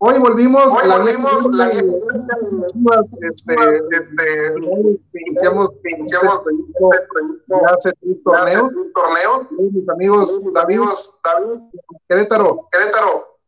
Hoy 0.00 0.16
volvimos, 0.20 0.72
Hoy 0.72 0.88
la 0.88 0.98
volvimos, 0.98 1.44
la 1.56 1.70
este, 1.70 3.54
este, 3.90 4.54
iniciamos, 5.26 5.72
iniciamos 5.82 6.42
ya 7.48 7.56
hace 7.74 7.92
un 8.02 8.22
torneo, 8.22 8.70
torneo, 8.94 9.48
mis 9.72 9.88
amigos, 9.88 10.40
amigos, 10.54 11.20
David, 11.24 11.62
Querétaro, 12.08 12.68
Querétaro. 12.70 13.40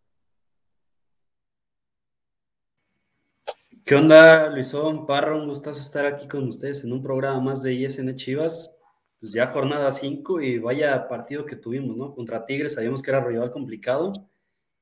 ¿Qué 3.84 3.94
onda, 3.94 4.48
Luisón 4.48 5.06
Parra? 5.06 5.36
Un 5.36 5.46
gustazo 5.46 5.78
estar 5.78 6.04
aquí 6.04 6.26
con 6.26 6.48
ustedes 6.48 6.82
en 6.82 6.92
un 6.92 7.00
programa 7.00 7.40
más 7.40 7.62
de 7.62 7.74
ISN 7.74 8.16
Chivas. 8.16 8.72
Pues 9.20 9.32
ya 9.32 9.46
jornada 9.46 9.92
5 9.92 10.40
y 10.40 10.58
vaya 10.58 11.06
partido 11.06 11.46
que 11.46 11.54
tuvimos, 11.54 11.96
¿no? 11.96 12.12
Contra 12.12 12.44
Tigres, 12.44 12.74
sabíamos 12.74 13.02
que 13.02 13.10
era 13.10 13.20
rival 13.20 13.52
complicado 13.52 14.10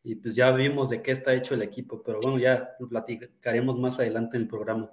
y 0.03 0.15
pues 0.15 0.35
ya 0.35 0.51
vimos 0.53 0.91
de 0.91 1.03
qué 1.03 1.11
está 1.11 1.35
hecho 1.35 1.55
el 1.55 1.63
equipo, 1.63 2.03
pero 2.03 2.21
bueno, 2.23 2.39
ya 2.39 2.71
lo 2.79 2.89
platicaremos 2.89 3.79
más 3.79 3.99
adelante 3.99 4.37
en 4.37 4.45
el 4.45 4.49
programa. 4.49 4.91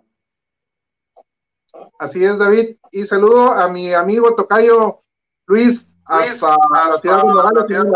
Así 2.00 2.24
es, 2.24 2.40
David. 2.40 2.78
Y 2.92 3.04
saludo 3.04 3.52
a 3.52 3.70
mi 3.70 3.94
amigo 3.94 4.34
Tocayo 4.36 5.04
Luis, 5.48 5.96
hasta, 6.06 6.58
la 6.70 6.92
ciudad 6.92 7.24
de 7.24 7.94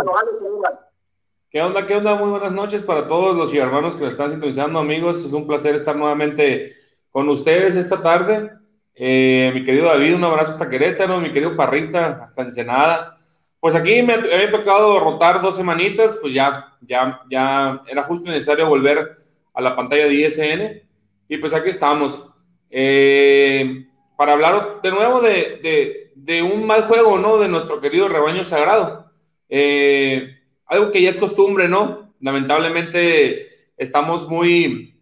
¿Qué 1.49 1.61
onda? 1.61 1.87
¿Qué 1.87 1.95
onda? 1.95 2.15
Muy 2.15 2.29
buenas 2.29 2.53
noches 2.53 2.83
para 2.83 3.07
todos 3.07 3.35
los 3.35 3.53
hermanos 3.53 3.95
que 3.95 4.03
nos 4.03 4.13
están 4.13 4.29
sintonizando, 4.29 4.79
amigos. 4.79 5.25
Es 5.25 5.33
un 5.33 5.47
placer 5.47 5.75
estar 5.75 5.95
nuevamente 5.95 6.73
con 7.09 7.27
ustedes 7.27 7.75
esta 7.75 8.01
tarde. 8.01 8.51
Eh, 8.93 9.51
mi 9.53 9.63
querido 9.63 9.87
David, 9.87 10.15
un 10.15 10.23
abrazo 10.25 10.51
hasta 10.51 10.69
Querétaro, 10.69 11.19
mi 11.19 11.31
querido 11.31 11.55
Parrita, 11.55 12.21
hasta 12.21 12.43
Ensenada. 12.43 13.15
Pues 13.59 13.75
aquí 13.75 14.01
me 14.01 14.13
había 14.13 14.51
tocado 14.51 14.99
rotar 14.99 15.41
dos 15.41 15.57
semanitas, 15.57 16.17
pues 16.21 16.33
ya, 16.33 16.77
ya, 16.81 17.21
ya 17.29 17.81
era 17.87 18.03
justo 18.03 18.29
necesario 18.29 18.67
volver 18.69 19.17
a 19.53 19.61
la 19.61 19.75
pantalla 19.75 20.05
de 20.05 20.13
ISN. 20.13 20.89
Y 21.27 21.37
pues 21.37 21.53
aquí 21.53 21.69
estamos. 21.69 22.25
Eh, 22.69 23.85
para 24.15 24.33
hablar 24.33 24.81
de 24.81 24.91
nuevo 24.91 25.21
de, 25.21 26.11
de, 26.15 26.43
un 26.43 26.65
mal 26.67 26.83
juego, 26.83 27.17
¿no? 27.17 27.37
De 27.37 27.47
nuestro 27.47 27.79
querido 27.79 28.07
rebaño 28.07 28.43
sagrado. 28.43 29.05
Eh, 29.47 30.37
algo 30.65 30.91
que 30.91 31.01
ya 31.01 31.09
es 31.09 31.17
costumbre, 31.17 31.67
¿no? 31.67 32.13
Lamentablemente 32.19 33.47
estamos 33.77 34.27
muy, 34.27 35.01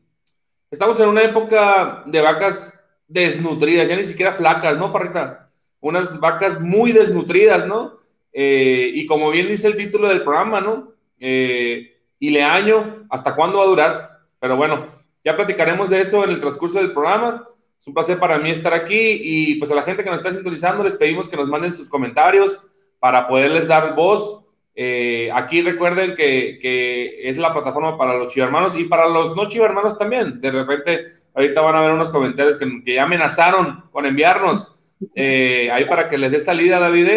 estamos 0.70 1.00
en 1.00 1.10
una 1.10 1.24
época 1.24 2.04
de 2.06 2.22
vacas 2.22 2.80
desnutridas, 3.08 3.90
ya 3.90 3.96
ni 3.96 4.06
siquiera 4.06 4.34
flacas, 4.34 4.78
¿no, 4.78 4.94
Parrita? 4.94 5.48
Unas 5.80 6.20
vacas 6.20 6.62
muy 6.62 6.92
desnutridas, 6.92 7.66
¿no? 7.66 7.97
Eh, 8.40 8.92
y 8.94 9.08
como 9.08 9.32
bien 9.32 9.48
dice 9.48 9.68
el 9.68 9.76
título 9.76 10.08
del 10.08 10.22
programa, 10.22 10.62
¿no? 10.62 10.94
Eh, 11.20 11.98
y 12.20 12.30
le 12.30 12.44
año, 12.44 13.08
¿hasta 13.10 13.34
cuándo 13.34 13.58
va 13.58 13.64
a 13.64 13.68
durar? 13.68 14.20
Pero 14.40 14.56
bueno, 14.56 14.90
ya 15.26 15.36
platicaremos 15.36 15.90
de 15.90 16.02
eso 16.02 16.24
en 16.24 16.30
el 16.30 16.40
transcurso 16.40 16.78
del 16.78 16.92
programa. 16.92 17.48
Es 17.80 17.88
un 17.88 17.96
placer 17.96 18.20
para 18.20 18.38
mí 18.38 18.52
estar 18.52 18.76
aquí 18.76 19.20
y 19.24 19.56
pues 19.56 19.72
a 19.72 19.76
la 19.76 19.82
gente 19.82 20.04
que 20.04 20.12
nos 20.12 20.20
está 20.20 20.32
sintonizando 20.32 20.84
les 20.84 20.94
pedimos 20.94 21.28
que 21.28 21.36
nos 21.36 21.48
manden 21.50 21.74
sus 21.74 21.90
comentarios 21.90 22.62
para 23.00 23.28
poderles 23.28 23.68
dar 23.68 23.96
voz. 23.96 24.46
Eh, 24.76 25.32
aquí 25.34 25.64
recuerden 25.64 26.14
que, 26.14 26.60
que, 26.62 27.28
es 27.28 27.40
la 27.40 27.52
plataforma 27.52 27.98
para 27.98 28.20
los 28.20 28.32
chivermanos 28.32 28.76
y 28.76 28.84
para 28.84 29.08
los 29.08 29.36
no 29.36 29.48
chivermanos 29.48 29.98
también. 29.98 30.40
De 30.40 30.52
repente, 30.52 31.06
ahorita 31.34 31.62
van 31.62 31.76
a 31.76 31.82
ver 31.82 31.92
unos 31.92 32.12
comentarios 32.12 32.56
que, 32.58 32.84
que 32.86 32.94
ya 32.94 33.06
amenazaron 33.06 33.86
con 33.92 34.06
enviarnos. 34.06 34.76
ahí 35.16 35.86
para 35.86 36.08
que 36.08 36.20
les 36.20 36.30
dé 36.30 36.40
salida, 36.40 36.80
David. 36.80 37.08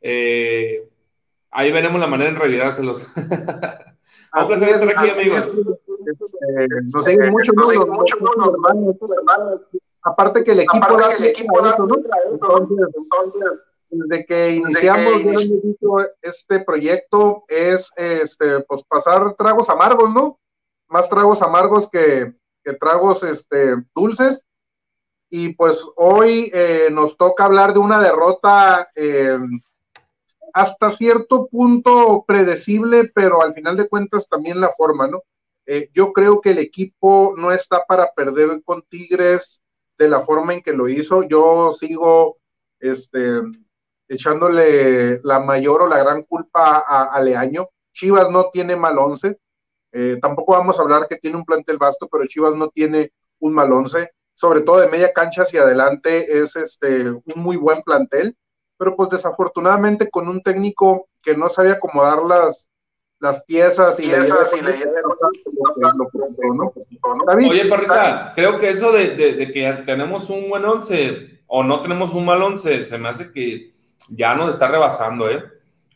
Eh, 0.00 0.88
ahí 1.50 1.72
veremos 1.72 2.00
la 2.00 2.06
manera 2.06 2.32
de 2.32 2.38
revirárselos. 2.38 3.06
A 4.32 4.42
hacer 4.42 4.62
estar 4.62 4.88
aquí, 4.88 5.10
amigos. 5.10 5.52
nos 6.94 7.04
siguen 7.04 7.32
mucho, 7.32 7.52
mucho, 7.54 7.86
mucho, 8.20 8.50
hermano, 8.50 9.60
Aparte 10.02 10.42
que 10.44 10.52
el 10.52 10.60
equipo, 10.60 10.84
Aparte 10.84 11.16
que 11.16 11.22
el 11.24 11.30
equipo 11.30 11.60
da, 11.60 11.76
¿no? 11.76 11.96
entonces, 12.30 12.88
entonces, 12.96 13.50
desde 13.90 14.24
que 14.24 14.50
iniciamos 14.50 15.50
este 16.22 16.60
proyecto 16.60 17.44
es 17.48 17.90
este 17.96 18.60
pues 18.60 18.84
pasar 18.84 19.34
tragos 19.34 19.68
amargos, 19.68 20.10
¿no? 20.10 20.38
Más 20.88 21.08
tragos 21.08 21.42
amargos 21.42 21.90
que, 21.90 22.34
que 22.64 22.72
tragos 22.74 23.24
este 23.24 23.76
dulces. 23.94 24.46
Y 25.28 25.54
pues 25.54 25.84
hoy 25.96 26.50
eh, 26.52 26.88
nos 26.90 27.16
toca 27.16 27.44
hablar 27.44 27.72
de 27.72 27.78
una 27.80 28.00
derrota 28.00 28.90
eh, 28.94 29.38
hasta 30.52 30.90
cierto 30.90 31.46
punto 31.48 32.24
predecible, 32.26 33.10
pero 33.14 33.42
al 33.42 33.54
final 33.54 33.76
de 33.76 33.88
cuentas 33.88 34.28
también 34.28 34.60
la 34.60 34.68
forma, 34.70 35.08
¿no? 35.08 35.22
Eh, 35.66 35.88
yo 35.92 36.12
creo 36.12 36.40
que 36.40 36.50
el 36.50 36.58
equipo 36.58 37.34
no 37.36 37.52
está 37.52 37.84
para 37.86 38.12
perder 38.12 38.62
con 38.64 38.82
Tigres 38.82 39.62
de 39.98 40.08
la 40.08 40.20
forma 40.20 40.54
en 40.54 40.62
que 40.62 40.72
lo 40.72 40.88
hizo. 40.88 41.22
Yo 41.22 41.70
sigo 41.72 42.38
este, 42.80 43.40
echándole 44.08 45.20
la 45.22 45.40
mayor 45.40 45.82
o 45.82 45.88
la 45.88 46.02
gran 46.02 46.22
culpa 46.24 46.82
a, 46.86 47.20
Leaño. 47.22 47.68
Chivas 47.92 48.30
no 48.30 48.50
tiene 48.50 48.76
mal 48.76 48.98
once. 48.98 49.38
Eh, 49.92 50.18
tampoco 50.20 50.52
vamos 50.52 50.78
a 50.78 50.82
hablar 50.82 51.06
que 51.08 51.16
tiene 51.16 51.36
un 51.36 51.44
plantel 51.44 51.78
vasto, 51.78 52.08
pero 52.10 52.26
Chivas 52.26 52.54
no 52.56 52.68
tiene 52.70 53.12
un 53.38 53.52
mal 53.52 53.72
once. 53.72 54.10
Sobre 54.34 54.62
todo 54.62 54.80
de 54.80 54.88
media 54.88 55.12
cancha 55.12 55.42
hacia 55.42 55.62
adelante 55.62 56.40
es 56.40 56.56
este, 56.56 57.10
un 57.10 57.22
muy 57.36 57.56
buen 57.56 57.82
plantel 57.82 58.36
pero 58.80 58.96
pues 58.96 59.10
desafortunadamente 59.10 60.08
con 60.08 60.26
un 60.26 60.42
técnico 60.42 61.10
que 61.22 61.36
no 61.36 61.50
sabía 61.50 61.72
acomodar 61.72 62.22
las, 62.22 62.70
las 63.20 63.44
piezas, 63.44 64.00
y, 64.00 64.04
piezas 64.04 64.54
y 64.54 64.60
Oye, 67.50 67.66
Parrita, 67.66 68.32
creo 68.34 68.58
que 68.58 68.70
eso 68.70 68.90
de, 68.90 69.14
de, 69.16 69.52
que 69.52 69.82
tenemos 69.84 70.30
un 70.30 70.48
buen 70.48 70.64
once 70.64 71.42
o 71.46 71.62
no 71.62 71.82
tenemos 71.82 72.14
un 72.14 72.24
mal 72.24 72.42
once, 72.42 72.86
se 72.86 72.96
me 72.96 73.10
hace 73.10 73.30
que 73.30 73.70
ya 74.08 74.34
nos 74.34 74.54
está 74.54 74.68
rebasando, 74.68 75.28
¿eh? 75.28 75.44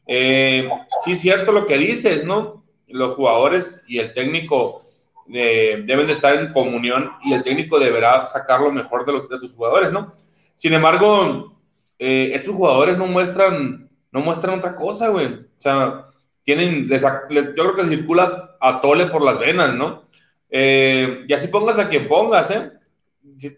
¿eh? 0.07 0.69
sí 1.07 1.13
es 1.13 1.21
cierto 1.23 1.53
lo 1.53 1.65
que 1.65 1.79
dices, 1.79 2.23
¿no? 2.23 2.67
Los 2.87 3.17
jugadores 3.17 3.81
y 3.89 3.99
el 3.99 4.13
técnico 4.13 4.83
eh, 5.33 5.83
deben 5.87 6.07
de 6.07 6.13
estar 6.13 6.35
en 6.35 6.53
comunión 6.53 7.13
y 7.25 7.33
el 7.33 7.43
técnico 7.43 7.79
deberá 7.79 8.27
sacar 8.27 8.61
lo 8.61 8.73
mejor 8.73 9.07
de, 9.07 9.13
los, 9.13 9.29
de 9.31 9.39
tus 9.39 9.55
jugadores, 9.55 9.91
¿no? 9.91 10.13
Sin 10.55 10.75
embargo, 10.75 11.55
eh, 11.99 12.33
estos 12.35 12.55
jugadores 12.55 12.99
no 12.99 13.07
muestran, 13.07 13.89
no 14.13 14.21
muestran 14.21 14.59
otra 14.59 14.75
cosa, 14.75 15.09
güey. 15.09 15.27
O 15.27 15.61
sea, 15.61 16.05
tienen, 16.45 16.87
yo 16.87 17.55
creo 17.55 17.75
que 17.75 17.85
circula 17.85 18.57
a 18.61 18.81
tole 18.81 19.07
por 19.07 19.23
las 19.23 19.39
venas, 19.39 19.75
¿no? 19.75 20.05
Eh, 20.51 21.25
y 21.29 21.33
así 21.33 21.49
pongas 21.49 21.79
a 21.79 21.89
quien 21.89 22.07
pongas, 22.07 22.51
¿eh? 22.51 22.71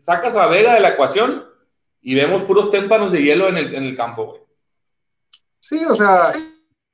sacas 0.00 0.36
a 0.36 0.46
Vega 0.46 0.74
de 0.74 0.80
la 0.80 0.90
ecuación 0.90 1.44
y 2.00 2.14
vemos 2.14 2.44
puros 2.44 2.70
témpanos 2.70 3.12
de 3.12 3.22
hielo 3.22 3.48
en 3.48 3.56
el, 3.56 3.96
campo, 3.96 4.26
güey. 4.26 4.40
Sí, 5.58 5.84
o 5.84 5.94
sea, 5.94 6.22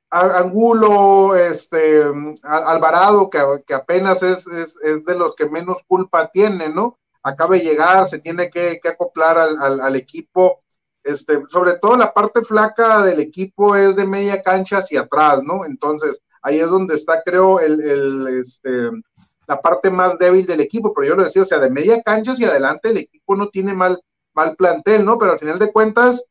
Angulo, 0.09 1.35
este, 1.35 2.03
Alvarado, 2.43 3.29
que, 3.29 3.73
apenas 3.73 4.23
es, 4.23 4.45
de 4.45 5.15
los 5.15 5.35
que 5.35 5.47
menos 5.47 5.83
culpa 5.87 6.29
tiene, 6.31 6.69
¿no? 6.69 6.97
Acaba 7.21 7.55
de 7.55 7.61
llegar, 7.61 8.07
se 8.07 8.19
tiene 8.19 8.49
que, 8.49 8.79
acoplar 8.83 9.37
al, 9.37 9.95
equipo 9.95 10.62
este, 11.03 11.41
sobre 11.47 11.73
todo 11.79 11.97
la 11.97 12.13
parte 12.13 12.41
flaca 12.41 13.03
del 13.03 13.19
equipo 13.19 13.75
es 13.75 13.95
de 13.95 14.07
media 14.07 14.41
cancha 14.41 14.77
hacia 14.77 15.01
atrás, 15.01 15.41
¿no? 15.43 15.65
Entonces, 15.65 16.21
ahí 16.41 16.59
es 16.59 16.69
donde 16.69 16.95
está, 16.95 17.21
creo, 17.23 17.59
el, 17.59 18.27
este, 18.39 18.89
la 19.47 19.61
parte 19.61 19.91
más 19.91 20.17
débil 20.17 20.45
del 20.45 20.61
equipo, 20.61 20.93
pero 20.93 21.07
yo 21.07 21.15
lo 21.15 21.23
decía, 21.23 21.41
o 21.41 21.45
sea, 21.45 21.59
de 21.59 21.69
media 21.69 22.01
cancha 22.01 22.31
hacia 22.31 22.49
adelante 22.49 22.89
el 22.89 22.97
equipo 22.97 23.35
no 23.35 23.49
tiene 23.49 23.73
mal, 23.73 24.01
mal 24.33 24.55
plantel, 24.55 25.05
¿no? 25.05 25.17
Pero 25.17 25.33
al 25.33 25.39
final 25.39 25.59
de 25.59 25.71
cuentas, 25.71 26.25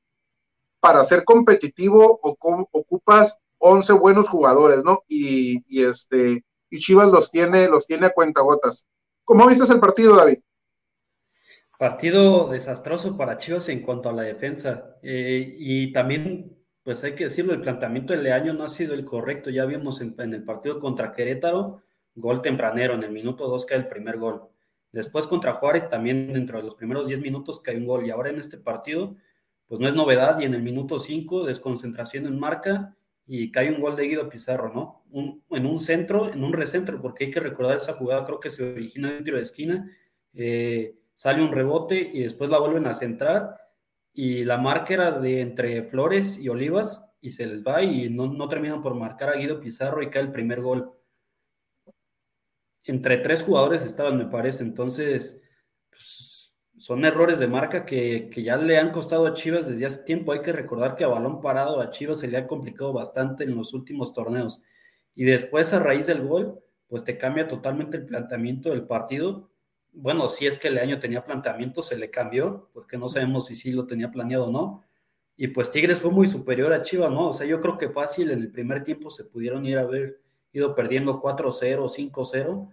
para 0.80 1.04
ser 1.04 1.24
competitivo 1.24 2.18
ocupas 2.22 3.38
11 3.58 3.92
buenos 3.94 4.28
jugadores, 4.28 4.82
¿no? 4.84 5.04
Y, 5.06 5.84
este, 5.84 6.44
y 6.68 6.78
Chivas 6.78 7.08
los 7.08 7.30
tiene, 7.30 7.68
los 7.68 7.86
tiene 7.86 8.06
a 8.06 8.12
cuentagotas. 8.12 8.86
¿Cómo 9.24 9.46
viste 9.46 9.72
el 9.72 9.78
partido, 9.78 10.16
David? 10.16 10.38
Partido 11.78 12.48
desastroso 12.48 13.16
para 13.16 13.38
Chivas 13.38 13.68
en 13.68 13.82
cuanto 13.82 14.08
a 14.08 14.12
la 14.12 14.22
defensa. 14.22 14.96
Eh, 15.02 15.56
y 15.58 15.92
también, 15.92 16.56
pues 16.82 17.02
hay 17.04 17.14
que 17.14 17.24
decirlo, 17.24 17.52
el 17.52 17.60
planteamiento 17.60 18.12
del 18.12 18.22
Leaño 18.22 18.52
no 18.54 18.64
ha 18.64 18.68
sido 18.68 18.94
el 18.94 19.04
correcto. 19.04 19.50
Ya 19.50 19.64
vimos 19.64 20.00
en, 20.00 20.14
el 20.18 20.44
partido 20.44 20.78
contra 20.78 21.12
Querétaro, 21.12 21.82
gol 22.14 22.42
tempranero, 22.42 22.94
en 22.94 23.02
el 23.02 23.10
minuto 23.10 23.48
2 23.48 23.66
cae 23.66 23.78
el 23.78 23.88
primer 23.88 24.18
gol. 24.18 24.48
Después 24.92 25.26
contra 25.26 25.54
Juárez 25.54 25.88
también 25.88 26.32
dentro 26.32 26.58
de 26.58 26.64
los 26.64 26.74
primeros 26.74 27.06
10 27.06 27.20
minutos 27.20 27.60
cae 27.60 27.76
un 27.76 27.86
gol. 27.86 28.06
Y 28.06 28.10
ahora 28.10 28.30
en 28.30 28.38
este 28.38 28.58
partido, 28.58 29.16
pues 29.66 29.80
no 29.80 29.88
es 29.88 29.94
novedad 29.94 30.38
y 30.40 30.44
en 30.44 30.54
el 30.54 30.62
minuto 30.62 30.98
5, 30.98 31.46
desconcentración 31.46 32.26
en 32.26 32.38
marca 32.38 32.94
y 33.26 33.50
cae 33.50 33.72
un 33.72 33.80
gol 33.80 33.96
de 33.96 34.08
Guido 34.08 34.28
Pizarro, 34.28 34.72
¿no? 34.72 35.02
en 35.50 35.66
un 35.66 35.78
centro, 35.78 36.32
en 36.32 36.42
un 36.42 36.52
recentro, 36.52 37.00
porque 37.00 37.24
hay 37.24 37.30
que 37.30 37.40
recordar 37.40 37.76
esa 37.76 37.94
jugada, 37.94 38.24
creo 38.24 38.40
que 38.40 38.50
se 38.50 38.72
origina 38.72 39.12
dentro 39.12 39.36
de 39.36 39.42
esquina, 39.42 39.90
eh, 40.34 40.96
sale 41.22 41.40
un 41.40 41.52
rebote 41.52 42.10
y 42.12 42.24
después 42.24 42.50
la 42.50 42.58
vuelven 42.58 42.84
a 42.88 42.94
centrar 42.94 43.56
y 44.12 44.42
la 44.42 44.58
marca 44.58 44.92
era 44.92 45.12
de 45.12 45.40
entre 45.40 45.84
Flores 45.84 46.40
y 46.40 46.48
Olivas 46.48 47.06
y 47.20 47.30
se 47.30 47.46
les 47.46 47.62
va 47.62 47.80
y 47.80 48.10
no, 48.10 48.26
no 48.26 48.48
terminan 48.48 48.82
por 48.82 48.96
marcar 48.96 49.28
a 49.28 49.36
Guido 49.36 49.60
Pizarro 49.60 50.02
y 50.02 50.10
cae 50.10 50.22
el 50.22 50.32
primer 50.32 50.60
gol. 50.60 50.90
Entre 52.82 53.18
tres 53.18 53.44
jugadores 53.44 53.82
estaban, 53.84 54.18
me 54.18 54.26
parece, 54.26 54.64
entonces 54.64 55.40
pues, 55.90 56.52
son 56.76 57.04
errores 57.04 57.38
de 57.38 57.46
marca 57.46 57.84
que, 57.84 58.28
que, 58.28 58.42
ya 58.42 58.56
le 58.56 58.78
han 58.78 58.90
costado 58.90 59.24
a 59.24 59.32
Chivas 59.32 59.68
desde 59.68 59.86
hace 59.86 60.02
tiempo. 60.02 60.32
Hay 60.32 60.42
que 60.42 60.52
recordar 60.52 60.96
que 60.96 61.04
a 61.04 61.06
balón 61.08 61.40
parado 61.40 61.80
a 61.80 61.90
Chivas 61.90 62.18
se 62.18 62.26
le 62.26 62.36
ha 62.36 62.48
complicado 62.48 62.92
bastante 62.92 63.44
en 63.44 63.54
los 63.54 63.74
últimos 63.74 64.12
torneos. 64.12 64.60
Y 65.14 65.22
después 65.22 65.72
a 65.72 65.78
raíz 65.78 66.08
del 66.08 66.26
gol, 66.26 66.58
pues 66.88 67.04
te 67.04 67.16
cambia 67.16 67.46
totalmente 67.46 67.96
el 67.96 68.06
planteamiento 68.06 68.70
del 68.70 68.88
partido 68.88 69.51
bueno, 69.92 70.28
si 70.30 70.46
es 70.46 70.58
que 70.58 70.68
el 70.68 70.78
año 70.78 70.98
tenía 70.98 71.24
planteamiento, 71.24 71.82
se 71.82 71.96
le 71.96 72.10
cambió, 72.10 72.70
porque 72.72 72.96
no 72.96 73.08
sabemos 73.08 73.46
si 73.46 73.54
sí 73.54 73.72
lo 73.72 73.86
tenía 73.86 74.10
planeado 74.10 74.46
o 74.46 74.50
no. 74.50 74.82
Y 75.36 75.48
pues 75.48 75.70
Tigres 75.70 76.00
fue 76.00 76.10
muy 76.10 76.26
superior 76.26 76.72
a 76.72 76.82
Chivas, 76.82 77.10
¿no? 77.10 77.28
O 77.28 77.32
sea, 77.32 77.46
yo 77.46 77.60
creo 77.60 77.78
que 77.78 77.88
fácil 77.90 78.30
en 78.30 78.40
el 78.40 78.50
primer 78.50 78.84
tiempo 78.84 79.10
se 79.10 79.24
pudieron 79.24 79.66
ir 79.66 79.78
a 79.78 79.82
haber 79.82 80.20
ido 80.52 80.74
perdiendo 80.74 81.20
4-0, 81.20 81.88
5-0, 81.88 82.72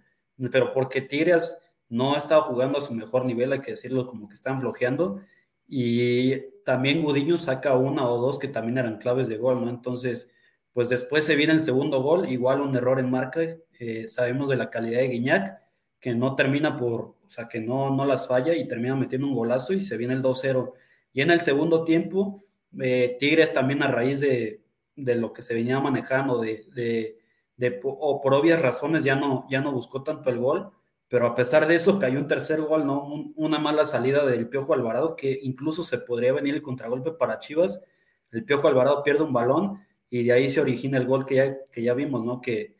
pero 0.50 0.72
porque 0.72 1.00
Tigres 1.00 1.58
no 1.88 2.16
estaba 2.16 2.42
jugando 2.42 2.78
a 2.78 2.82
su 2.82 2.94
mejor 2.94 3.24
nivel, 3.24 3.52
hay 3.52 3.60
que 3.60 3.72
decirlo, 3.72 4.06
como 4.06 4.28
que 4.28 4.34
están 4.34 4.60
flojeando. 4.60 5.20
Y 5.66 6.40
también 6.64 7.02
Gudiño 7.02 7.38
saca 7.38 7.74
una 7.76 8.08
o 8.08 8.20
dos 8.20 8.38
que 8.38 8.48
también 8.48 8.78
eran 8.78 8.98
claves 8.98 9.28
de 9.28 9.36
gol, 9.36 9.60
¿no? 9.60 9.68
Entonces, 9.68 10.30
pues 10.72 10.88
después 10.88 11.24
se 11.24 11.36
viene 11.36 11.52
el 11.52 11.62
segundo 11.62 12.02
gol, 12.02 12.30
igual 12.30 12.60
un 12.60 12.76
error 12.76 13.00
en 13.00 13.10
marca, 13.10 13.40
eh, 13.78 14.08
sabemos 14.08 14.48
de 14.48 14.56
la 14.56 14.70
calidad 14.70 15.00
de 15.00 15.08
Guiñac, 15.08 15.60
que 16.00 16.14
no 16.14 16.34
termina 16.34 16.76
por, 16.76 17.00
o 17.02 17.28
sea, 17.28 17.48
que 17.48 17.60
no, 17.60 17.94
no 17.94 18.04
las 18.04 18.26
falla 18.26 18.54
y 18.54 18.66
termina 18.66 18.96
metiendo 18.96 19.26
un 19.28 19.34
golazo 19.34 19.72
y 19.72 19.80
se 19.80 19.96
viene 19.96 20.14
el 20.14 20.22
2-0. 20.22 20.72
Y 21.12 21.20
en 21.22 21.30
el 21.30 21.40
segundo 21.40 21.84
tiempo, 21.84 22.44
eh, 22.80 23.16
Tigres 23.20 23.52
también 23.52 23.82
a 23.82 23.88
raíz 23.88 24.20
de, 24.20 24.62
de, 24.96 25.14
lo 25.16 25.32
que 25.32 25.42
se 25.42 25.54
venía 25.54 25.78
manejando, 25.80 26.40
de, 26.40 26.64
de, 26.74 27.18
de, 27.56 27.80
o 27.84 28.20
por 28.20 28.34
obvias 28.34 28.62
razones 28.62 29.04
ya 29.04 29.16
no, 29.16 29.46
ya 29.50 29.60
no 29.60 29.72
buscó 29.72 30.02
tanto 30.02 30.30
el 30.30 30.38
gol, 30.38 30.70
pero 31.08 31.26
a 31.26 31.34
pesar 31.34 31.66
de 31.66 31.74
eso 31.74 31.98
cayó 31.98 32.18
un 32.18 32.28
tercer 32.28 32.60
gol, 32.62 32.86
¿no? 32.86 33.32
una 33.34 33.58
mala 33.58 33.84
salida 33.84 34.24
del 34.24 34.48
Piojo 34.48 34.74
Alvarado, 34.74 35.16
que 35.16 35.40
incluso 35.42 35.82
se 35.82 35.98
podría 35.98 36.32
venir 36.32 36.54
el 36.54 36.62
contragolpe 36.62 37.12
para 37.12 37.40
Chivas. 37.40 37.82
El 38.30 38.44
Piojo 38.44 38.68
Alvarado 38.68 39.02
pierde 39.02 39.24
un 39.24 39.32
balón 39.32 39.84
y 40.08 40.22
de 40.22 40.32
ahí 40.32 40.48
se 40.48 40.60
origina 40.60 40.98
el 40.98 41.06
gol 41.06 41.26
que 41.26 41.34
ya, 41.34 41.56
que 41.66 41.82
ya 41.82 41.94
vimos, 41.94 42.24
¿no? 42.24 42.40
Que, 42.40 42.76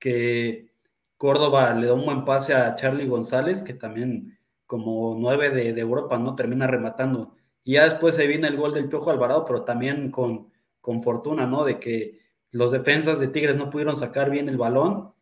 que 0.00 0.72
Córdoba 1.18 1.74
le 1.74 1.88
da 1.88 1.94
un 1.94 2.04
buen 2.06 2.24
pase 2.24 2.54
a 2.54 2.74
Charlie 2.76 3.06
González, 3.06 3.62
que 3.62 3.74
también 3.74 4.38
como 4.66 5.16
nueve 5.18 5.50
de, 5.50 5.68
Europa 5.80 6.16
no 6.18 6.36
termina 6.36 6.66
rematando. 6.66 7.34
Y 7.64 7.74
ya 7.74 7.84
después 7.84 8.14
se 8.16 8.26
viene 8.26 8.48
el 8.48 8.56
gol 8.56 8.72
del 8.72 8.88
Piojo 8.88 9.10
Alvarado, 9.10 9.44
pero 9.44 9.64
también 9.64 10.10
con, 10.10 10.50
con 10.80 11.02
fortuna, 11.02 11.46
¿no? 11.46 11.64
De 11.64 11.80
que 11.80 12.20
los 12.52 12.70
defensas 12.72 13.18
de 13.20 13.28
Tigres 13.28 13.56
no 13.56 13.68
pudieron 13.68 13.96
sacar 13.96 14.30
bien 14.30 14.48
el 14.48 14.56
balón, 14.56 15.12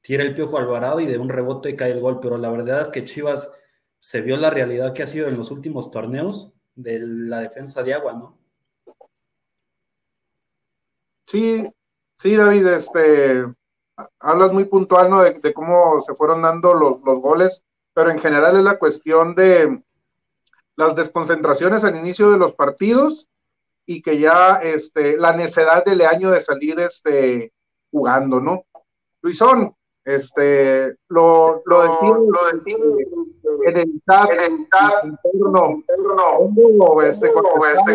tira 0.00 0.22
el 0.22 0.34
Piojo 0.34 0.56
Alvarado 0.56 1.00
y 1.00 1.06
de 1.06 1.18
un 1.18 1.28
rebote 1.28 1.76
cae 1.76 1.90
el 1.90 2.00
gol. 2.00 2.20
Pero 2.20 2.38
la 2.38 2.50
verdad 2.50 2.80
es 2.80 2.88
que 2.88 3.04
Chivas 3.04 3.52
se 3.98 4.20
vio 4.20 4.36
la 4.36 4.50
realidad 4.50 4.92
que 4.92 5.02
ha 5.02 5.06
sido 5.06 5.28
en 5.28 5.36
los 5.36 5.50
últimos 5.50 5.90
torneos 5.90 6.54
de 6.76 7.00
la 7.00 7.40
defensa 7.40 7.82
de 7.82 7.94
agua, 7.94 8.12
¿no? 8.12 8.38
Sí, 11.26 11.68
sí, 12.16 12.36
David, 12.36 12.66
este, 12.66 13.44
hablas 14.18 14.52
muy 14.52 14.64
puntual, 14.64 15.10
¿no? 15.10 15.22
De, 15.22 15.52
cómo 15.52 16.00
se 16.00 16.14
fueron 16.14 16.42
dando 16.42 16.74
los, 16.74 17.00
los, 17.04 17.20
goles, 17.20 17.64
pero 17.94 18.10
en 18.10 18.18
general 18.18 18.56
es 18.56 18.62
la 18.62 18.78
cuestión 18.78 19.34
de 19.34 19.82
las 20.76 20.94
desconcentraciones 20.94 21.84
al 21.84 21.96
inicio 21.96 22.30
de 22.30 22.38
los 22.38 22.54
partidos 22.54 23.28
y 23.86 24.02
que 24.02 24.18
ya 24.18 24.60
este, 24.62 25.16
la 25.16 25.32
necesidad 25.32 25.84
del 25.84 26.02
año 26.02 26.30
de 26.30 26.40
salir 26.40 26.78
este, 26.80 27.52
jugando, 27.90 28.40
¿no? 28.40 28.64
Luisón, 29.22 29.74
este, 30.04 30.96
lo, 31.08 31.62
lo, 31.66 31.84
lo, 31.84 32.26
lo 32.26 32.38
en 33.66 33.76
el 33.76 34.02
chat, 34.08 34.30
en 34.30 34.40
el 34.40 34.68
chat 34.70 35.04
interno, 35.04 35.82
interno, 35.88 37.02
este, 37.02 37.26
este, 37.26 37.90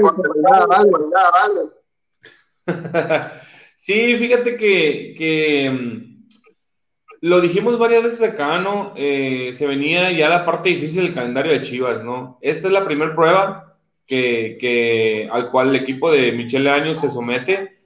Sí, 3.85 4.17
fíjate 4.17 4.57
que, 4.57 5.69
mm, 5.69 6.25
lo 7.21 7.39
dijimos 7.39 7.77
varias 7.77 8.01
veces 8.01 8.23
acá, 8.23 8.57
¿no? 8.57 8.94
Eh, 8.95 9.51
se 9.54 9.68
venía 9.68 10.11
ya 10.11 10.27
la 10.27 10.44
parte 10.44 10.69
difícil 10.69 11.04
del 11.04 11.13
calendario 11.13 11.51
de 11.51 11.61
Chivas, 11.61 12.04
¿no? 12.04 12.39
Esta 12.42 12.68
es 12.68 12.73
la 12.73 12.83
primera 12.83 13.13
prueba 13.13 13.77
que, 14.07 15.30
al 15.31 15.51
cual 15.51 15.69
el 15.69 15.75
equipo 15.75 16.11
de 16.11 16.31
Michele 16.31 16.71
Años 16.71 16.97
se 16.97 17.11
somete 17.11 17.77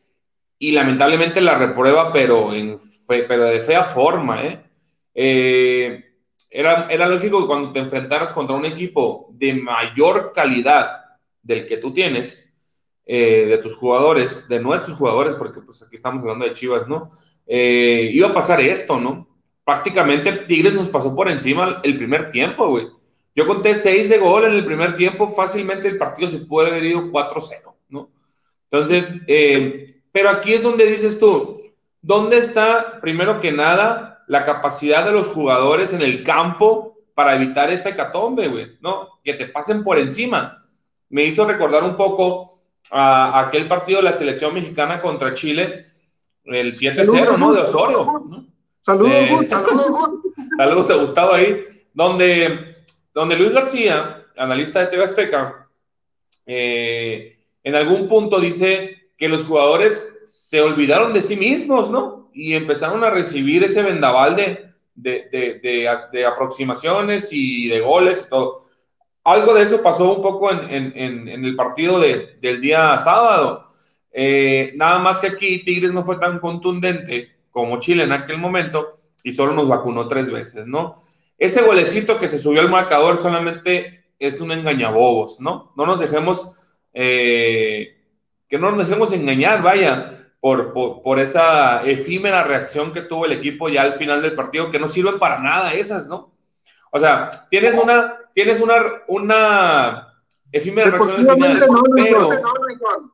y 0.58 0.72
lamentablemente 0.72 1.42
la 1.42 1.58
reprueba, 1.58 2.14
pero, 2.14 2.54
en 2.54 2.80
pero 3.08 3.44
de 3.44 3.60
fea 3.60 3.84
forma, 3.84 4.46
¿eh? 4.46 4.64
eh 5.16 6.06
era, 6.50 6.88
era 6.90 7.08
lógico 7.08 7.42
que 7.42 7.48
cuando 7.48 7.74
te 7.74 7.80
enfrentaras 7.80 8.32
contra 8.32 8.56
un 8.56 8.66
equipo 8.66 9.28
de 9.34 9.54
mayor 9.54 10.32
calidad 10.34 11.18
del 11.44 11.68
que 11.68 11.78
tú 11.78 11.92
tienes, 11.92 12.49
eh, 13.12 13.48
de 13.48 13.58
tus 13.58 13.76
jugadores, 13.76 14.48
de 14.48 14.60
nuestros 14.60 14.96
jugadores, 14.96 15.34
porque 15.34 15.62
pues 15.62 15.82
aquí 15.82 15.96
estamos 15.96 16.22
hablando 16.22 16.46
de 16.46 16.54
Chivas, 16.54 16.88
¿no? 16.88 17.10
Eh, 17.48 18.12
iba 18.14 18.28
a 18.28 18.34
pasar 18.36 18.62
esto, 18.62 19.00
¿no? 19.00 19.28
Prácticamente 19.66 20.32
Tigres 20.32 20.76
nos 20.76 20.90
pasó 20.90 21.16
por 21.16 21.28
encima 21.28 21.82
el 21.82 21.98
primer 21.98 22.30
tiempo, 22.30 22.68
güey. 22.68 22.88
Yo 23.34 23.48
conté 23.48 23.74
seis 23.74 24.10
de 24.10 24.20
gol 24.20 24.46
en 24.46 24.54
el 24.54 24.64
primer 24.64 24.94
tiempo, 24.94 25.26
fácilmente 25.26 25.88
el 25.88 25.98
partido 25.98 26.28
se 26.28 26.38
puede 26.42 26.70
haber 26.70 26.84
ido 26.84 27.12
4-0, 27.12 27.74
¿no? 27.90 28.12
Entonces, 28.70 29.16
eh, 29.26 30.04
pero 30.12 30.30
aquí 30.30 30.54
es 30.54 30.62
donde 30.62 30.86
dices 30.86 31.18
tú, 31.18 31.64
¿dónde 32.04 32.38
está, 32.38 33.02
primero 33.02 33.40
que 33.40 33.52
nada, 33.52 34.24
la 34.28 34.44
capacidad 34.44 35.04
de 35.04 35.14
los 35.14 35.30
jugadores 35.30 35.94
en 35.94 36.04
el 36.04 36.22
campo 36.22 36.96
para 37.16 37.34
evitar 37.34 37.72
esta 37.72 37.90
hecatombe, 37.90 38.50
güey? 38.50 38.78
¿No? 38.82 39.20
Que 39.24 39.34
te 39.34 39.48
pasen 39.48 39.82
por 39.82 39.98
encima. 39.98 40.64
Me 41.10 41.24
hizo 41.24 41.44
recordar 41.44 41.84
un 41.84 41.96
poco 41.96 42.49
a, 42.92 43.40
aquel 43.40 43.68
partido 43.68 44.00
de 44.00 44.04
la 44.04 44.14
selección 44.14 44.54
mexicana 44.54 45.02
contra 45.02 45.34
Chile, 45.34 45.86
el 46.46 46.76
7-0, 46.76 47.38
¿no? 47.38 47.54
De 47.54 47.62
Osorio. 47.62 48.46
Saludos, 48.82 49.46
saludos. 49.48 50.10
Saludos 50.58 50.90
a 50.90 50.96
Gustavo 50.96 51.34
ahí, 51.34 51.64
donde, 51.94 52.76
donde 53.14 53.38
Luis 53.38 53.54
García, 53.54 54.26
analista 54.36 54.82
de 54.82 54.88
TV 54.88 55.04
Azteca, 55.04 55.70
eh, 56.46 57.40
en 57.64 57.76
algún 57.76 58.10
punto 58.10 58.40
dice 58.40 59.12
que 59.18 59.30
los 59.30 59.46
jugadores 59.46 60.06
se 60.26 60.62
olvidaron 60.62 61.14
de 61.14 61.22
sí 61.22 61.38
mismos, 61.38 61.90
¿no? 61.90 62.30
Y 62.34 62.56
empezaron 62.56 63.04
a 63.06 63.10
recibir 63.10 63.64
ese 63.64 63.84
vendaval 63.84 64.36
de, 64.36 64.74
de, 64.96 65.30
de, 65.32 65.90
de 66.12 66.26
aproximaciones 66.26 67.30
y 67.32 67.70
de 67.70 67.80
goles 67.80 68.26
y 68.26 68.30
todo 68.30 68.69
algo 69.32 69.54
de 69.54 69.64
eso 69.64 69.82
pasó 69.82 70.14
un 70.16 70.22
poco 70.22 70.52
en, 70.52 71.28
el 71.28 71.56
partido 71.56 72.00
del 72.00 72.62
día 72.62 72.98
sábado. 72.98 73.66
Eh, 74.12 74.74
nada 74.76 75.00
más 75.00 75.20
que 75.20 75.28
aquí 75.28 75.64
Tigres 75.64 75.92
no 75.92 76.04
fue 76.04 76.18
tan 76.18 76.40
contundente 76.40 77.36
como 77.52 77.80
Chile 77.80 78.04
en 78.04 78.12
aquel 78.12 78.38
momento 78.38 78.98
y 79.24 79.34
solo 79.34 79.54
nos 79.54 79.68
vacunó 79.68 80.08
tres 80.08 80.32
veces, 80.32 80.66
¿no? 80.66 80.96
Ese 81.38 81.62
golecito 81.62 82.18
que 82.18 82.28
se 82.28 82.40
subió 82.40 82.62
al 82.62 82.70
marcador 82.70 83.20
solamente 83.20 84.06
es 84.18 84.42
un 84.42 84.52
engañabobos, 84.52 85.40
¿no? 85.40 85.72
No 85.76 85.86
nos 85.86 86.00
dejemos, 86.00 86.52
eh, 86.94 87.98
que 88.50 88.58
no 88.58 88.72
nos 88.72 88.88
dejemos 88.88 89.14
engañar, 89.14 89.62
vaya, 89.62 90.16
por, 90.40 90.74
por, 90.74 91.20
esa 91.20 91.84
efímera 91.84 92.44
reacción 92.44 92.94
que 92.94 93.02
tuvo 93.02 93.26
el 93.26 93.34
equipo 93.34 93.68
ya 93.68 93.82
al 93.82 93.94
final 93.94 94.22
del 94.22 94.36
partido, 94.36 94.70
que 94.70 94.80
no 94.80 94.88
sirven 94.88 95.20
para 95.20 95.40
nada 95.40 95.74
esas, 95.74 96.08
¿no? 96.08 96.32
O 96.92 97.00
sea, 97.00 97.48
tienes 97.50 97.76
una, 97.76 98.19
tienes 98.34 98.60
una, 98.62 99.04
una 99.08 100.24
efímera 100.52 100.92
reacción 100.92 101.30
al 101.30 101.36
final, 101.36 101.68
no, 101.70 101.84
pero... 101.96 102.30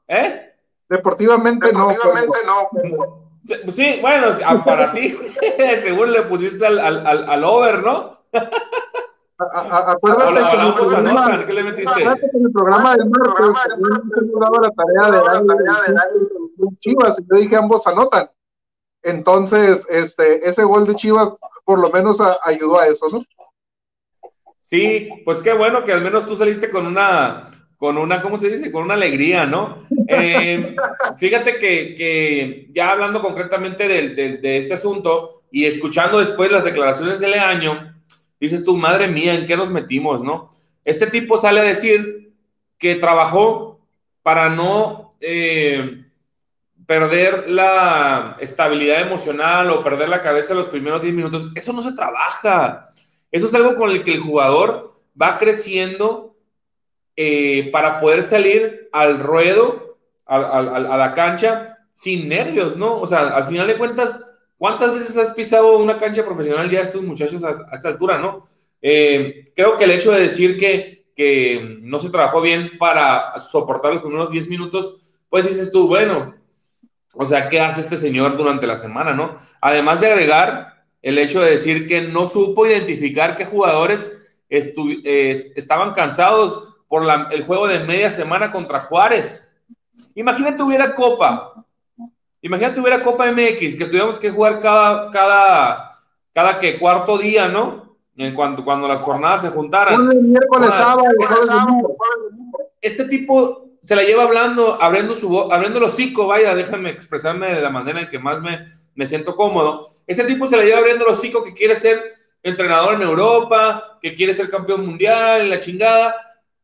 ¿Eh? 0.08 0.54
Deportivamente, 0.88 1.68
Deportivamente 1.68 2.38
no. 2.46 2.70
no 2.98 3.26
Sí, 3.72 4.00
bueno, 4.02 4.28
para 4.66 4.92
ti, 4.92 5.16
según 5.84 6.12
le 6.12 6.24
pusiste 6.24 6.66
al, 6.66 6.80
al, 6.80 7.30
al, 7.30 7.44
over, 7.44 7.84
¿no? 7.84 8.18
acuérdate 9.38 10.34
que, 10.34 10.56
en 10.56 10.68
el 10.68 10.74
programa, 10.74 11.46
¿qué 11.46 11.54
le 11.54 11.64
metiste? 11.64 11.92
acuérdate 11.92 12.22
que 12.32 12.38
en 12.38 12.46
el 12.46 12.52
programa 12.52 12.96
del 12.96 13.10
martes 13.10 14.24
daba 14.40 14.60
la 14.62 14.72
tarea 14.72 15.12
de 15.12 15.94
dar 15.94 16.10
Chivas 16.80 17.20
y 17.20 17.24
yo 17.24 17.42
dije 17.42 17.56
ambos 17.56 17.86
anotan. 17.86 18.32
Entonces, 19.04 19.88
este, 19.92 20.50
ese 20.50 20.64
gol 20.64 20.88
de 20.88 20.96
Chivas 20.96 21.32
por 21.66 21.80
lo 21.80 21.92
menos 21.92 22.20
ayudó 22.44 22.80
a 22.80 22.88
eso, 22.88 23.10
¿no? 23.10 23.22
Sí, 24.66 25.22
pues 25.24 25.44
qué 25.44 25.54
bueno 25.54 25.84
que 25.86 25.94
al 25.94 26.02
menos 26.02 26.26
tú 26.26 26.36
saliste 26.36 26.72
con 26.72 26.88
una, 26.88 27.52
con 27.78 28.00
una, 28.00 28.24
¿cómo 28.24 28.40
se 28.40 28.50
dice? 28.50 28.72
Con 28.72 28.82
una 28.82 28.96
alegría, 28.96 29.46
¿no? 29.46 29.86
Eh, 30.08 30.76
fíjate 31.20 31.60
que, 31.60 32.68
ya 32.74 32.92
hablando 32.92 33.22
concretamente 33.22 33.88
de, 33.88 34.58
este 34.58 34.74
asunto 34.74 35.44
y 35.52 35.66
escuchando 35.66 36.18
después 36.18 36.52
las 36.52 36.64
declaraciones 36.64 37.20
de 37.20 37.28
Leaño, 37.28 37.94
dices 38.40 38.66
tú, 38.66 38.76
madre 38.76 39.08
mía, 39.08 39.36
¿en 39.36 39.46
qué 39.46 39.56
nos 39.56 39.70
metimos, 39.70 40.24
no? 40.24 40.50
Este 40.84 41.06
tipo 41.06 41.38
sale 41.38 41.60
a 41.60 41.64
decir 41.64 42.34
que 42.80 42.96
trabajó 42.96 43.88
para 44.24 44.50
no 44.50 45.16
eh, 45.22 46.06
perder 46.88 47.52
la 47.52 48.36
estabilidad 48.40 49.02
emocional 49.02 49.70
o 49.70 49.84
perder 49.84 50.10
la 50.10 50.22
cabeza 50.22 50.56
los 50.56 50.70
primeros 50.70 51.04
10 51.04 51.14
minutos. 51.14 51.52
Eso 51.54 51.72
no 51.72 51.84
se 51.84 51.94
trabaja. 51.94 52.90
Eso 53.36 53.48
es 53.48 53.54
algo 53.54 53.75
con 53.75 53.92
el 53.92 54.01
que 54.01 54.13
el 54.13 54.22
jugador 54.22 54.94
va 55.22 55.38
creciendo 55.38 56.38
eh, 57.18 57.70
para 57.70 58.00
poder 58.00 58.24
salir 58.24 58.88
al 58.94 59.20
ruedo, 59.20 59.98
a, 60.25 60.62
la 60.62 61.13
cancha, 61.13 61.80
sin 61.94 62.30
nervios, 62.30 62.77
¿no? 62.77 62.98
O 63.01 63.06
sea, 63.06 63.36
al 63.36 63.44
final 63.44 63.68
de 63.68 63.77
cuentas, 63.77 64.18
¿cuántas 64.58 64.94
veces 64.94 65.18
has 65.18 65.34
pisado 65.34 65.77
una 65.80 65.98
cancha 65.98 66.24
profesional 66.24 66.70
ya 66.70 66.80
estos 66.80 67.04
muchachos 67.04 67.44
a, 67.44 67.50
esta 67.75 67.89
altura, 67.89 68.20
¿no? 68.20 68.48
Eh, 68.82 69.51
creo 69.54 69.77
que 69.77 69.84
el 69.84 69.92
hecho 69.92 70.13
de 70.13 70.22
decir 70.22 70.58
que, 70.58 71.08
que 71.13 71.80
no 71.82 72.00
se 72.00 72.12
trabajó 72.12 72.39
bien 72.39 72.77
para 72.77 73.38
soportar 73.39 73.96
los 73.96 74.01
primeros 74.01 74.32
10 74.32 74.48
minutos, 74.48 74.96
pues 75.30 75.44
dices 75.44 75.74
tú, 75.74 75.89
bueno, 75.89 76.36
o 77.13 77.25
sea, 77.25 77.50
¿qué 77.50 77.60
hace 77.60 77.82
este 77.82 77.98
señor 77.98 78.38
durante 78.38 78.65
la 78.65 78.77
semana, 78.77 79.13
no? 79.13 79.36
Además 79.60 80.00
de 80.00 80.08
agregar 80.08 80.75
el 81.06 81.20
hecho 81.20 81.40
de 81.40 81.52
decir 81.52 81.86
que 81.86 82.02
no 82.02 82.26
supo 82.26 82.66
identificar 82.66 83.38
qué 83.38 83.46
jugadores 83.46 84.12
estaban 84.50 85.94
cansados 85.94 86.80
por 86.88 87.04
el 87.32 87.44
juego 87.46 87.68
de 87.68 87.82
media 87.82 88.10
semana 88.10 88.52
contra 88.52 88.82
Juárez. 88.82 89.48
Imagínate 90.16 90.64
hubiera 90.64 90.96
Copa. 90.96 91.64
Imagínate 92.42 92.80
hubiera 92.80 93.04
Copa 93.04 93.32
MX, 93.32 93.76
que 93.76 93.86
tuviéramos 93.86 94.18
que 94.18 94.32
jugar 94.32 94.60
cada, 94.60 95.12
cada, 95.12 95.92
cada 96.34 96.58
que 96.58 96.80
cuarto 96.80 97.20
día, 97.20 97.50
¿no? 97.50 97.98
En 98.18 98.34
cuanto 98.34 98.66
cuando 98.66 98.88
las 98.88 99.02
jornadas 99.02 99.44
se 99.44 99.50
juntaran. 99.50 100.10
Este 102.82 103.06
tipo 103.06 103.68
se 103.84 103.96
la 103.96 104.02
lleva 104.02 104.24
hablando, 104.24 104.82
abriendo 104.82 105.16
su 105.16 105.54
abriendo 105.54 105.78
el 105.78 105.86
hocico, 105.86 106.26
vaya, 106.26 106.56
déjame 106.56 106.90
expresarme 106.90 107.54
de 107.54 107.62
la 107.62 107.70
manera 107.70 108.02
en 108.02 108.10
que 108.10 108.18
más 108.18 108.42
me, 108.42 108.66
me 108.96 109.06
siento 109.06 109.36
cómodo. 109.36 109.95
Ese 110.08 110.24
tipo 110.24 110.48
se 110.48 110.58
la 110.58 110.64
lleva 110.64 110.80
abriendo 110.80 111.06
el 111.06 111.14
hocico 111.14 111.44
que 111.44 111.54
quiere 111.54 111.76
ser 111.76 112.04
entrenador 112.44 112.94
en 112.94 113.02
Europa, 113.02 113.98
que 114.02 114.16
quiere 114.16 114.34
ser 114.34 114.50
campeón 114.50 114.86
mundial, 114.86 115.50
la 115.50 115.60
chingada, 115.60 116.16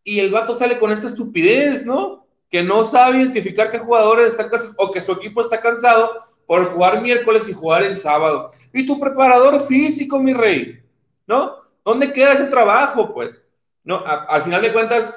y 0.03 0.19
el 0.19 0.31
vato 0.31 0.53
sale 0.53 0.77
con 0.77 0.91
esta 0.91 1.07
estupidez, 1.07 1.86
¿no? 1.86 2.27
Que 2.50 2.62
no 2.62 2.83
sabe 2.83 3.17
identificar 3.17 3.71
qué 3.71 3.79
jugadores 3.79 4.27
están 4.27 4.50
cansados 4.50 4.75
o 4.77 4.91
que 4.91 5.01
su 5.01 5.13
equipo 5.13 5.41
está 5.41 5.60
cansado 5.60 6.12
por 6.45 6.65
jugar 6.71 7.01
miércoles 7.01 7.50
y 7.50 7.53
jugar 7.53 7.83
el 7.83 7.95
sábado. 7.95 8.51
Y 8.74 8.86
tu 8.86 9.00
preparador 9.00 9.65
físico, 9.65 10.19
mi 10.19 10.33
rey, 10.33 10.79
¿no? 11.25 11.55
¿Dónde 11.83 12.13
queda 12.13 12.33
ese 12.33 12.45
trabajo, 12.48 13.13
pues? 13.13 13.43
No, 13.83 14.03
al 14.05 14.43
final 14.43 14.62
de 14.62 14.74
cuentas, 14.74 15.12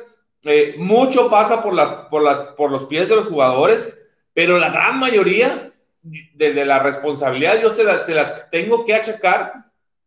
eh, 0.45 0.77
mucho 0.79 1.29
pasa 1.29 1.63
por, 1.63 1.75
las, 1.75 1.91
por, 2.09 2.23
las, 2.23 2.41
por 2.41 2.71
los 2.71 2.87
pies 2.87 3.11
de 3.11 3.17
los 3.17 3.27
jugadores, 3.27 3.95
pero 4.33 4.59
la 4.59 4.71
gran 4.71 4.99
mayoría 4.99 5.74
de, 6.05 6.65
la 6.65 6.79
responsabilidad 6.81 7.61
yo 7.61 7.71
se 7.71 7.85
la, 7.85 7.99
se 7.99 8.15
la 8.15 8.49
tengo 8.51 8.85
que 8.85 8.95
achacar 8.95 9.53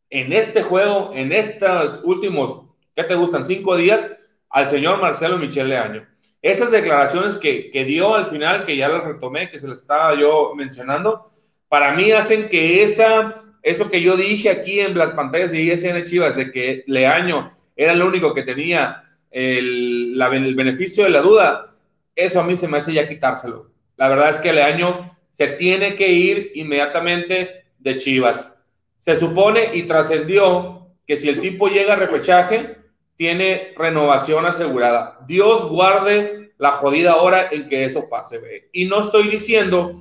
en 0.09 0.31
este 0.31 0.63
juego, 0.63 1.09
en 1.13 1.33
estos 1.33 2.01
últimos, 2.03 2.61
¿qué 2.95 3.03
te 3.03 3.15
gustan? 3.15 3.45
Cinco 3.45 3.75
días, 3.75 4.09
al 4.49 4.69
señor 4.69 5.01
Marcelo 5.01 5.37
Michel 5.37 5.69
Leaño. 5.69 6.07
Esas 6.41 6.71
declaraciones 6.71 7.35
que, 7.35 7.71
que 7.71 7.83
dio 7.83 8.15
al 8.15 8.27
final, 8.27 8.65
que 8.65 8.77
ya 8.77 8.87
las 8.87 9.03
retomé, 9.03 9.49
que 9.49 9.59
se 9.59 9.67
las 9.67 9.81
estaba 9.81 10.17
yo 10.17 10.53
mencionando, 10.55 11.25
para 11.67 11.93
mí 11.93 12.11
hacen 12.11 12.47
que 12.47 12.83
esa, 12.83 13.33
eso 13.63 13.89
que 13.89 14.01
yo 14.01 14.15
dije 14.15 14.49
aquí 14.49 14.79
en 14.79 14.97
las 14.97 15.11
pantallas 15.11 15.51
de 15.51 15.61
ISN 15.61 16.03
Chivas, 16.03 16.35
de 16.35 16.51
que 16.51 16.83
Leaño 16.87 17.51
era 17.75 17.91
el 17.91 18.01
único 18.01 18.33
que 18.33 18.43
tenía 18.43 19.01
el, 19.29 20.19
el 20.21 20.55
beneficio 20.55 21.03
de 21.03 21.09
la 21.09 21.21
duda, 21.21 21.73
eso 22.15 22.39
a 22.39 22.43
mí 22.43 22.55
se 22.55 22.67
me 22.67 22.77
hace 22.77 22.93
ya 22.93 23.07
quitárselo. 23.07 23.71
La 23.97 24.07
verdad 24.07 24.29
es 24.29 24.39
que 24.39 24.53
Leaño 24.53 25.16
se 25.29 25.47
tiene 25.49 25.95
que 25.95 26.09
ir 26.09 26.51
inmediatamente 26.55 27.65
de 27.79 27.97
Chivas. 27.97 28.51
Se 28.99 29.15
supone 29.15 29.71
y 29.73 29.83
trascendió 29.83 30.87
que 31.05 31.17
si 31.17 31.29
el 31.29 31.39
tipo 31.39 31.67
llega 31.67 31.93
a 31.93 31.97
repechaje, 31.97 32.77
tiene 33.15 33.73
renovación 33.77 34.45
asegurada. 34.45 35.19
Dios 35.27 35.67
guarde 35.69 36.51
la 36.57 36.73
jodida 36.73 37.17
hora 37.17 37.49
en 37.51 37.67
que 37.67 37.85
eso 37.85 38.09
pase. 38.09 38.39
Y 38.71 38.85
no 38.85 39.01
estoy 39.01 39.29
diciendo 39.29 39.91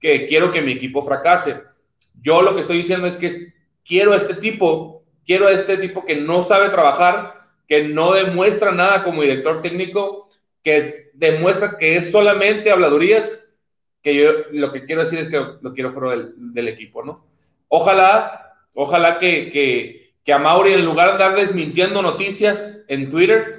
que 0.00 0.26
quiero 0.26 0.50
que 0.50 0.62
mi 0.62 0.72
equipo 0.72 1.02
fracase. 1.02 1.62
Yo 2.20 2.42
lo 2.42 2.54
que 2.54 2.60
estoy 2.60 2.78
diciendo 2.78 3.06
es 3.06 3.16
que 3.16 3.30
quiero 3.84 4.12
a 4.12 4.16
este 4.16 4.34
tipo, 4.34 5.04
quiero 5.24 5.46
a 5.46 5.52
este 5.52 5.76
tipo 5.76 6.04
que 6.04 6.16
no 6.16 6.42
sabe 6.42 6.68
trabajar, 6.68 7.34
que 7.68 7.84
no 7.84 8.12
demuestra 8.12 8.72
nada 8.72 9.04
como 9.04 9.22
director 9.22 9.60
técnico, 9.62 10.28
que 10.62 11.10
demuestra 11.14 11.76
que 11.78 11.96
es 11.96 12.10
solamente 12.10 12.70
habladurías, 12.70 13.42
que 14.06 14.14
yo 14.14 14.30
lo 14.52 14.70
que 14.70 14.84
quiero 14.84 15.00
decir 15.00 15.18
es 15.18 15.26
que 15.26 15.44
lo, 15.60 15.74
quiero 15.74 15.90
fuera 15.90 16.28
del, 16.36 16.68
equipo, 16.68 17.02
¿no? 17.02 17.24
Ojalá, 17.66 18.52
ojalá 18.76 19.18
que, 19.18 19.50
que, 19.50 20.12
que, 20.24 20.32
a 20.32 20.38
Mauri, 20.38 20.74
en 20.74 20.84
lugar 20.84 21.08
de 21.08 21.12
andar 21.14 21.34
desmintiendo 21.34 22.00
noticias 22.02 22.84
en 22.86 23.10
Twitter, 23.10 23.56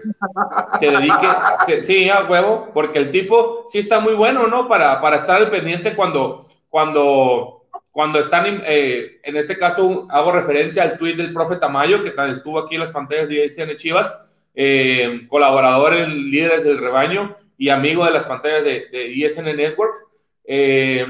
se 0.80 0.89
dedique, 0.89 1.84
sí, 1.84 2.10
a 2.10 2.24
huevo, 2.24 2.70
porque 2.74 2.98
el 2.98 3.12
tipo 3.12 3.66
sí 3.68 3.80
está 3.80 4.00
muy 4.00 4.13
bueno, 4.13 4.48
¿no? 4.48 4.70
Para, 4.70 5.01
para 5.01 5.18
estar 5.18 5.36
al 5.36 5.50
pendiente 5.50 5.98
cuando, 5.98 6.46
cuando, 6.70 7.66
cuando 7.92 8.20
están, 8.20 8.62
eh, 8.66 9.20
en 9.24 9.36
este 9.36 9.58
caso 9.58 10.08
hago 10.10 10.32
referencia 10.32 10.84
al 10.84 10.98
tweet 10.98 11.16
del 11.16 11.34
profe 11.34 11.58
Tamayo, 11.58 12.04
que 12.04 12.13
estuvo 12.32 12.58
aquí 12.58 12.75
en 12.75 12.82
las 12.82 12.92
pantallas 12.94 13.27
de 13.27 13.44
ISN 13.44 13.75
Chivas, 13.75 14.18
eh, 14.56 15.27
colaborador 15.27 15.94
en 15.94 16.32
Líderes 16.32 16.63
del 16.63 16.77
Rebaño 16.77 17.36
y 17.58 17.68
amigo 17.68 18.06
de 18.06 18.12
las 18.12 18.24
pantallas 18.24 18.63
de, 18.63 18.88
de 18.94 19.10
ISN 19.10 19.44
Network. 19.44 20.08
Eh, 20.48 21.06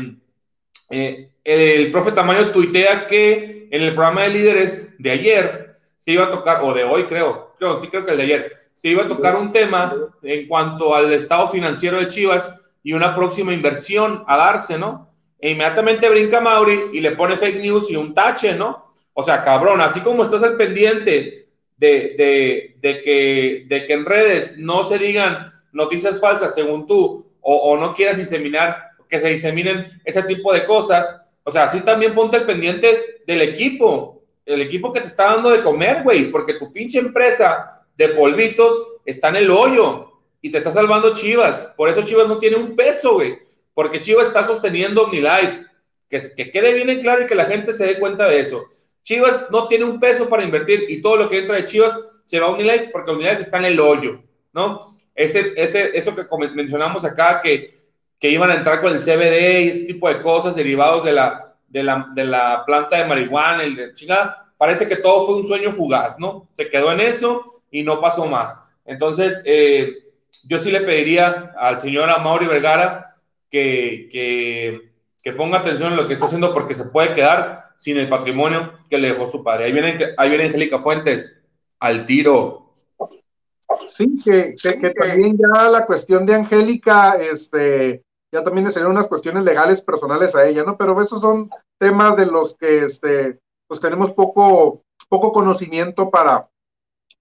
eh, 0.90 1.30
el 1.44 1.92
profe 1.92 2.12
Tamayo 2.12 2.52
tuitea 2.52 3.08
que 3.08 3.68
en 3.72 3.82
el 3.82 3.94
programa 3.94 4.24
de 4.24 4.30
líderes 4.30 4.96
de 4.98 5.12
ayer 5.12 5.72
se 5.98 6.12
iba 6.12 6.26
a 6.26 6.32
tocar, 6.32 6.62
o 6.64 6.74
de 6.74 6.84
hoy 6.84 7.06
creo, 7.06 7.54
creo, 7.60 7.80
sí 7.80 7.88
creo 7.88 8.04
que 8.04 8.12
el 8.12 8.18
de 8.18 8.24
ayer, 8.24 8.54
se 8.74 8.90
iba 8.90 9.04
a 9.04 9.08
tocar 9.08 9.36
un 9.36 9.52
tema 9.52 9.96
en 10.24 10.48
cuanto 10.48 10.96
al 10.96 11.12
estado 11.14 11.50
financiero 11.50 11.98
de 12.00 12.08
Chivas 12.08 12.54
y 12.84 12.94
una 12.94 13.16
próxima 13.16 13.54
inversión 13.54 14.24
a 14.28 14.38
darse, 14.38 14.78
¿no? 14.78 15.10
E 15.40 15.52
inmediatamente 15.52 16.10
brinca 16.10 16.42
Mauri 16.42 16.90
y 16.94 17.02
le 17.02 17.12
pone 17.12 17.38
fake 17.38 17.62
news 17.62 17.90
y 17.90 17.96
un 17.96 18.14
tache, 18.14 18.56
¿no? 18.56 18.94
O 19.14 19.24
sea, 19.24 19.44
cabrón, 19.44 19.82
así 19.82 20.00
como 20.02 20.24
estás 20.24 20.44
al 20.44 20.58
pendiente 20.58 21.48
de, 21.78 22.76
de, 22.82 23.02
que, 23.02 23.66
de 23.68 23.86
que 23.86 23.94
en 23.94 24.06
redes 24.06 24.58
no 24.58 24.84
se 24.84 24.98
digan 24.98 25.48
noticias 25.72 26.20
falsas 26.20 26.54
según 26.54 26.88
tú 26.88 27.26
o, 27.42 27.56
o 27.56 27.78
no 27.78 27.94
quieras 27.94 28.18
diseminar 28.18 28.87
que 29.10 29.20
se 29.20 29.30
diseminen 29.30 30.02
ese 30.06 30.24
tipo 30.24 30.54
de 30.54 30.66
cosas. 30.66 31.22
O 31.44 31.52
sea, 31.52 31.66
así 31.66 31.82
también 31.82 32.14
ponte 32.14 32.38
el 32.38 32.46
pendiente 32.46 33.22
del 33.26 33.42
equipo, 33.42 34.22
el 34.46 34.62
equipo 34.62 34.92
que 34.92 35.02
te 35.02 35.08
está 35.08 35.34
dando 35.34 35.50
de 35.50 35.62
comer, 35.62 36.04
güey, 36.04 36.32
porque 36.32 36.56
tu 36.56 36.72
pinche 36.72 37.00
empresa 37.00 37.86
de 37.96 38.10
polvitos 38.10 39.00
está 39.06 39.30
en 39.30 39.38
el 39.38 39.50
hoyo 39.50 40.12
y 40.42 40.52
te 40.52 40.60
está 40.60 40.72
salvando 40.72 41.14
Chivas. 41.14 41.74
Por 41.76 41.90
eso 41.90 42.02
Chivas 42.02 42.28
no 42.28 42.40
tiene 42.40 42.58
un 42.58 42.76
peso, 42.76 43.16
güey, 43.16 43.40
porque 43.74 44.00
Chivas 44.00 44.28
está 44.28 44.44
sosteniendo 44.44 45.04
OmniLife. 45.04 45.66
Que, 46.10 46.22
que 46.38 46.52
quede 46.52 46.74
bien 46.74 46.90
en 46.90 47.02
claro 47.02 47.24
y 47.24 47.26
que 47.26 47.36
la 47.36 47.46
gente 47.46 47.74
se 47.74 47.86
dé 47.86 48.00
cuenta 48.00 48.30
de 48.30 48.40
eso. 48.40 48.66
Chivas 49.04 49.48
no 49.52 49.68
tiene 49.68 49.86
un 49.86 50.00
peso 50.00 50.30
para 50.30 50.44
invertir 50.44 50.86
y 50.90 51.02
todo 51.02 51.18
lo 51.18 51.30
que 51.30 51.40
entra 51.40 51.58
de 51.58 51.66
Chivas 51.66 51.98
se 52.26 52.40
va 52.40 52.48
a 52.48 52.50
OmniLife 52.50 52.90
porque 52.90 53.12
OmniLife 53.12 53.42
está 53.42 53.58
en 53.58 53.66
el 53.66 53.80
hoyo, 53.80 54.22
¿no? 54.54 54.82
Ese, 55.16 55.54
ese, 55.56 55.98
eso 55.98 56.16
que 56.16 56.26
mencionamos 56.54 57.04
acá, 57.04 57.42
que 57.42 57.77
que 58.20 58.30
iban 58.30 58.50
a 58.50 58.56
entrar 58.56 58.82
con 58.82 58.94
el 58.94 59.00
CBD 59.00 59.62
y 59.62 59.70
ese 59.70 59.86
tipo 59.86 60.10
de 60.10 60.22
cosas 60.22 60.56
derivados 60.56 61.04
de 61.04 61.14
la, 61.14 61.56
de 61.68 61.84
la, 61.84 62.08
de 62.14 62.26
la 62.26 62.64
planta 62.66 62.98
de 62.98 63.06
marihuana, 63.06 63.64
el 63.64 63.76
de 63.76 63.94
chingada, 63.94 64.52
parece 64.58 64.88
que 64.88 64.98
todo 64.98 65.26
fue 65.26 65.36
un 65.36 65.48
sueño 65.48 65.72
fugaz, 65.72 66.20
¿no? 66.20 66.48
Se 66.54 66.70
quedó 66.70 66.92
en 66.92 67.02
eso 67.02 67.62
y 67.72 67.84
no 67.84 68.02
pasó 68.02 68.26
más. 68.26 68.56
Entonces, 68.86 69.42
eh, 69.46 69.94
yo 70.48 70.58
sí 70.58 70.72
le 70.72 70.82
pediría 70.82 71.54
al 71.58 71.80
señor 71.80 72.10
Amaury 72.10 72.48
Vergara 72.48 73.16
que, 73.52 74.10
que, 74.12 74.92
que, 75.22 75.34
ponga 75.34 75.60
atención 75.60 75.92
en 75.92 75.98
lo 75.98 76.08
que 76.08 76.14
está 76.14 76.26
haciendo 76.26 76.54
porque 76.54 76.74
se 76.74 76.86
puede 76.86 77.14
quedar 77.14 77.72
sin 77.78 77.98
el 77.98 78.10
patrimonio 78.10 78.74
que 78.90 78.98
le 78.98 79.10
dejó 79.10 79.28
su 79.28 79.44
padre. 79.44 79.66
Ahí 79.66 79.72
viene, 79.72 79.96
ahí 80.18 80.30
viene 80.30 80.46
Angélica 80.46 80.80
Fuentes, 80.80 81.38
al 81.80 82.06
tiro. 82.06 82.74
Sí, 83.88 84.20
que, 84.24 84.56
que, 84.56 84.90
también 84.92 85.38
ya 85.38 85.70
la 85.70 85.86
cuestión 85.86 86.26
de 86.26 86.36
Angélica, 86.36 87.16
este, 87.16 88.04
ya 88.32 88.44
también 88.44 88.72
serían 88.72 88.92
unas 88.92 89.08
cuestiones 89.08 89.44
legales 89.44 89.82
personales 89.82 90.36
a 90.36 90.46
ella, 90.46 90.64
¿no? 90.64 90.78
Pero 90.78 91.00
esos 91.02 91.22
son 91.22 91.50
temas 91.80 92.16
de 92.18 92.26
los 92.26 92.56
que 92.56 92.84
este, 92.84 93.40
pues 93.68 93.80
tenemos 93.80 94.12
poco, 94.12 94.84
poco 95.10 95.32
conocimiento 95.32 96.10
para, 96.10 96.50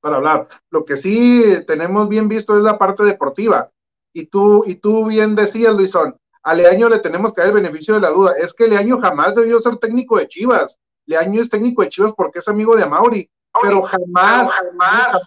para 0.01 0.17
hablar. 0.17 0.49
Lo 0.71 0.85
que 0.85 0.97
sí 0.97 1.65
tenemos 1.67 2.09
bien 2.09 2.29
visto 2.29 2.57
es 2.57 2.63
la 2.63 2.79
parte 2.79 3.05
deportiva. 3.05 3.71
Y 4.13 4.27
tú, 4.27 4.65
y 4.67 4.77
tú 4.77 5.07
bien 5.07 5.35
decías, 5.35 5.75
Luisón, 5.75 6.17
a 6.43 6.55
Leaño 6.55 6.89
le 6.89 7.01
tenemos 7.01 7.33
que 7.33 7.41
dar 7.41 7.51
el 7.51 7.57
beneficio 7.57 7.95
de 7.95 8.01
la 8.01 8.11
duda. 8.11 8.33
Es 8.39 8.55
que 8.55 8.69
Leaño 8.69 9.01
jamás 9.01 9.35
debió 9.35 9.61
ser 9.61 9.77
técnico 9.77 10.17
de 10.17 10.29
Chivas. 10.29 10.79
Leaño 11.07 11.41
es 11.41 11.51
técnico 11.51 11.83
de 11.83 11.89
Chivas 11.89 12.13
porque 12.17 12.41
es 12.41 12.49
amigo 12.49 12.77
de 12.77 12.83
Amauri, 12.83 13.31
pero 13.63 13.83
jamás, 13.83 14.51
jamás, 14.53 15.27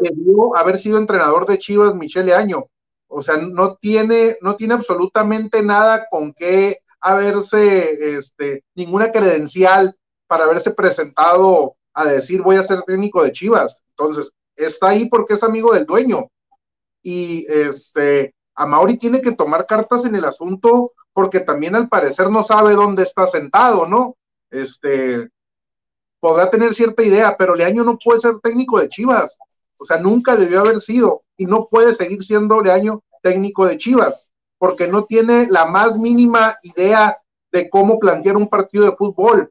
debió 0.00 0.56
haber 0.56 0.78
sido 0.78 0.98
entrenador 0.98 1.46
de 1.46 1.58
Chivas 1.58 1.94
Michelle 1.94 2.26
Leaño. 2.26 2.66
O 3.10 3.22
sea, 3.22 3.36
no 3.36 3.76
tiene, 3.76 4.36
no 4.40 4.56
tiene 4.56 4.74
absolutamente 4.74 5.62
nada 5.62 6.06
con 6.10 6.32
qué 6.32 6.78
haberse, 7.00 8.16
este, 8.16 8.64
ninguna 8.74 9.10
credencial 9.10 9.96
para 10.26 10.44
haberse 10.44 10.70
presentado 10.70 11.76
a 11.92 12.04
decir 12.04 12.40
voy 12.40 12.56
a 12.56 12.64
ser 12.64 12.82
técnico 12.82 13.22
de 13.22 13.32
Chivas. 13.32 13.82
Entonces, 13.90 14.32
está 14.54 14.90
ahí 14.90 15.08
porque 15.08 15.34
es 15.34 15.42
amigo 15.42 15.74
del 15.74 15.86
dueño. 15.86 16.28
Y 17.02 17.46
este, 17.50 18.34
a 18.54 18.66
Mauri 18.66 18.96
tiene 18.96 19.20
que 19.20 19.32
tomar 19.32 19.66
cartas 19.66 20.04
en 20.04 20.14
el 20.14 20.24
asunto 20.24 20.92
porque 21.12 21.40
también 21.40 21.74
al 21.74 21.88
parecer 21.88 22.30
no 22.30 22.42
sabe 22.42 22.74
dónde 22.74 23.02
está 23.02 23.26
sentado, 23.26 23.86
¿no? 23.88 24.16
Este, 24.50 25.28
podrá 26.20 26.50
tener 26.50 26.74
cierta 26.74 27.02
idea, 27.02 27.36
pero 27.36 27.54
Leaño 27.54 27.82
no 27.82 27.98
puede 27.98 28.20
ser 28.20 28.38
técnico 28.42 28.78
de 28.78 28.88
Chivas. 28.88 29.38
O 29.80 29.84
sea, 29.84 29.98
nunca 29.98 30.36
debió 30.36 30.60
haber 30.60 30.80
sido 30.82 31.22
y 31.36 31.46
no 31.46 31.66
puede 31.70 31.94
seguir 31.94 32.22
siendo 32.22 32.60
Leaño 32.60 33.02
técnico 33.22 33.66
de 33.66 33.78
Chivas 33.78 34.30
porque 34.58 34.86
no 34.86 35.06
tiene 35.06 35.48
la 35.50 35.64
más 35.64 35.98
mínima 35.98 36.58
idea 36.62 37.18
de 37.50 37.70
cómo 37.70 37.98
plantear 37.98 38.36
un 38.36 38.46
partido 38.46 38.84
de 38.84 38.96
fútbol. 38.96 39.50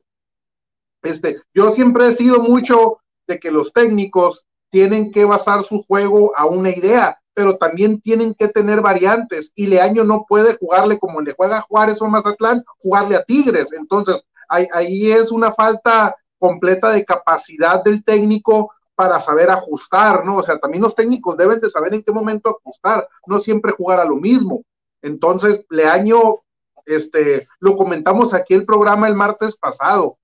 Este, 1.01 1.41
yo 1.51 1.71
siempre 1.71 2.07
he 2.07 2.13
sido 2.13 2.43
mucho 2.43 2.99
de 3.27 3.39
que 3.39 3.49
los 3.49 3.73
técnicos 3.73 4.45
tienen 4.69 5.11
que 5.11 5.25
basar 5.25 5.63
su 5.63 5.81
juego 5.81 6.31
a 6.37 6.45
una 6.45 6.69
idea, 6.69 7.19
pero 7.33 7.57
también 7.57 7.99
tienen 8.01 8.35
que 8.35 8.49
tener 8.49 8.81
variantes 8.81 9.51
y 9.55 9.65
Leaño 9.65 10.03
no 10.03 10.25
puede 10.29 10.55
jugarle 10.57 10.99
como 10.99 11.21
le 11.21 11.33
juega 11.33 11.57
a 11.57 11.61
Juárez 11.61 11.99
o 12.03 12.07
Mazatlán, 12.07 12.63
jugarle 12.77 13.15
a 13.15 13.23
Tigres. 13.23 13.73
Entonces, 13.73 14.23
ahí, 14.47 14.67
ahí 14.71 15.11
es 15.11 15.31
una 15.31 15.51
falta 15.51 16.15
completa 16.37 16.91
de 16.91 17.03
capacidad 17.03 17.83
del 17.83 18.03
técnico 18.03 18.71
para 18.99 19.21
saber 19.21 19.49
ajustar, 19.49 20.25
¿no? 20.25 20.39
O 20.39 20.43
sea, 20.43 20.59
también 20.59 20.83
los 20.83 20.93
técnicos 20.93 21.37
deben 21.37 21.61
de 21.61 21.69
saber 21.69 21.93
en 21.93 22.03
qué 22.03 22.11
momento 22.11 22.49
ajustar, 22.49 23.07
no 23.27 23.39
siempre 23.39 23.71
jugar 23.71 23.97
a 24.01 24.03
lo 24.03 24.17
mismo. 24.17 24.65
Entonces, 25.01 25.65
Leaño, 25.69 26.41
este, 26.85 27.47
lo 27.61 27.77
comentamos 27.77 28.33
aquí 28.33 28.55
el 28.55 28.65
programa 28.65 29.07
el 29.07 29.15
martes 29.15 29.55
pasado, 29.55 30.17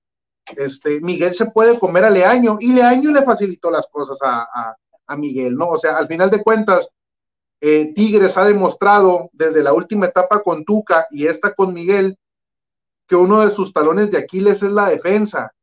este, 0.58 1.00
Miguel 1.00 1.32
se 1.32 1.46
puede 1.46 1.78
comer 1.78 2.04
a 2.04 2.10
Leaño 2.10 2.58
y 2.60 2.74
Leaño 2.74 3.12
le 3.12 3.22
facilitó 3.22 3.70
las 3.70 3.86
cosas 3.86 4.18
a, 4.22 4.76
Miguel, 5.16 5.56
¿no? 5.56 5.68
O 5.68 5.78
sea, 5.78 5.96
al 5.96 6.06
final 6.06 6.28
de 6.28 6.42
cuentas, 6.42 6.90
eh, 7.62 7.94
Tigres 7.94 8.36
ha 8.36 8.44
demostrado 8.44 9.30
desde 9.32 9.62
la 9.62 9.72
última 9.72 10.04
etapa 10.04 10.42
con 10.42 10.66
Tuca 10.66 11.06
y 11.10 11.28
esta 11.28 11.54
con 11.54 11.72
Miguel 11.72 12.18
que 13.08 13.16
uno 13.16 13.40
de 13.40 13.50
sus 13.50 13.72
talones 13.72 14.10
de 14.10 14.18
Aquiles 14.18 14.62
es 14.62 14.70
la 14.70 14.90
defensa 14.90 15.54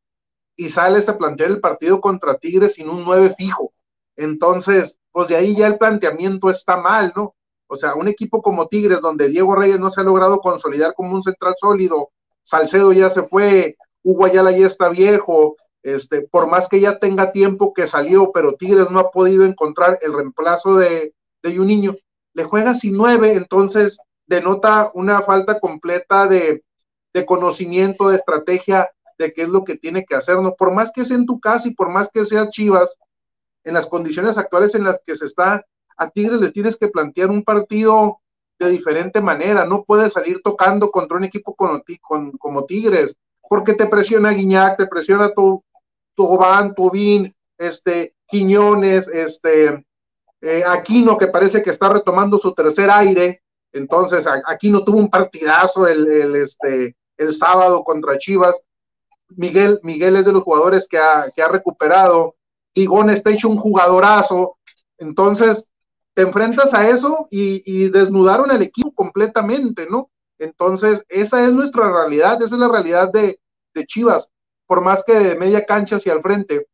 y 0.56 0.68
sales 0.68 1.08
a 1.08 1.18
plantear 1.18 1.50
el 1.50 1.60
partido 1.60 2.00
contra 2.00 2.38
Tigres 2.38 2.74
sin 2.74 2.88
un 2.88 3.04
9 3.04 3.34
fijo. 3.36 3.72
Entonces, 4.16 4.98
pues 5.12 5.28
de 5.28 5.36
ahí 5.36 5.56
ya 5.56 5.66
el 5.66 5.78
planteamiento 5.78 6.50
está 6.50 6.76
mal, 6.76 7.12
¿no? 7.16 7.34
O 7.66 7.76
sea, 7.76 7.94
un 7.94 8.08
equipo 8.08 8.42
como 8.42 8.68
Tigres, 8.68 9.00
donde 9.00 9.28
Diego 9.28 9.56
Reyes 9.56 9.80
no 9.80 9.90
se 9.90 10.00
ha 10.00 10.04
logrado 10.04 10.38
consolidar 10.38 10.94
como 10.94 11.14
un 11.14 11.22
central 11.22 11.54
sólido, 11.56 12.10
Salcedo 12.42 12.92
ya 12.92 13.10
se 13.10 13.22
fue, 13.22 13.76
Hugo 14.02 14.26
Ayala 14.26 14.52
ya 14.52 14.66
está 14.66 14.90
viejo, 14.90 15.56
este, 15.82 16.22
por 16.22 16.48
más 16.48 16.68
que 16.68 16.80
ya 16.80 16.98
tenga 16.98 17.32
tiempo 17.32 17.72
que 17.72 17.86
salió, 17.86 18.30
pero 18.32 18.54
Tigres 18.54 18.90
no 18.90 19.00
ha 19.00 19.10
podido 19.10 19.44
encontrar 19.44 19.98
el 20.02 20.12
reemplazo 20.12 20.76
de, 20.76 21.14
de 21.42 21.58
niño, 21.58 21.96
le 22.34 22.44
juega 22.44 22.74
sin 22.74 22.96
nueve, 22.96 23.34
entonces 23.34 23.98
denota 24.26 24.90
una 24.94 25.20
falta 25.22 25.58
completa 25.58 26.26
de, 26.26 26.62
de 27.12 27.26
conocimiento, 27.26 28.08
de 28.08 28.16
estrategia, 28.16 28.90
de 29.18 29.32
qué 29.32 29.42
es 29.42 29.48
lo 29.48 29.64
que 29.64 29.76
tiene 29.76 30.04
que 30.04 30.14
hacer, 30.14 30.36
¿no? 30.40 30.54
Por 30.54 30.72
más 30.72 30.92
que 30.92 31.04
sea 31.04 31.16
en 31.16 31.26
tu 31.26 31.40
casa 31.40 31.68
y 31.68 31.74
por 31.74 31.90
más 31.90 32.08
que 32.12 32.24
sea 32.24 32.48
Chivas, 32.48 32.96
en 33.64 33.74
las 33.74 33.86
condiciones 33.86 34.38
actuales 34.38 34.74
en 34.74 34.84
las 34.84 35.00
que 35.04 35.16
se 35.16 35.26
está, 35.26 35.64
a 35.96 36.10
Tigres 36.10 36.40
le 36.40 36.50
tienes 36.50 36.76
que 36.76 36.88
plantear 36.88 37.30
un 37.30 37.42
partido 37.42 38.20
de 38.58 38.70
diferente 38.70 39.20
manera, 39.20 39.64
no 39.64 39.84
puedes 39.84 40.12
salir 40.12 40.40
tocando 40.42 40.90
contra 40.90 41.16
un 41.16 41.24
equipo 41.24 41.54
como, 41.54 42.64
Tigres, 42.64 43.16
porque 43.48 43.74
te 43.74 43.86
presiona 43.86 44.30
Guiñac, 44.30 44.76
te 44.76 44.86
presiona 44.86 45.32
tu, 45.32 45.62
tu 46.14 46.38
Tubín, 46.76 47.34
este, 47.58 48.14
Quiñones, 48.26 49.08
este, 49.08 49.84
eh, 50.40 50.62
Aquino, 50.66 51.18
que 51.18 51.26
parece 51.26 51.62
que 51.62 51.70
está 51.70 51.88
retomando 51.88 52.38
su 52.38 52.52
tercer 52.54 52.90
aire, 52.90 53.42
entonces 53.72 54.26
Aquino 54.46 54.84
tuvo 54.84 54.98
un 54.98 55.10
partidazo 55.10 55.86
el, 55.88 56.06
el, 56.06 56.36
este, 56.36 56.96
el 57.16 57.32
sábado 57.32 57.82
contra 57.82 58.16
Chivas, 58.16 58.56
Miguel, 59.28 59.80
Miguel 59.82 60.16
es 60.16 60.24
de 60.24 60.32
los 60.32 60.42
jugadores 60.42 60.86
que 60.88 60.98
ha, 60.98 61.30
que 61.34 61.42
ha 61.42 61.48
recuperado, 61.48 62.36
Tigón 62.72 63.10
está 63.10 63.30
hecho 63.30 63.48
un 63.48 63.56
jugadorazo, 63.56 64.58
entonces 64.98 65.68
te 66.14 66.22
enfrentas 66.22 66.74
a 66.74 66.88
eso 66.88 67.26
y, 67.30 67.62
y 67.64 67.90
desnudaron 67.90 68.50
el 68.50 68.62
equipo 68.62 68.92
completamente, 68.94 69.86
¿no? 69.90 70.10
Entonces, 70.38 71.04
esa 71.08 71.42
es 71.44 71.52
nuestra 71.52 71.90
realidad, 71.90 72.42
esa 72.42 72.54
es 72.54 72.60
la 72.60 72.68
realidad 72.68 73.10
de, 73.10 73.38
Chivas. 73.86 74.30
Por 74.66 74.82
más 74.82 75.02
que 75.04 75.14
de 75.14 75.36
media 75.36 75.66
cancha 75.66 75.96
hacia 75.96 76.12
el 76.12 76.22
frente 76.22 76.68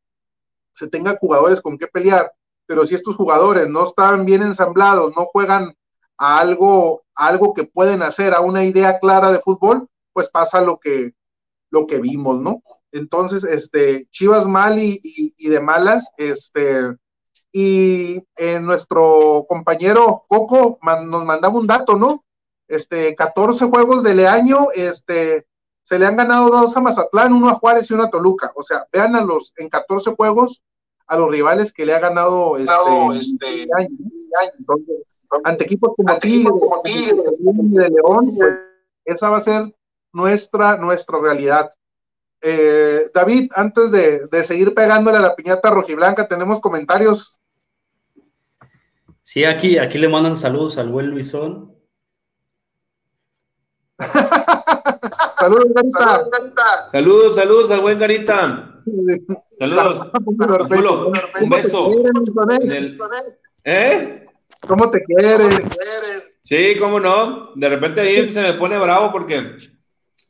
se 0.72 0.86
tenga 0.88 1.16
jugadores 1.18 1.60
con 1.62 1.78
qué 1.78 1.86
pelear, 1.86 2.32
pero 2.66 2.86
si 2.86 2.94
estos 2.94 3.16
jugadores 3.16 3.68
no 3.68 3.84
están 3.84 4.24
bien 4.26 4.42
ensamblados, 4.42 5.12
no 5.16 5.24
juegan 5.24 5.74
a 6.18 6.38
algo, 6.38 7.02
algo 7.14 7.54
que 7.54 7.64
pueden 7.64 8.02
hacer, 8.02 8.34
a 8.34 8.40
una 8.40 8.64
idea 8.64 9.00
clara 9.00 9.32
de 9.32 9.40
fútbol, 9.40 9.88
pues 10.12 10.30
pasa 10.30 10.60
lo 10.60 10.78
que, 10.78 11.14
lo 11.70 11.86
que 11.86 11.98
vimos, 11.98 12.40
¿no? 12.40 12.62
Entonces, 12.92 13.44
este, 13.44 14.06
Chivas 14.06 14.46
mal 14.46 14.78
y, 14.78 15.00
y 15.02 15.48
de 15.48 15.60
malas, 15.60 16.10
este, 16.16 16.96
y 17.52 18.22
eh, 18.36 18.60
nuestro 18.60 19.44
compañero 19.48 20.24
Coco 20.28 20.78
nos 20.82 21.24
mandaba 21.24 21.58
un 21.58 21.66
dato, 21.66 21.96
¿no? 21.96 22.24
Este, 22.68 23.14
14 23.16 23.66
juegos 23.66 24.04
de 24.04 24.28
año, 24.28 24.68
este, 24.74 25.46
se 25.82 25.98
le 25.98 26.06
han 26.06 26.16
ganado 26.16 26.48
dos 26.50 26.76
a 26.76 26.80
Mazatlán, 26.80 27.32
uno 27.32 27.48
a 27.48 27.54
Juárez 27.54 27.90
y 27.90 27.94
uno 27.94 28.04
a 28.04 28.10
Toluca. 28.10 28.52
O 28.54 28.62
sea, 28.62 28.86
vean 28.92 29.16
a 29.16 29.22
los, 29.22 29.52
en 29.56 29.68
14 29.68 30.14
juegos, 30.14 30.62
a 31.08 31.16
los 31.16 31.28
rivales 31.28 31.72
que 31.72 31.84
le 31.84 31.94
ha 31.94 31.98
ganado 31.98 32.56
este, 32.56 32.72
este 33.18 33.68
año, 33.76 33.96
ante 35.42 35.64
equipos 35.64 35.94
como 35.96 36.18
Tigre, 36.18 36.50
de 37.38 37.90
León, 37.90 38.34
pues, 38.36 38.54
esa 39.04 39.30
va 39.30 39.38
a 39.38 39.40
ser 39.40 39.74
nuestra, 40.12 40.76
nuestra 40.76 41.18
realidad. 41.20 41.70
Eh, 42.42 43.10
David, 43.12 43.50
antes 43.54 43.90
de, 43.90 44.26
de, 44.28 44.44
seguir 44.44 44.74
pegándole 44.74 45.18
a 45.18 45.20
la 45.20 45.34
piñata 45.34 45.70
rojiblanca, 45.70 46.26
tenemos 46.26 46.60
comentarios. 46.60 47.38
Sí, 49.22 49.44
aquí, 49.44 49.78
aquí 49.78 49.98
le 49.98 50.08
mandan 50.08 50.36
saludos 50.36 50.78
al 50.78 50.88
buen 50.88 51.06
Luisón. 51.06 51.74
saludos, 55.36 55.66
Garita. 55.74 56.88
Saludos, 56.90 57.34
saludos 57.34 57.70
al 57.70 57.80
buen 57.80 57.98
Garita. 57.98 58.82
Saludos. 59.58 60.10
un 61.40 61.50
beso. 61.50 61.90
¿Eh? 63.64 64.26
¿Cómo 64.66 64.90
te 64.90 65.04
quieren? 65.04 65.70
Sí, 66.42 66.76
cómo 66.78 66.98
no. 66.98 67.50
De 67.54 67.68
repente 67.68 68.00
ahí 68.00 68.30
se 68.30 68.42
me 68.42 68.54
pone 68.54 68.78
bravo 68.78 69.12
porque 69.12 69.56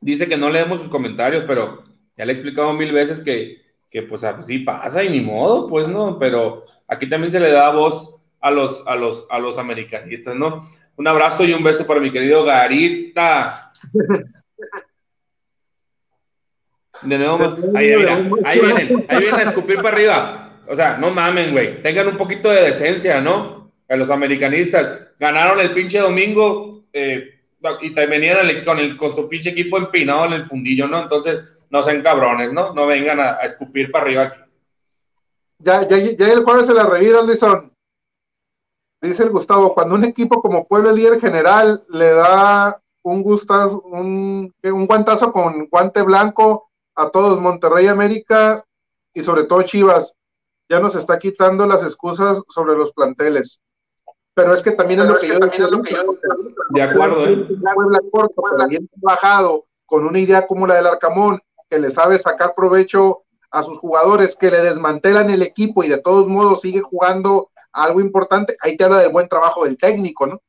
dice 0.00 0.26
que 0.26 0.36
no 0.36 0.50
leemos 0.50 0.78
sus 0.78 0.88
comentarios, 0.88 1.44
pero 1.46 1.82
ya 2.16 2.24
le 2.24 2.32
he 2.32 2.34
explicado 2.34 2.72
mil 2.72 2.92
veces 2.92 3.20
que, 3.20 3.62
que 3.90 4.02
pues 4.02 4.24
así 4.24 4.60
pasa 4.60 5.04
y 5.04 5.10
ni 5.10 5.20
modo, 5.20 5.66
pues 5.66 5.88
no, 5.88 6.18
pero 6.18 6.64
aquí 6.88 7.08
también 7.08 7.32
se 7.32 7.40
le 7.40 7.50
da 7.50 7.70
voz 7.70 8.16
a 8.40 8.50
los, 8.50 8.82
a 8.86 8.96
los, 8.96 9.26
a 9.30 9.38
los 9.38 9.58
americanistas, 9.58 10.34
¿no? 10.34 10.66
Un 10.96 11.08
abrazo 11.08 11.44
y 11.44 11.52
un 11.52 11.62
beso 11.62 11.86
para 11.86 12.00
mi 12.00 12.10
querido 12.10 12.44
Garita. 12.44 13.72
De 17.02 17.16
nuevo, 17.16 17.56
ahí, 17.74 17.96
vienen, 17.96 18.30
ahí 18.44 18.60
vienen, 18.60 19.06
ahí 19.08 19.18
vienen 19.20 19.40
a 19.40 19.42
escupir 19.44 19.76
para 19.76 19.96
arriba. 19.96 20.60
O 20.68 20.76
sea, 20.76 20.98
no 20.98 21.10
mamen, 21.10 21.52
güey. 21.52 21.82
Tengan 21.82 22.08
un 22.08 22.16
poquito 22.16 22.50
de 22.50 22.62
decencia, 22.62 23.20
¿no? 23.20 23.72
A 23.88 23.96
los 23.96 24.10
americanistas. 24.10 25.08
Ganaron 25.18 25.58
el 25.60 25.72
pinche 25.72 25.98
domingo 25.98 26.84
eh, 26.92 27.39
y 27.80 27.90
venían 27.90 28.96
con, 28.96 29.14
su 29.14 29.28
pinche 29.28 29.50
equipo 29.50 29.78
empinado 29.78 30.26
en 30.26 30.32
el 30.32 30.46
fundillo, 30.46 30.88
¿no? 30.88 31.02
Entonces, 31.02 31.40
no 31.70 31.82
sean 31.82 32.02
cabrones, 32.02 32.52
¿no? 32.52 32.72
No 32.72 32.86
vengan 32.86 33.20
a, 33.20 33.30
escupir 33.42 33.90
para 33.90 34.04
arriba 34.04 34.22
aquí. 34.22 34.40
Ya, 35.58 35.86
ya, 35.86 35.98
ya 35.98 36.32
el 36.32 36.42
jueves 36.42 36.66
se 36.66 36.74
la 36.74 36.86
revira, 36.86 37.20
Aldison 37.20 37.70
dice 39.00 39.22
el 39.22 39.30
Gustavo, 39.30 39.74
cuando 39.74 39.94
un 39.94 40.04
equipo 40.04 40.42
como 40.42 40.66
Puebla 40.66 40.92
líder 40.92 41.20
general 41.20 41.84
le 41.88 42.10
da 42.10 42.80
un 43.02 43.22
gustazo, 43.22 43.80
un, 43.82 44.54
un 44.62 44.86
guantazo 44.86 45.32
con 45.32 45.68
guante 45.68 46.02
blanco 46.02 46.70
a 46.94 47.08
todos, 47.08 47.40
Monterrey 47.40 47.86
América 47.86 48.64
y 49.14 49.22
sobre 49.22 49.44
todo 49.44 49.62
Chivas, 49.62 50.14
ya 50.68 50.80
nos 50.80 50.94
está 50.96 51.18
quitando 51.18 51.66
las 51.66 51.82
excusas 51.82 52.42
sobre 52.48 52.76
los 52.76 52.92
planteles. 52.92 53.60
Pero 54.40 54.54
es 54.54 54.62
que 54.62 54.70
también 54.70 55.00
es 55.00 55.06
lo 55.06 55.18
que, 55.18 55.28
yo, 55.28 55.38
también 55.38 55.62
es 55.62 55.70
lo 55.70 55.82
que 55.82 55.92
yo 55.92 56.02
de 56.70 56.82
acuerdo, 56.82 57.28
¿eh? 57.28 57.46
Corto, 58.10 58.42
pero 58.42 58.68
bien 58.68 58.88
trabajado, 58.88 59.66
con 59.84 60.06
una 60.06 60.18
idea 60.18 60.46
como 60.46 60.66
la 60.66 60.76
del 60.76 60.86
Arcamón, 60.86 61.40
que 61.68 61.78
le 61.78 61.90
sabe 61.90 62.18
sacar 62.18 62.54
provecho 62.54 63.24
a 63.50 63.62
sus 63.62 63.78
jugadores, 63.78 64.36
que 64.36 64.50
le 64.50 64.62
desmantelan 64.62 65.28
el 65.28 65.42
equipo 65.42 65.84
y 65.84 65.88
de 65.88 65.98
todos 65.98 66.26
modos 66.26 66.62
sigue 66.62 66.80
jugando 66.80 67.50
algo 67.72 68.00
importante, 68.00 68.56
ahí 68.62 68.78
te 68.78 68.84
habla 68.84 69.00
del 69.00 69.12
buen 69.12 69.28
trabajo 69.28 69.64
del 69.64 69.76
técnico, 69.76 70.26
¿no? 70.26 70.40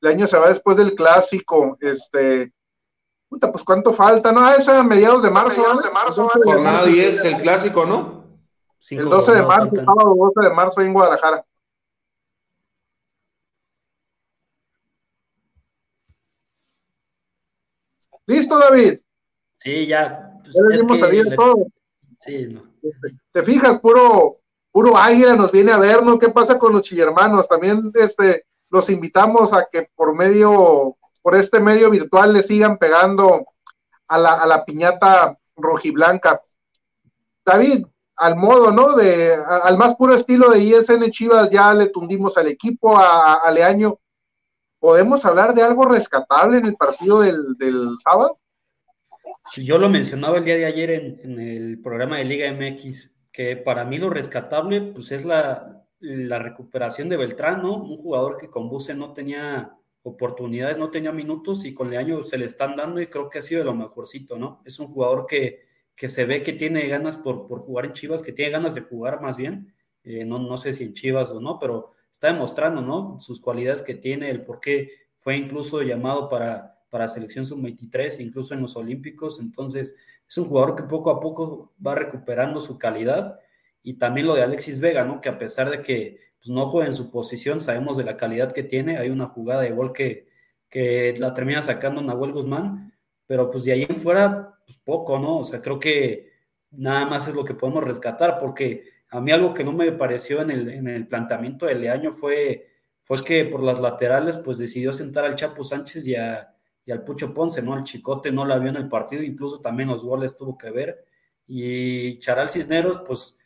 El 0.00 0.10
año 0.10 0.28
se 0.28 0.38
va 0.38 0.48
después 0.48 0.76
del 0.76 0.94
clásico, 0.94 1.76
este, 1.80 2.52
puta, 3.28 3.50
pues 3.50 3.64
cuánto 3.64 3.92
falta, 3.92 4.30
¿no? 4.30 4.42
Ah, 4.42 4.54
es 4.56 4.68
a 4.68 4.84
mediados 4.84 5.22
de 5.24 5.30
marzo. 5.30 5.60
Mediados 5.60 5.82
de 5.82 5.90
marzo, 5.90 6.30
Jornada 6.44 6.84
10, 6.84 7.24
el 7.24 7.36
clásico, 7.38 7.84
¿no? 7.84 8.13
El 8.90 9.08
12 9.08 9.32
de 9.32 9.42
marzo, 9.42 9.74
sábado 9.76 10.14
12 10.14 10.48
de 10.48 10.54
marzo 10.54 10.80
en 10.80 10.92
Guadalajara. 10.92 11.44
¿Listo, 18.26 18.58
David? 18.58 19.00
Sí, 19.58 19.86
ya. 19.86 20.40
Pues, 20.42 20.54
ya 20.54 20.62
le 20.62 20.76
dimos 20.76 20.98
salida 20.98 21.34
todo. 21.34 21.66
Sí, 22.18 22.46
no. 22.46 22.62
Te 23.32 23.42
fijas, 23.42 23.78
puro, 23.78 24.40
puro 24.70 24.96
águila 24.96 25.36
nos 25.36 25.52
viene 25.52 25.72
a 25.72 25.78
ver, 25.78 26.02
¿no? 26.02 26.18
¿Qué 26.18 26.28
pasa 26.28 26.58
con 26.58 26.72
los 26.72 26.82
chillermanos? 26.82 27.48
También 27.48 27.90
este, 27.94 28.46
los 28.70 28.88
invitamos 28.90 29.52
a 29.52 29.68
que 29.70 29.90
por 29.94 30.14
medio, 30.14 30.96
por 31.22 31.34
este 31.34 31.60
medio 31.60 31.90
virtual 31.90 32.32
le 32.32 32.42
sigan 32.42 32.78
pegando 32.78 33.46
a 34.08 34.18
la, 34.18 34.32
a 34.34 34.46
la 34.46 34.64
piñata 34.64 35.38
rojiblanca. 35.56 36.42
David, 37.44 37.86
al 38.16 38.36
modo, 38.36 38.72
¿no? 38.72 38.94
De, 38.96 39.34
al 39.62 39.76
más 39.76 39.94
puro 39.96 40.14
estilo 40.14 40.50
de 40.50 40.60
ISN 40.60 41.10
Chivas, 41.10 41.50
ya 41.50 41.74
le 41.74 41.86
tundimos 41.88 42.38
al 42.38 42.48
equipo, 42.48 42.96
a, 42.96 43.34
a 43.34 43.50
Leaño. 43.50 43.98
¿Podemos 44.78 45.24
hablar 45.24 45.54
de 45.54 45.62
algo 45.62 45.86
rescatable 45.86 46.58
en 46.58 46.66
el 46.66 46.76
partido 46.76 47.20
del, 47.20 47.56
del 47.58 47.96
sábado? 48.02 48.38
Yo 49.56 49.78
lo 49.78 49.88
mencionaba 49.88 50.38
el 50.38 50.44
día 50.44 50.56
de 50.56 50.66
ayer 50.66 50.90
en, 50.90 51.40
el 51.40 51.80
programa 51.80 52.18
de 52.18 52.24
Liga 52.24 52.52
MX, 52.52 53.14
que 53.32 53.56
para 53.56 53.84
mí 53.84 53.98
lo 53.98 54.10
rescatable 54.10 54.80
pues 54.80 55.12
es 55.12 55.24
la, 55.24 55.84
la 56.00 56.38
recuperación 56.38 57.08
de 57.08 57.16
Beltrán, 57.16 57.62
¿no? 57.62 57.76
Un 57.76 57.96
jugador 57.98 58.36
que 58.38 58.48
con 58.48 58.68
Buse 58.68 58.94
no 58.94 59.12
tenía 59.12 59.76
oportunidades, 60.02 60.78
no 60.78 60.90
tenía 60.90 61.12
minutos 61.12 61.64
y 61.64 61.74
con 61.74 61.90
Leaño 61.90 62.22
se 62.22 62.38
le 62.38 62.44
están 62.44 62.76
dando 62.76 63.00
y 63.00 63.06
creo 63.06 63.28
que 63.28 63.38
ha 63.38 63.42
sido 63.42 63.60
de 63.60 63.66
lo 63.66 63.74
mejorcito, 63.74 64.38
¿no? 64.38 64.60
Es 64.64 64.78
un 64.78 64.88
jugador 64.88 65.26
que, 65.26 65.62
que 65.96 66.08
se 66.08 66.24
ve 66.24 66.42
que 66.42 66.52
tiene 66.52 66.86
ganas 66.88 67.16
por, 67.16 67.46
por 67.46 67.60
jugar 67.60 67.86
en 67.86 67.92
Chivas, 67.92 68.22
que 68.22 68.32
tiene 68.32 68.50
ganas 68.52 68.74
de 68.74 68.82
jugar 68.82 69.20
más 69.20 69.36
bien, 69.36 69.74
eh, 70.02 70.24
no, 70.24 70.38
no 70.38 70.56
sé 70.56 70.72
si 70.72 70.84
en 70.84 70.92
Chivas 70.92 71.32
o 71.32 71.40
no, 71.40 71.58
pero 71.58 71.92
está 72.10 72.28
demostrando, 72.28 72.82
¿no? 72.82 73.18
Sus 73.18 73.40
cualidades 73.40 73.82
que 73.82 73.94
tiene, 73.94 74.30
el 74.30 74.44
por 74.44 74.60
qué 74.60 74.90
fue 75.18 75.36
incluso 75.36 75.82
llamado 75.82 76.28
para, 76.28 76.78
para 76.90 77.08
selección 77.08 77.46
sub-23, 77.46 78.20
incluso 78.20 78.54
en 78.54 78.60
los 78.60 78.76
Olímpicos. 78.76 79.40
Entonces, 79.40 79.96
es 80.28 80.38
un 80.38 80.44
jugador 80.44 80.76
que 80.76 80.84
poco 80.84 81.10
a 81.10 81.18
poco 81.18 81.72
va 81.84 81.94
recuperando 81.94 82.60
su 82.60 82.78
calidad. 82.78 83.40
Y 83.82 83.94
también 83.94 84.26
lo 84.26 84.34
de 84.34 84.42
Alexis 84.42 84.80
Vega, 84.80 85.04
¿no? 85.04 85.20
Que 85.20 85.28
a 85.28 85.38
pesar 85.38 85.70
de 85.70 85.82
que 85.82 86.20
pues, 86.40 86.50
no 86.50 86.66
juega 86.68 86.86
en 86.86 86.92
su 86.92 87.10
posición, 87.10 87.60
sabemos 87.60 87.96
de 87.96 88.04
la 88.04 88.16
calidad 88.16 88.52
que 88.52 88.62
tiene. 88.62 88.98
Hay 88.98 89.10
una 89.10 89.26
jugada 89.26 89.62
de 89.62 89.70
gol 89.70 89.92
que, 89.92 90.28
que 90.68 91.14
la 91.18 91.34
termina 91.34 91.62
sacando 91.62 92.02
Nahuel 92.02 92.32
Guzmán, 92.32 92.94
pero 93.26 93.50
pues 93.50 93.64
de 93.64 93.72
ahí 93.72 93.86
en 93.88 93.98
fuera, 94.00 94.53
pues 94.66 94.78
poco, 94.78 95.18
¿no? 95.18 95.38
O 95.38 95.44
sea, 95.44 95.60
creo 95.62 95.78
que 95.78 96.32
nada 96.70 97.06
más 97.06 97.28
es 97.28 97.34
lo 97.34 97.44
que 97.44 97.54
podemos 97.54 97.84
rescatar, 97.84 98.38
porque 98.38 98.84
a 99.08 99.20
mí 99.20 99.30
algo 99.32 99.54
que 99.54 99.64
no 99.64 99.72
me 99.72 99.92
pareció 99.92 100.42
en 100.42 100.50
el, 100.50 100.68
en 100.70 100.88
el 100.88 101.06
planteamiento 101.06 101.66
de 101.66 101.76
Leaño 101.76 102.12
fue, 102.12 102.68
fue 103.02 103.22
que 103.24 103.44
por 103.44 103.62
las 103.62 103.80
laterales 103.80 104.38
pues 104.38 104.58
decidió 104.58 104.92
sentar 104.92 105.24
al 105.24 105.36
Chapo 105.36 105.62
Sánchez 105.62 106.06
y, 106.06 106.16
al 106.16 107.04
Pucho 107.04 107.32
Ponce, 107.32 107.62
¿no? 107.62 107.74
Al 107.74 107.84
Chicote 107.84 108.32
no 108.32 108.44
la 108.44 108.58
vio 108.58 108.70
en 108.70 108.76
el 108.76 108.88
partido, 108.88 109.22
incluso 109.22 109.60
también 109.60 109.88
los 109.88 110.04
goles 110.04 110.36
tuvo 110.36 110.58
que 110.58 110.70
ver. 110.70 111.04
Y 111.46 112.18
Charal 112.18 112.50
Cisneros, 112.50 113.02
pues 113.06 113.38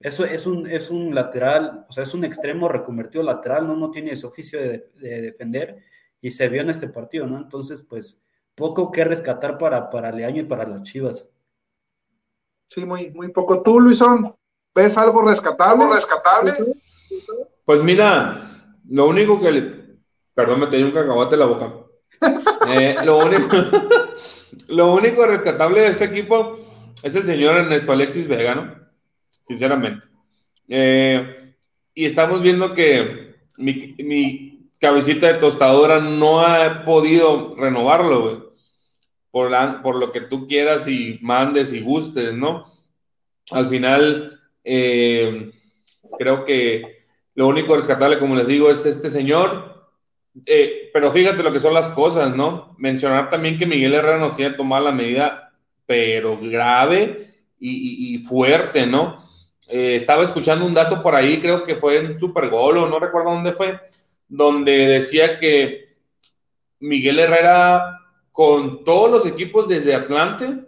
eso 0.00 0.24
es 0.24 0.46
un, 0.46 0.68
es 0.68 0.90
un 0.90 1.14
lateral, 1.14 1.86
o 1.88 1.92
sea, 1.92 2.02
es 2.02 2.12
un 2.12 2.24
extremo 2.24 2.68
reconvertido 2.68 3.24
lateral, 3.24 3.66
¿no? 3.66 3.76
No 3.76 3.90
tiene 3.90 4.12
ese 4.12 4.26
oficio 4.26 4.60
de, 4.60 4.90
defender 5.00 5.78
y 6.20 6.30
se 6.30 6.48
vio 6.48 6.60
en 6.60 6.70
este 6.70 6.88
partido, 6.88 7.26
¿no? 7.26 7.38
Entonces, 7.38 7.82
pues 7.82 8.20
poco 8.56 8.90
que 8.90 9.04
rescatar 9.04 9.58
para, 9.58 9.88
para 9.90 10.10
Leaño 10.10 10.42
y 10.42 10.46
para 10.46 10.66
las 10.66 10.82
Chivas. 10.82 11.28
Sí, 12.68 12.84
muy, 12.84 13.10
muy 13.10 13.28
poco. 13.28 13.62
¿Tú, 13.62 13.80
Luisón? 13.80 14.34
¿Ves 14.74 14.98
algo 14.98 15.22
rescatable? 15.22 15.86
rescatable? 15.92 16.52
Pues 17.64 17.82
mira, 17.82 18.50
lo 18.88 19.06
único 19.06 19.40
que 19.40 19.50
le... 19.52 19.86
Perdón, 20.34 20.60
me 20.60 20.66
tenía 20.66 20.86
un 20.86 20.92
cacahuate 20.92 21.34
en 21.34 21.40
la 21.40 21.46
boca. 21.46 21.74
Eh, 22.68 22.96
lo, 23.04 23.18
único, 23.18 23.56
lo 24.68 24.92
único 24.92 25.24
rescatable 25.24 25.82
de 25.82 25.86
este 25.86 26.06
equipo 26.06 26.58
es 27.00 27.14
el 27.14 27.24
señor 27.24 27.56
Ernesto 27.56 27.92
Alexis 27.92 28.26
Vega, 28.26 28.56
¿no? 28.56 28.74
Sinceramente. 29.46 30.08
Eh, 30.66 31.54
y 31.94 32.06
estamos 32.06 32.42
viendo 32.42 32.74
que 32.74 33.36
mi, 33.58 33.94
mi, 33.98 34.70
cabecita 34.80 35.28
de 35.28 35.34
tostadora 35.34 36.00
no 36.00 36.40
ha 36.40 36.84
podido 36.84 37.54
renovarlo, 37.56 38.20
güey. 38.20 38.45
Por, 39.36 39.52
por 39.82 39.96
lo 39.96 40.12
que 40.12 40.22
tú 40.22 40.48
quieras 40.48 40.88
y 40.88 41.18
mandes 41.20 41.70
y 41.74 41.82
gustes, 41.82 42.32
¿no? 42.32 42.64
Al 43.50 43.68
final, 43.68 44.40
eh, 44.64 45.50
creo 46.18 46.46
que 46.46 47.02
lo 47.34 47.46
único 47.46 47.76
rescatable, 47.76 48.18
como 48.18 48.34
les 48.34 48.46
digo, 48.46 48.70
es 48.70 48.86
este 48.86 49.10
señor. 49.10 49.90
Eh, 50.46 50.88
pero 50.90 51.12
fíjate 51.12 51.42
lo 51.42 51.52
que 51.52 51.60
son 51.60 51.74
las 51.74 51.90
cosas, 51.90 52.34
¿no? 52.34 52.74
Mencionar 52.78 53.28
también 53.28 53.58
que 53.58 53.66
Miguel 53.66 53.92
Herrera 53.92 54.16
nos 54.16 54.36
tiene 54.36 54.56
tomado 54.56 54.84
la 54.84 54.92
medida, 54.92 55.52
pero 55.84 56.38
grave 56.40 57.28
y, 57.58 58.16
fuerte, 58.20 58.86
¿no? 58.86 59.22
Eh, 59.68 59.96
estaba 59.96 60.22
escuchando 60.22 60.64
un 60.64 60.72
dato 60.72 61.02
por 61.02 61.14
ahí, 61.14 61.40
creo 61.40 61.62
que 61.62 61.76
fue 61.76 61.98
en 61.98 62.18
Super 62.18 62.48
Gol 62.48 62.78
o 62.78 62.88
no 62.88 62.98
recuerdo 62.98 63.32
dónde 63.32 63.52
fue, 63.52 63.78
donde 64.28 64.86
decía 64.86 65.36
que 65.36 65.94
Miguel 66.80 67.18
Herrera 67.18 67.95
con 68.36 68.84
todos 68.84 69.10
los 69.10 69.24
equipos 69.24 69.66
desde 69.66 69.94
Atlante, 69.94 70.58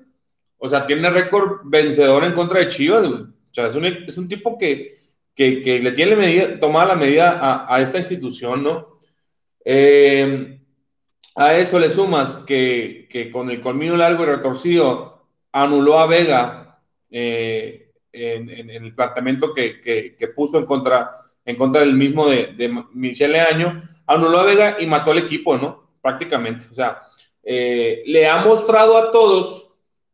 o 0.57 0.71
sea, 0.71 0.87
tiene 0.87 1.11
récord 1.11 1.61
vencedor 1.65 2.25
en 2.25 2.33
contra 2.33 2.61
de 2.61 2.69
Chivas, 2.69 3.07
güey. 3.07 3.21
O 3.21 3.53
sea, 3.53 3.67
es 3.67 3.75
un, 3.75 3.85
es 3.85 4.17
un 4.17 4.27
tipo 4.27 4.57
que, 4.57 4.95
que, 5.35 5.61
que, 5.61 5.79
le 5.79 5.93
tiene 5.93 6.17
medida, 6.17 6.59
tomada 6.59 6.87
la 6.87 6.97
medida 6.97 7.67
a, 7.69 7.83
esta 7.83 7.99
institución, 7.99 8.63
¿no? 8.63 8.97
Eh, 9.67 10.59
a 11.35 11.59
eso 11.59 11.79
le 11.79 11.91
sumas 11.91 12.39
que, 12.47 13.07
que, 13.11 13.31
con 13.31 13.51
el 13.51 13.61
colmillo 13.61 13.99
largo 13.99 14.23
y 14.23 14.29
retorcido 14.29 15.27
anuló 15.53 15.99
a 15.99 16.07
Vega 16.07 16.81
eh, 17.11 17.93
en, 18.13 18.49
en, 18.49 18.71
el 18.71 18.95
planteamiento 18.95 19.53
que, 19.53 19.79
que, 19.83 20.29
puso 20.29 20.59
en 20.59 20.65
contra, 20.65 21.11
en 21.45 21.55
contra 21.55 21.83
del 21.83 21.93
mismo 21.93 22.31
de, 22.31 22.47
de 22.47 22.83
Michele 22.95 23.41
Año, 23.41 23.83
anuló 24.07 24.39
a 24.39 24.45
Vega 24.45 24.77
y 24.81 24.87
mató 24.87 25.11
al 25.11 25.19
equipo, 25.19 25.59
¿no? 25.59 25.91
Prácticamente. 26.01 26.67
O 26.71 26.75
sea, 26.75 26.99
eh, 27.51 28.03
le 28.05 28.29
ha 28.29 28.45
mostrado 28.45 28.99
a 28.99 29.11
todos, 29.11 29.71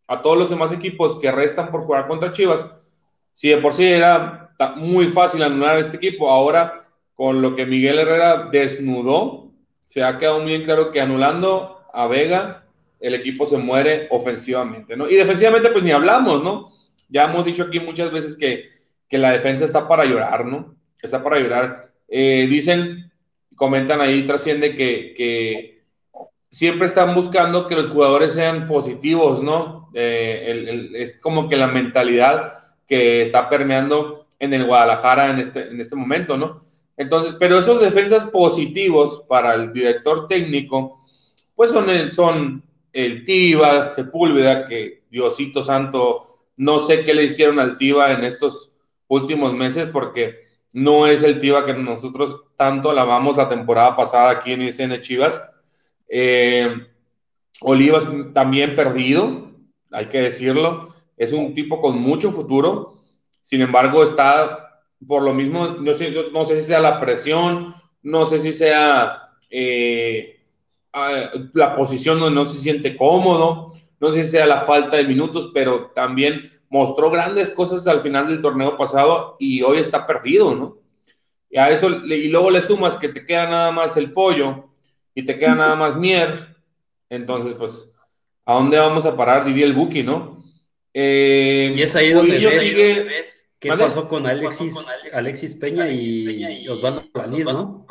a 0.07 0.23
todos 0.23 0.39
los 0.39 0.51
demás 0.51 0.71
equipos 0.71 1.19
que 1.19 1.33
restan 1.33 1.69
por 1.73 1.83
jugar 1.83 2.07
contra 2.07 2.31
Chivas, 2.31 2.71
si 3.35 3.49
de 3.49 3.59
por 3.59 3.75
sí 3.75 3.85
era 3.85 4.55
muy 4.77 5.09
fácil 5.09 5.43
anular 5.43 5.75
a 5.75 5.81
este 5.81 5.97
equipo, 5.97 6.31
ahora 6.31 6.85
con 7.15 7.43
lo 7.43 7.57
que 7.57 7.67
Miguel 7.67 7.99
Herrera 7.99 8.49
desnudó, 8.53 9.51
se 9.87 10.05
ha 10.05 10.17
quedado 10.17 10.39
muy 10.39 10.63
claro 10.63 10.93
que 10.93 11.01
anulando 11.01 11.81
a 11.93 12.07
Vega, 12.07 12.67
el 13.01 13.17
equipo 13.17 13.47
se 13.47 13.59
muere 13.59 14.07
ofensivamente, 14.11 14.97
¿no? 14.97 15.11
Y 15.11 15.17
defensivamente, 15.17 15.71
pues 15.71 15.83
ni 15.83 15.91
hablamos, 15.91 16.41
¿no? 16.41 16.69
Ya 17.09 17.25
hemos 17.25 17.45
dicho 17.45 17.65
aquí 17.65 17.81
muchas 17.81 18.13
veces 18.13 18.37
que, 18.37 18.67
que 19.09 19.19
la 19.19 19.33
defensa 19.33 19.65
está 19.65 19.89
para 19.89 20.05
llorar, 20.05 20.47
¿no? 20.47 20.77
Está 21.03 21.21
para 21.21 21.41
llorar. 21.41 21.87
Eh, 22.07 22.47
dicen, 22.49 23.11
comentan 23.57 24.01
ahí, 24.01 24.23
trasciende 24.23 24.77
que, 24.77 25.15
que, 25.17 25.74
siempre 26.55 26.87
están 26.87 27.17
buscando 27.17 27.67
que 27.67 27.75
los 27.75 27.89
jugadores 27.89 28.33
sean 28.33 28.69
positivos, 28.69 29.43
¿no? 29.43 29.91
Eh, 29.93 30.89
es 30.95 31.21
como 31.21 31.49
que 31.49 31.57
la 31.57 31.67
mentalidad 31.67 32.53
que 32.87 33.23
está 33.23 33.49
permeando 33.49 34.29
en 34.39 34.55
el 34.55 34.65
Guadalajara 34.65 35.31
en 35.31 35.41
este, 35.41 35.67
en 35.67 35.81
este 35.81 35.97
momento, 35.97 36.37
¿no? 36.37 36.61
Entonces, 36.97 37.35
pero 37.41 37.59
esos 37.59 37.81
defensas 37.81 38.27
positivos 38.27 39.25
para 39.29 39.55
el 39.55 39.73
director 39.73 40.29
técnico, 40.29 40.97
pues 41.57 41.73
son 41.73 41.91
el, 41.91 42.13
son 42.13 42.63
el 42.93 43.25
Tiva, 43.25 43.91
Sepúlveda, 43.91 44.69
que 44.69 45.03
Diosito 45.11 45.61
Santo, 45.61 46.21
no 46.57 46.79
sé 46.79 47.05
qué 47.05 47.15
le 47.15 47.25
hicieron 47.25 47.59
al 47.59 47.79
Tiva 47.79 48.13
en 48.13 48.23
estos 48.23 48.71
últimos 49.09 49.53
meses, 49.55 49.89
porque 49.93 50.37
no 50.73 51.09
es 51.09 51.25
el 51.25 51.41
Tiva 51.41 51.67
que 51.67 51.75
nosotros 51.75 52.43
tanto 52.55 52.91
alabamos 52.91 53.37
la 53.37 53.49
temporada 53.49 53.97
pasada 53.97 54.31
aquí 54.31 54.53
en 54.53 54.63
ICN 54.63 55.01
Chivas. 55.01 55.43
Eh, 56.09 56.69
Olivas 57.61 58.07
también 58.33 58.77
perdido, 58.77 59.51
hay 59.91 60.07
que 60.07 60.21
decirlo. 60.21 60.95
Es 61.17 61.33
un 61.33 61.55
tipo 61.55 61.81
con 61.81 61.99
mucho 61.99 62.33
futuro. 62.33 62.93
Sin 63.43 63.63
embargo, 63.63 64.03
está 64.03 64.83
por 65.07 65.23
lo 65.23 65.35
mismo, 65.35 65.69
no 65.69 65.95
sé, 65.95 66.13
si 66.47 66.61
sea 66.63 66.81
la 66.81 67.01
presión, 67.01 67.75
no 68.03 68.27
sé 68.27 68.39
si 68.39 68.53
sea 68.53 69.35
eh, 69.51 70.41
la 71.53 71.77
posición 71.77 72.21
donde 72.21 72.35
no 72.35 72.47
se 72.47 72.59
siente 72.59 72.97
cómodo, 72.97 73.73
no 74.01 74.13
sé 74.13 74.25
si 74.25 74.31
sea 74.31 74.47
la 74.47 74.61
falta 74.61 74.97
de 74.97 75.05
minutos, 75.05 75.51
pero 75.53 75.91
también 75.95 76.51
mostró 76.71 77.11
grandes 77.11 77.51
cosas 77.51 77.87
al 77.87 78.01
final 78.01 78.29
del 78.29 78.41
torneo 78.41 78.77
pasado 78.77 79.37
y 79.39 79.63
hoy 79.63 79.79
está 79.79 80.07
perdido, 80.07 80.55
¿no? 80.55 80.79
Y 81.51 81.59
a 81.59 81.71
eso, 81.71 81.89
y 81.89 82.29
luego 82.29 82.51
le 82.51 82.63
sumas 82.63 82.97
que 82.97 83.09
te 83.09 83.25
queda 83.25 83.49
nada 83.49 83.71
más 83.71 83.97
el 83.97 84.13
pollo 84.13 84.74
y 85.15 85.25
te 85.25 85.39
queda 85.39 85.55
nada 85.55 85.77
más 85.77 85.97
mier, 85.97 86.57
entonces, 87.09 87.55
pues, 87.55 87.95
¿a 88.45 88.55
dónde 88.55 88.79
vamos 88.79 89.07
a 89.07 89.17
parar? 89.17 89.45
Diría 89.45 89.67
el 89.67 89.75
Buki, 89.75 90.03
¿no? 90.03 90.39
Eh, 90.93 91.73
y 91.75 91.83
es 91.83 91.95
ahí 91.97 92.13
donde 92.13 92.39
ves, 92.39 93.49
qué 93.59 93.71
pasó 93.71 94.09
con 94.09 94.27
Alexis, 94.27 94.75
Alexis 95.13 95.57
Peña 95.57 95.89
y 95.89 96.69
Osvaldo 96.69 97.05
Planís, 97.13 97.45
¿no? 97.45 97.87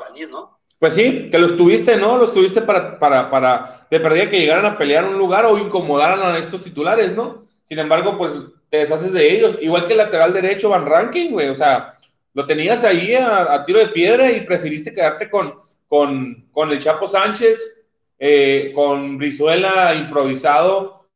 Pues 0.83 0.95
sí, 0.95 1.29
que 1.31 1.39
los 1.39 1.55
tuviste, 1.55 1.95
¿no? 1.95 2.17
Los 2.17 2.33
tuviste 2.33 2.61
para, 2.61 2.99
para, 2.99 3.31
para, 3.31 3.87
te 3.89 4.01
perdía 4.01 4.29
que 4.29 4.41
llegaran 4.41 4.65
a 4.65 4.77
pelear 4.77 5.05
un 5.05 5.17
lugar 5.17 5.45
o 5.45 5.57
incomodaran 5.57 6.21
a 6.21 6.37
estos 6.37 6.61
titulares, 6.61 7.15
¿no? 7.15 7.41
Sin 7.63 7.79
embargo, 7.79 8.17
pues 8.17 8.33
te 8.69 8.79
deshaces 8.79 9.13
de 9.13 9.33
ellos. 9.33 9.57
Igual 9.61 9.85
que 9.85 9.93
el 9.93 9.99
lateral 9.99 10.33
derecho 10.33 10.67
Van 10.67 10.85
Ranking, 10.85 11.31
güey. 11.31 11.47
O 11.47 11.55
sea, 11.55 11.93
lo 12.33 12.45
tenías 12.45 12.83
ahí 12.83 13.15
a, 13.15 13.63
tiro 13.65 13.79
de 13.79 13.87
piedra 13.87 14.29
y 14.29 14.41
preferiste 14.41 14.91
quedarte 14.91 15.29
con, 15.29 15.53
con, 15.93 16.49
con 16.51 16.71
el 16.71 16.79
Chapo 16.79 17.05
Sánchez, 17.05 17.85
eh, 18.17 18.71
con 18.73 19.19
Brizuela 19.19 19.93
improvisado 19.93 21.07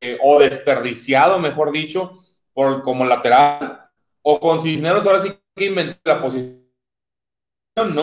eh, 0.00 0.16
o 0.22 0.38
desperdiciado, 0.38 1.40
mejor 1.40 1.72
dicho, 1.72 2.12
por, 2.52 2.84
como 2.84 3.04
lateral, 3.04 3.90
o 4.22 4.38
con 4.38 4.62
Cisneros 4.62 5.04
ahora 5.04 5.18
sí 5.18 5.32
que 5.56 5.64
inventé 5.64 5.98
la 6.04 6.22
posición 6.22 6.62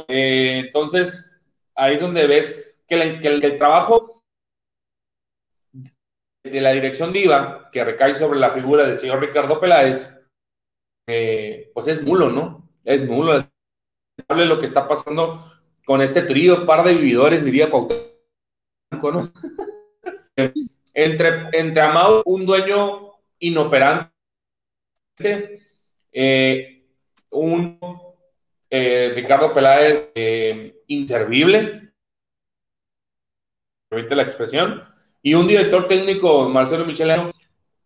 eh, 0.09 0.63
entonces, 0.65 1.25
ahí 1.73 1.93
es 1.93 2.01
donde 2.01 2.27
ves 2.27 2.81
que, 2.85 2.95
el, 2.95 3.57
trabajo 3.57 4.21
de 5.71 6.59
la 6.59 6.73
dirección 6.73 7.13
diva, 7.13 7.69
que 7.71 7.85
recae 7.85 8.13
sobre 8.13 8.39
la 8.39 8.51
figura 8.51 8.83
del 8.83 8.97
señor 8.97 9.21
Ricardo 9.21 9.61
Peláez, 9.61 10.13
pues 11.05 11.87
es 11.87 12.03
nulo, 12.03 12.29
¿no? 12.29 12.69
Es 12.83 13.05
nulo. 13.05 13.37
Es 13.37 13.47
lo 14.27 14.59
que 14.59 14.65
está 14.65 14.85
pasando 14.85 15.58
con 15.89 16.01
este 16.03 16.21
trío, 16.21 16.67
par 16.67 16.83
de 16.83 16.93
vividores, 16.93 17.43
diría 17.43 17.71
Cuauhtémoc, 17.71 18.13
¿no? 19.11 19.31
entre, 20.93 21.49
entre 21.53 21.81
Amado, 21.81 22.21
un 22.27 22.45
dueño 22.45 23.13
inoperante, 23.39 24.11
eh, 26.11 26.85
un 27.31 27.79
eh, 28.69 29.13
Ricardo 29.15 29.51
Peláez, 29.51 30.11
eh, 30.13 30.79
inservible, 30.85 31.91
permite 33.89 34.15
la 34.15 34.21
expresión, 34.21 34.83
y 35.23 35.33
un 35.33 35.47
director 35.47 35.87
técnico, 35.87 36.47
Marcelo 36.49 36.85
Micheleno, 36.85 37.31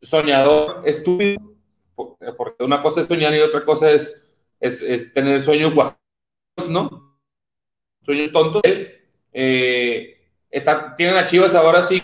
soñador, 0.02 0.82
estúpido, 0.84 1.40
porque 1.96 2.66
una 2.66 2.82
cosa 2.82 3.00
es 3.00 3.08
soñar 3.08 3.34
y 3.34 3.40
otra 3.40 3.64
cosa 3.64 3.90
es, 3.92 4.46
es, 4.60 5.14
tener 5.14 5.40
sueños 5.40 5.74
guajos, 5.74 5.96
¿no? 6.68 7.13
Sueños 8.04 8.32
tontos. 8.32 8.62
Eh, 9.32 10.18
está, 10.50 10.96
tienen 10.96 11.16
a 11.16 11.26
Chivas 11.26 11.56
ahora 11.56 11.82
sí 11.82 12.04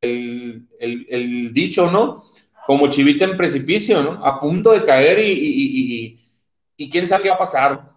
el, 0.00 0.66
el, 0.78 1.52
dicho, 1.54 1.90
¿no? 1.90 2.22
Como 2.66 2.88
chivita 2.88 3.24
en 3.24 3.36
precipicio, 3.36 4.02
¿no? 4.02 4.24
A 4.24 4.40
punto 4.40 4.72
de 4.72 4.82
caer 4.82 5.18
y, 5.20 6.18
y 6.76 6.90
quién 6.90 7.06
sabe 7.06 7.24
qué 7.24 7.28
va 7.28 7.36
a 7.36 7.38
pasar. 7.38 7.90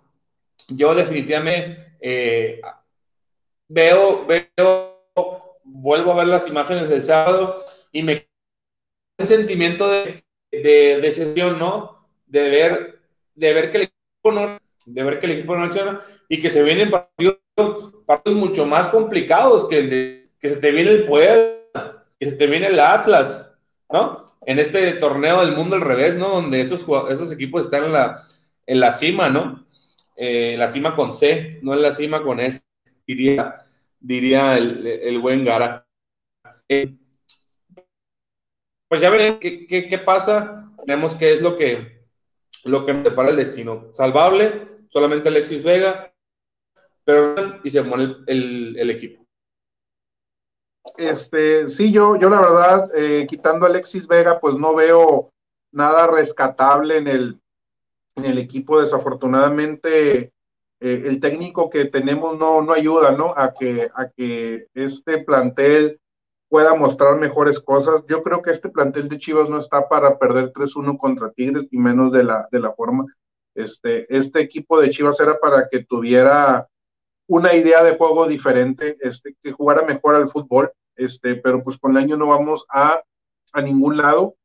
Yo 0.70 0.94
definitivamente 0.94 1.96
eh, 2.00 2.62
veo, 3.68 4.26
veo, 4.26 5.60
vuelvo 5.64 6.12
a 6.12 6.16
ver 6.16 6.28
las 6.28 6.48
imágenes 6.48 6.90
del 6.90 7.04
sábado 7.04 7.64
y 7.92 8.04
me 8.04 8.28
un 9.20 9.26
sentimiento 9.26 9.90
de, 9.90 10.24
de, 10.52 11.02
de 11.02 11.12
sesión, 11.12 11.58
¿no? 11.58 11.96
De 12.28 12.50
ver, 12.50 13.00
de 13.34 13.54
ver 13.54 13.72
que 13.72 13.78
el 13.78 13.84
equipo 13.84 14.32
no, 14.32 14.58
de 14.94 15.04
ver 15.04 15.20
que 15.20 15.26
el 15.26 15.34
equipo 15.34 15.56
no 15.56 15.64
acciona 15.64 16.00
y 16.30 16.40
que 16.42 16.50
se 16.50 16.64
vienen 16.64 16.90
partidos, 16.90 17.38
partidos 18.06 18.40
mucho 18.40 18.66
más 18.66 18.88
complicados 18.88 19.68
que 19.68 19.80
el 19.80 19.90
de, 19.90 20.24
que 20.40 20.50
se 20.50 20.60
te 20.60 20.72
viene 20.72 20.92
el 20.92 21.06
Puebla, 21.06 22.06
que 22.20 22.26
se 22.26 22.34
te 22.34 22.48
viene 22.48 22.68
el 22.68 22.80
Atlas, 22.80 23.52
¿no? 23.92 24.36
En 24.46 24.60
este 24.60 24.94
torneo 24.94 25.42
del 25.42 25.56
mundo 25.56 25.76
al 25.76 25.82
revés, 25.82 26.18
¿no? 26.18 26.30
Donde 26.30 26.62
esos, 26.62 26.86
esos 27.10 27.32
equipos 27.32 27.66
están 27.66 27.86
en 27.86 27.94
la, 27.94 28.22
en 28.66 28.80
la 28.80 28.92
cima, 28.92 29.30
¿no? 29.30 29.66
Eh, 30.16 30.56
la 30.58 30.72
cima 30.72 30.96
con 30.96 31.14
C, 31.14 31.60
no 31.62 31.74
en 31.74 31.82
la 31.82 31.92
cima 31.92 32.24
con 32.24 32.40
S, 32.40 32.62
diría, 33.06 33.54
diría 34.00 34.58
el, 34.58 35.20
buen 35.20 35.44
Gara. 35.44 35.86
Eh, 36.70 36.96
pues 38.88 39.02
ya 39.02 39.10
veremos 39.10 39.40
qué, 39.42 40.02
pasa, 40.04 40.72
veremos 40.86 41.16
qué 41.16 41.34
es 41.34 41.42
lo 41.42 41.56
que, 41.56 42.06
lo 42.64 42.86
que 42.86 42.94
me 42.94 43.04
depara 43.04 43.30
el 43.30 43.36
destino. 43.36 43.90
Salvable, 43.94 44.77
solamente 44.98 45.30
Alexis 45.30 45.62
Vega, 45.62 46.12
pero 47.04 47.36
y 47.64 47.70
se 47.70 47.84
muere 47.84 48.16
el, 48.26 48.90
equipo. 48.90 49.24
Este, 50.98 51.70
sí, 51.70 51.92
yo, 51.92 52.16
yo 52.16 52.32
la 52.32 52.42
verdad, 52.42 52.90
eh, 52.96 53.28
quitando 53.30 53.68
a 53.68 53.70
Alexis 53.70 54.08
Vega, 54.08 54.40
pues 54.40 54.56
no 54.56 54.74
veo 54.74 55.32
nada 55.72 56.08
rescatable 56.08 56.98
en 56.98 57.08
el, 57.08 57.40
en 58.16 58.26
el 58.26 58.40
equipo, 58.40 58.80
desafortunadamente, 58.80 60.34
eh, 60.80 61.04
el 61.06 61.20
técnico 61.20 61.70
que 61.70 61.86
tenemos 61.86 62.36
no, 62.36 62.64
no 62.64 62.74
ayuda, 62.74 63.12
¿no? 63.12 63.36
A 63.38 63.54
que, 63.54 63.88
a 63.94 64.10
que 64.10 64.66
este 64.74 65.20
plantel 65.20 66.02
pueda 66.50 66.74
mostrar 66.74 67.20
mejores 67.20 67.60
cosas. 67.60 68.04
Yo 68.08 68.24
creo 68.24 68.42
que 68.42 68.50
este 68.50 68.70
plantel 68.70 69.10
de 69.10 69.20
Chivas 69.20 69.48
no 69.48 69.60
está 69.60 69.88
para 69.88 70.18
perder 70.18 70.52
3-1 70.54 70.98
contra 70.98 71.30
Tigres 71.30 71.68
y 71.70 71.78
menos 71.78 72.12
de 72.12 72.24
la, 72.24 72.48
de 72.52 72.60
la 72.60 72.74
forma. 72.74 73.06
Este, 73.58 74.06
este 74.16 74.40
equipo 74.40 74.80
de 74.80 74.90
Chivas 74.90 75.20
era 75.20 75.40
para 75.40 75.68
que 75.68 75.84
tuviera 75.84 76.70
una 77.28 77.56
idea 77.56 77.84
de 77.84 77.98
juego 77.98 78.28
diferente, 78.28 78.98
este, 79.02 79.36
que 79.42 79.52
jugara 79.52 79.84
mejor 79.84 80.16
al 80.16 80.28
fútbol, 80.28 80.72
este, 80.96 81.36
pero 81.36 81.64
pues 81.64 81.78
con 81.78 81.92
el 81.92 81.98
año 81.98 82.18
no 82.18 82.28
vamos 82.28 82.66
a, 82.70 83.02
a 83.54 83.62
ningún 83.62 83.98
lado. 83.98 84.36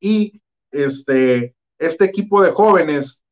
Y 0.00 0.40
este, 0.70 1.56
este 1.78 2.04
equipo 2.04 2.40
de 2.40 2.52
jóvenes, 2.52 3.24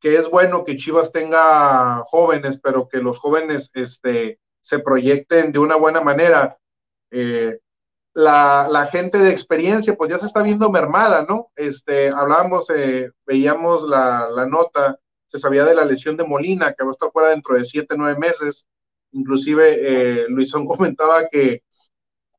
que 0.00 0.14
es 0.14 0.30
bueno 0.30 0.62
que 0.64 0.76
Chivas 0.76 1.10
tenga 1.10 2.04
jóvenes, 2.06 2.60
pero 2.62 2.86
que 2.86 2.98
los 2.98 3.18
jóvenes 3.18 3.72
este, 3.74 4.38
se 4.60 4.78
proyecten 4.78 5.50
de 5.50 5.58
una 5.58 5.74
buena 5.74 6.00
manera. 6.02 6.56
Eh, 7.10 7.58
la, 8.14 8.88
gente 8.92 9.18
de 9.18 9.30
experiencia, 9.30 9.96
pues 9.96 10.10
ya 10.10 10.18
se 10.18 10.26
está 10.26 10.42
viendo 10.42 10.70
mermada, 10.70 11.26
¿no? 11.28 11.50
Este, 11.56 12.08
hablábamos, 12.08 12.70
eh, 12.70 13.10
veíamos 13.26 13.84
la, 13.84 14.46
nota, 14.48 14.98
se 15.26 15.38
sabía 15.38 15.64
de 15.64 15.74
la 15.74 15.84
lesión 15.84 16.16
de 16.16 16.24
Molina, 16.24 16.72
que 16.72 16.84
va 16.84 16.90
a 16.90 16.92
estar 16.92 17.10
fuera 17.10 17.28
dentro 17.30 17.56
de 17.56 17.64
siete, 17.64 17.94
nueve 17.96 18.18
meses. 18.18 18.66
Inclusive 19.12 19.76
eh, 19.80 20.26
Luisón 20.28 20.64
comentaba 20.66 21.28
que 21.30 21.62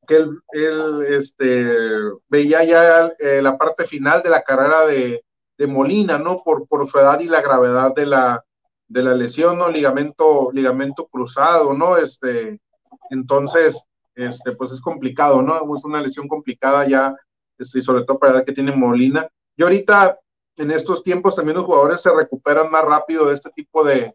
que 0.07 0.15
él, 0.17 1.05
este, 1.07 1.65
veía 2.27 2.63
ya 2.63 3.11
eh, 3.19 3.41
la 3.41 3.57
parte 3.57 3.85
final 3.85 4.21
de 4.23 4.29
la 4.29 4.41
carrera 4.41 4.85
de, 4.85 5.23
Molina, 5.67 6.17
¿no? 6.17 6.41
Por, 6.43 6.67
por 6.67 6.87
su 6.87 6.97
edad 6.97 7.19
y 7.19 7.25
la 7.25 7.39
gravedad 7.39 7.93
de 7.93 8.07
la, 8.07 8.43
de 8.87 9.03
la 9.03 9.13
lesión, 9.13 9.59
¿no? 9.59 9.69
Ligamento, 9.69 10.49
ligamento 10.51 11.05
cruzado, 11.05 11.75
¿no? 11.75 11.97
Este, 11.97 12.59
entonces, 13.11 13.85
este, 14.15 14.51
pues 14.53 14.71
es 14.71 14.81
complicado, 14.81 15.41
¿no? 15.41 15.75
Es 15.75 15.85
una 15.85 16.01
lesión 16.01 16.27
complicada 16.27 16.87
ya, 16.87 17.15
este, 17.57 17.81
sobre 17.81 18.03
todo 18.03 18.19
para 18.19 18.33
la 18.33 18.37
edad 18.39 18.45
que 18.45 18.53
tiene 18.53 18.71
Molina. 18.71 19.27
Y 19.55 19.63
ahorita, 19.63 20.19
en 20.57 20.71
estos 20.71 21.03
tiempos, 21.03 21.35
también 21.35 21.57
los 21.57 21.65
jugadores 21.65 22.01
se 22.01 22.13
recuperan 22.13 22.69
más 22.69 22.83
rápido 22.83 23.27
de 23.27 23.35
este 23.35 23.49
tipo 23.51 23.83
de, 23.83 24.13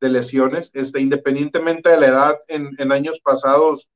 lesiones, 0.00 0.70
este, 0.74 1.00
independientemente 1.00 1.88
de 1.90 1.98
la 1.98 2.06
edad, 2.06 2.38
en, 2.46 2.92
años 2.92 3.20
pasados, 3.20 3.90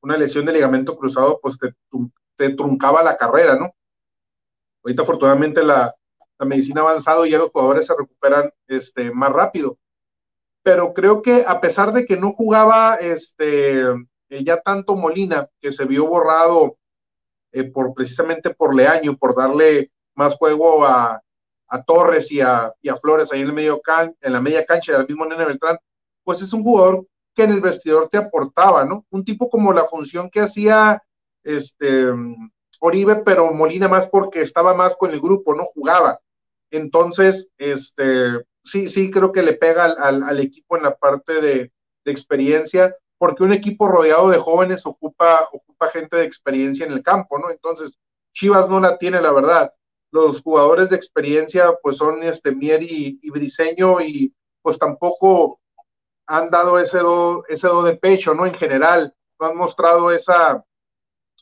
una 0.00 0.16
lesión 0.16 0.46
de 0.46 0.52
ligamento 0.52 0.96
cruzado, 0.96 1.40
pues 1.42 1.58
te, 1.58 1.74
te 2.36 2.50
truncaba 2.50 3.02
la 3.02 3.16
carrera, 3.16 3.56
¿no? 3.56 3.74
Ahorita 4.82 5.02
afortunadamente 5.02 5.62
la, 5.62 5.94
medicina 6.38 6.80
ha 6.80 6.84
avanzado 6.84 7.26
y 7.26 7.30
ya 7.30 7.38
los 7.38 7.50
jugadores 7.50 7.86
se 7.86 7.94
recuperan 7.94 8.50
este, 8.66 9.12
más 9.12 9.30
rápido. 9.30 9.76
Pero 10.62 10.94
creo 10.94 11.20
que 11.20 11.44
a 11.46 11.60
pesar 11.60 11.92
de 11.92 12.06
que 12.06 12.16
no 12.16 12.32
jugaba 12.32 12.94
este, 12.94 13.84
eh, 14.30 14.42
ya 14.42 14.60
tanto 14.60 14.96
Molina, 14.96 15.48
que 15.60 15.72
se 15.72 15.84
vio 15.84 16.06
borrado 16.06 16.78
eh, 17.52 17.64
por, 17.64 17.92
precisamente 17.94 18.54
por 18.54 18.74
Leaño, 18.74 19.16
por 19.16 19.36
darle 19.36 19.90
más 20.14 20.36
juego 20.36 20.84
a, 20.84 21.22
Torres 21.86 22.32
y 22.32 22.40
a, 22.40 22.72
y 22.82 22.88
a, 22.88 22.96
Flores 22.96 23.32
ahí 23.32 23.42
en, 23.42 23.46
el 23.46 23.52
medio 23.52 23.80
can, 23.80 24.16
en 24.20 24.32
la 24.32 24.40
media 24.40 24.64
cancha, 24.66 24.92
del 24.92 25.06
mismo 25.06 25.24
Nene 25.24 25.44
Beltrán, 25.44 25.78
pues 26.24 26.42
es 26.42 26.52
un 26.52 26.64
jugador 26.64 27.06
que 27.34 27.44
en 27.44 27.52
el 27.52 27.60
vestidor 27.60 28.08
te 28.08 28.18
aportaba, 28.18 28.84
¿no? 28.84 29.06
Un 29.10 29.24
tipo 29.24 29.48
como 29.48 29.72
la 29.72 29.86
función 29.86 30.30
que 30.30 30.40
hacía 30.40 31.00
este, 31.44 32.08
Oribe, 32.80 33.22
pero 33.24 33.52
Molina 33.52 33.88
más 33.88 34.08
porque 34.08 34.40
estaba 34.40 34.74
más 34.74 34.96
con 34.96 35.12
el 35.12 35.20
grupo, 35.20 35.54
no 35.54 35.64
jugaba. 35.64 36.20
Entonces, 36.70 37.50
este, 37.58 38.44
sí, 38.62 38.88
sí 38.88 39.10
creo 39.10 39.32
que 39.32 39.42
le 39.42 39.54
pega 39.54 39.84
al, 39.84 40.40
equipo 40.40 40.76
en 40.76 40.84
la 40.84 40.96
parte 40.96 41.40
de, 41.40 41.72
experiencia, 42.06 42.96
porque 43.20 43.44
un 43.44 43.52
equipo 43.52 43.86
rodeado 43.86 44.30
de 44.30 44.38
jóvenes 44.38 44.86
ocupa, 44.86 45.46
ocupa 45.52 45.88
gente 45.88 46.16
de 46.16 46.24
experiencia 46.24 46.86
en 46.86 46.92
el 46.92 47.02
campo, 47.02 47.38
¿no? 47.38 47.50
Entonces, 47.50 47.98
Chivas 48.32 48.66
no 48.70 48.80
la 48.80 48.96
tiene, 48.96 49.20
la 49.20 49.30
verdad. 49.30 49.74
Los 50.10 50.40
jugadores 50.40 50.88
de 50.88 50.96
experiencia, 50.96 51.70
pues 51.82 51.98
son 51.98 52.22
este 52.22 52.54
Mier 52.54 52.82
y, 52.82 53.18
y 53.20 53.28
Briseño, 53.28 54.00
y 54.00 54.34
pues 54.62 54.78
tampoco 54.78 55.60
han 56.26 56.48
dado 56.48 56.78
ese 56.78 57.00
do, 57.00 57.44
ese 57.48 57.68
do 57.68 57.82
de 57.82 57.98
pecho, 57.98 58.32
¿no? 58.32 58.46
En 58.46 58.54
general, 58.54 59.14
no 59.38 59.48
han 59.48 59.56
mostrado 59.56 60.10
esa, 60.10 60.64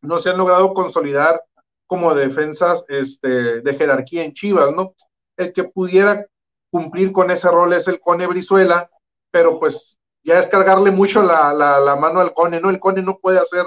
no 0.02 0.18
se 0.18 0.30
han 0.30 0.38
logrado 0.38 0.74
consolidar 0.74 1.44
como 1.86 2.12
defensas 2.12 2.84
este, 2.88 3.60
de 3.60 3.74
jerarquía 3.74 4.24
en 4.24 4.32
Chivas, 4.32 4.72
¿no? 4.74 4.96
El 5.36 5.52
que 5.52 5.62
pudiera 5.62 6.26
cumplir 6.72 7.12
con 7.12 7.30
ese 7.30 7.48
rol 7.48 7.72
es 7.72 7.86
el 7.86 8.00
Cone 8.00 8.26
Brizuela, 8.26 8.90
pero 9.30 9.60
pues 9.60 10.00
ya 10.28 10.38
es 10.38 10.46
cargarle 10.46 10.90
mucho 10.90 11.22
la, 11.22 11.54
la, 11.54 11.96
mano 11.96 12.20
al 12.20 12.34
Cone, 12.34 12.60
¿no? 12.60 12.68
El 12.68 12.78
Cone 12.78 13.00
no 13.00 13.18
puede 13.18 13.38
hacer, 13.38 13.64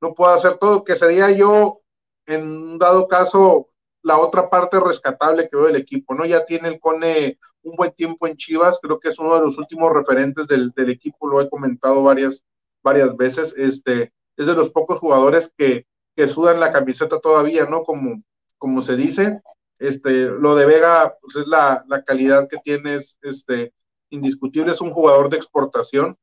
no 0.00 0.14
puede 0.14 0.34
hacer 0.34 0.56
todo, 0.56 0.82
que 0.82 0.96
sería 0.96 1.30
yo, 1.30 1.82
en 2.24 2.78
dado 2.78 3.06
caso, 3.08 3.68
la 4.02 4.16
otra 4.16 4.48
parte 4.48 4.80
rescatable 4.80 5.50
que 5.50 5.56
veo 5.56 5.66
del 5.66 5.76
equipo, 5.76 6.14
¿no? 6.14 6.24
Ya 6.24 6.46
tiene 6.46 6.68
el 6.68 6.80
Cone 6.80 7.38
un 7.60 7.76
buen 7.76 7.92
tiempo 7.92 8.26
en 8.26 8.36
Chivas, 8.36 8.80
creo 8.80 8.98
que 8.98 9.10
es 9.10 9.18
uno 9.18 9.34
de 9.34 9.42
los 9.42 9.58
últimos 9.58 9.92
referentes 9.92 10.46
del, 10.46 10.70
del 10.74 10.88
equipo, 10.88 11.28
lo 11.28 11.42
he 11.42 11.50
comentado 11.50 12.02
varias, 12.02 12.42
varias 12.82 13.14
veces, 13.14 13.54
este, 13.58 14.14
es 14.38 14.46
de 14.46 14.54
los 14.54 14.70
pocos 14.70 14.98
jugadores 14.98 15.52
que, 15.58 15.86
que 16.16 16.26
sudan 16.26 16.58
la 16.58 16.72
camiseta 16.72 17.20
todavía, 17.20 17.66
¿no? 17.66 17.82
Como, 17.82 18.22
como 18.56 18.80
se 18.80 18.96
dice, 18.96 19.42
este, 19.78 20.30
lo 20.30 20.54
de 20.54 20.64
Vega, 20.64 21.18
pues 21.20 21.36
es 21.36 21.48
la, 21.48 21.84
la 21.86 22.02
calidad 22.02 22.48
que 22.48 22.56
tiene, 22.64 22.94
es, 22.94 23.18
este, 23.20 23.74
indiscutible, 24.10 24.72
es 24.72 24.80
un 24.80 24.92
jugador 24.92 25.28
de 25.28 25.36
exportación. 25.36 26.16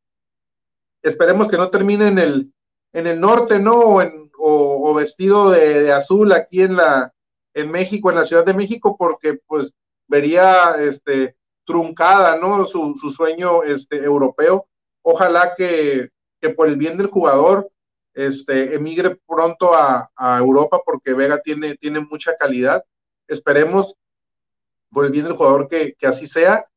Esperemos 1.02 1.48
que 1.48 1.58
no 1.58 1.70
termine 1.70 2.08
en 2.08 2.20
el, 2.20 2.54
en 2.94 3.08
el 3.08 3.20
norte, 3.20 3.60
¿no? 3.60 3.76
O, 3.76 4.02
en, 4.02 4.32
o, 4.38 4.94
vestido 4.94 5.52
de, 5.52 5.92
azul 5.92 6.32
aquí 6.32 6.62
en 6.62 6.76
la, 6.76 7.14
en 7.54 7.72
México, 7.72 8.10
en 8.10 8.18
la 8.18 8.26
Ciudad 8.26 8.46
de 8.46 8.54
México, 8.54 8.96
porque 8.98 9.40
pues 9.46 9.74
vería, 10.08 10.76
este, 10.80 11.36
truncada, 11.66 12.38
¿no? 12.38 12.66
Su, 12.66 12.96
su 12.96 13.10
sueño, 13.10 13.64
este, 13.64 14.04
europeo. 14.04 14.68
Ojalá 15.02 15.54
que, 15.56 16.10
que 16.42 16.50
por 16.50 16.68
el 16.68 16.78
bien 16.78 16.98
del 16.98 17.08
jugador, 17.08 17.70
este, 18.14 18.76
emigre 18.76 19.20
pronto 19.28 19.74
a, 19.76 20.10
a 20.16 20.40
Europa 20.40 20.80
porque 20.86 21.14
Vega 21.14 21.40
tiene, 21.42 21.76
tiene 21.76 22.00
mucha 22.00 22.36
calidad 22.36 22.84
Esperemos, 23.28 23.96
por 24.92 25.06
el 25.06 25.12
bien 25.12 25.26
del 25.26 25.36
jugador, 25.36 25.68
que, 25.68 25.96
así 26.04 26.28
sea. 26.28 26.68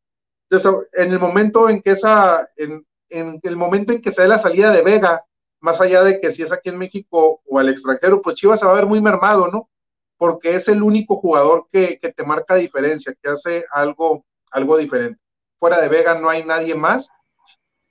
En 0.51 1.13
el 1.13 1.19
momento 1.19 1.69
en 1.69 1.83
que 1.83 1.91
esa, 1.91 2.49
en, 2.57 2.85
el 3.11 3.57
momento 3.57 3.93
en 3.93 4.01
que 4.01 4.13
se 4.13 4.23
dé 4.23 4.29
la 4.29 4.39
salida 4.39 4.71
de 4.71 4.83
Vega, 4.83 5.25
más 5.61 5.81
allá 5.81 6.03
de 6.03 6.21
que 6.21 6.31
si 6.31 6.43
es 6.43 6.53
aquí 6.53 6.71
en 6.71 6.79
México 6.79 7.41
o 7.45 7.59
al 7.59 7.69
extranjero, 7.69 8.23
pues 8.23 8.37
Chivas 8.37 8.61
se 8.61 8.67
va 8.67 8.73
a 8.73 8.77
ver 8.77 8.87
muy 8.87 9.01
mermado, 9.01 9.49
¿no? 9.51 9.69
Porque 10.17 10.55
es 10.55 10.69
el 10.69 10.83
único 10.83 11.17
jugador 11.17 11.67
que, 11.71 11.99
te 11.99 12.25
marca 12.25 12.55
diferencia, 12.55 13.15
que 13.21 13.31
hace 13.31 13.65
algo, 13.73 14.25
algo 14.51 14.77
diferente. 14.77 15.21
Fuera 15.59 15.81
de 15.81 15.89
Vega 15.89 16.19
no 16.19 16.29
hay 16.29 16.45
nadie 16.45 16.75
más. 16.75 17.11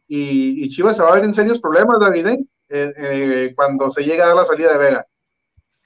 Y, 0.07 0.67
Chivas 0.69 0.97
se 0.97 1.03
va 1.03 1.09
a 1.09 1.15
ver 1.15 1.25
en 1.25 1.33
serios 1.33 1.59
problemas, 1.59 1.99
David, 1.99 2.27
¿eh? 2.27 2.45
Eh, 2.69 2.93
eh, 2.97 3.53
cuando 3.55 3.89
se 3.89 4.03
llegue 4.03 4.21
a 4.21 4.27
dar 4.27 4.35
la 4.35 4.45
salida 4.45 4.71
de 4.71 4.77
Vega. 4.77 5.07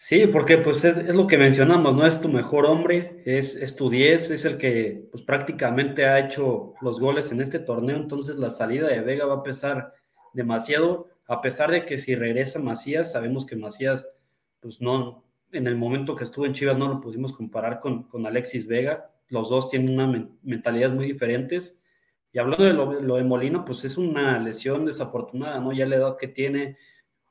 Sí, 0.04 0.26
porque 0.26 0.58
pues 0.58 0.84
es, 0.84 1.14
lo 1.14 1.28
que 1.28 1.38
mencionamos, 1.38 1.96
¿no? 1.96 2.08
Es 2.08 2.20
tu 2.20 2.28
mejor 2.28 2.66
hombre, 2.66 3.22
es, 3.24 3.54
es 3.54 3.76
tu 3.76 3.88
10, 3.88 4.32
es 4.32 4.46
el 4.46 4.58
que 4.58 5.08
pues 5.12 5.22
prácticamente 5.22 6.06
ha 6.08 6.18
hecho 6.18 6.74
los 6.82 7.00
goles 7.00 7.32
en 7.32 7.40
este 7.40 7.60
torneo, 7.60 7.98
entonces 7.98 8.38
la 8.38 8.50
salida 8.50 8.88
de 8.88 9.02
Vega 9.02 9.28
va 9.28 9.36
a 9.36 9.44
pesar 9.44 9.94
demasiado, 10.34 11.10
a 11.28 11.40
pesar 11.40 11.70
de 11.70 11.86
que 11.86 12.00
si 12.00 12.16
regresa 12.16 12.58
Macías, 12.58 13.12
sabemos 13.12 13.46
que 13.46 13.56
Macías, 13.56 14.10
pues 14.60 14.82
no, 14.82 15.24
en 15.52 15.68
el 15.68 15.76
momento 15.76 16.16
que 16.16 16.24
estuvo 16.24 16.48
en 16.48 16.54
Chivas 16.54 16.80
no 16.80 16.88
lo 16.88 17.00
pudimos 17.00 17.32
comparar 17.32 17.80
con, 17.80 18.06
con 18.06 18.26
Alexis 18.26 18.66
Vega, 18.66 19.12
los 19.30 19.52
dos 19.52 19.70
tienen 19.70 19.94
una 20.00 20.32
mentalidad 20.42 20.92
muy 20.94 21.06
diferentes, 21.06 21.80
y 22.34 22.40
hablando 22.40 22.66
de 22.66 22.74
lo, 22.74 22.92
lo 23.02 23.18
de 23.18 23.24
Molina, 23.24 23.64
pues 23.64 23.86
es 23.86 24.00
una 24.00 24.40
lesión 24.40 24.84
desafortunada, 24.84 25.60
¿no? 25.60 25.72
Ya 25.74 25.86
la 25.86 25.98
edad 25.98 26.18
que 26.18 26.28
tiene, 26.28 26.78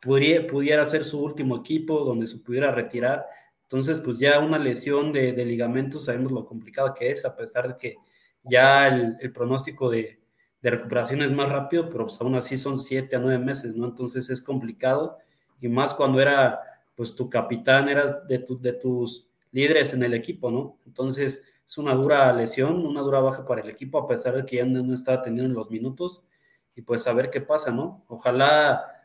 pudiera, 0.01 0.47
pudiera 0.47 0.85
ser 0.85 1.05
su 1.05 1.23
último 1.23 1.59
equipo 1.59 2.01
donde 2.05 2.27
se 2.27 2.39
pudiera 2.39 2.73
retirar. 2.73 3.27
Entonces, 3.63 3.99
pues 3.99 4.19
ya 4.19 4.41
una 4.41 4.59
lesión 4.59 5.13
de, 5.13 5.33
de 5.33 5.45
ligamentos, 5.45 6.07
sabemos 6.07 6.33
lo 6.33 6.47
complicado 6.47 6.95
que 6.95 7.11
es, 7.11 7.25
a 7.25 7.37
pesar 7.37 7.69
de 7.69 7.77
que 7.77 7.97
ya 8.43 8.89
el, 8.89 9.33
pronóstico 9.33 9.91
de, 9.91 10.21
de, 10.61 10.71
recuperación 10.71 11.23
es 11.23 11.31
más 11.33 11.51
rápido, 11.51 11.89
pero 11.91 12.07
pues 12.07 12.21
aún 12.21 12.35
así 12.35 12.57
son 12.57 12.79
siete 12.79 13.17
a 13.17 13.19
nueve 13.19 13.39
meses, 13.39 13.77
¿no? 13.77 13.87
Entonces 13.87 14.31
es 14.31 14.43
complicado, 14.43 15.19
y 15.61 15.69
más 15.69 15.95
cuando 15.95 16.21
era, 16.21 16.61
pues 16.97 17.15
tu 17.15 17.29
capitán 17.29 17.89
era 17.89 18.23
de, 18.27 18.45
de 18.61 18.73
tus 18.73 19.29
líderes 19.53 19.93
en 19.93 20.03
el 20.03 20.15
equipo, 20.15 20.51
¿no? 20.51 20.79
Entonces 20.87 21.45
es 21.67 21.79
una 21.79 21.95
dura 21.95 22.33
lesión, 22.33 22.85
una 22.85 23.03
dura 23.03 23.21
baja 23.21 23.45
para 23.45 23.61
el 23.61 23.69
equipo, 23.69 23.99
a 23.99 24.09
pesar 24.09 24.35
de 24.35 24.45
que 24.45 24.57
ya 24.57 24.65
no, 24.65 24.83
no 24.83 24.95
estaba 24.95 25.23
teniendo 25.23 25.55
los 25.55 25.71
minutos, 25.71 26.25
y 26.75 26.83
pues 26.83 27.07
a 27.07 27.13
ver 27.13 27.31
qué 27.31 27.41
pasa, 27.41 27.71
¿no? 27.71 28.05
Ojalá 28.09 29.00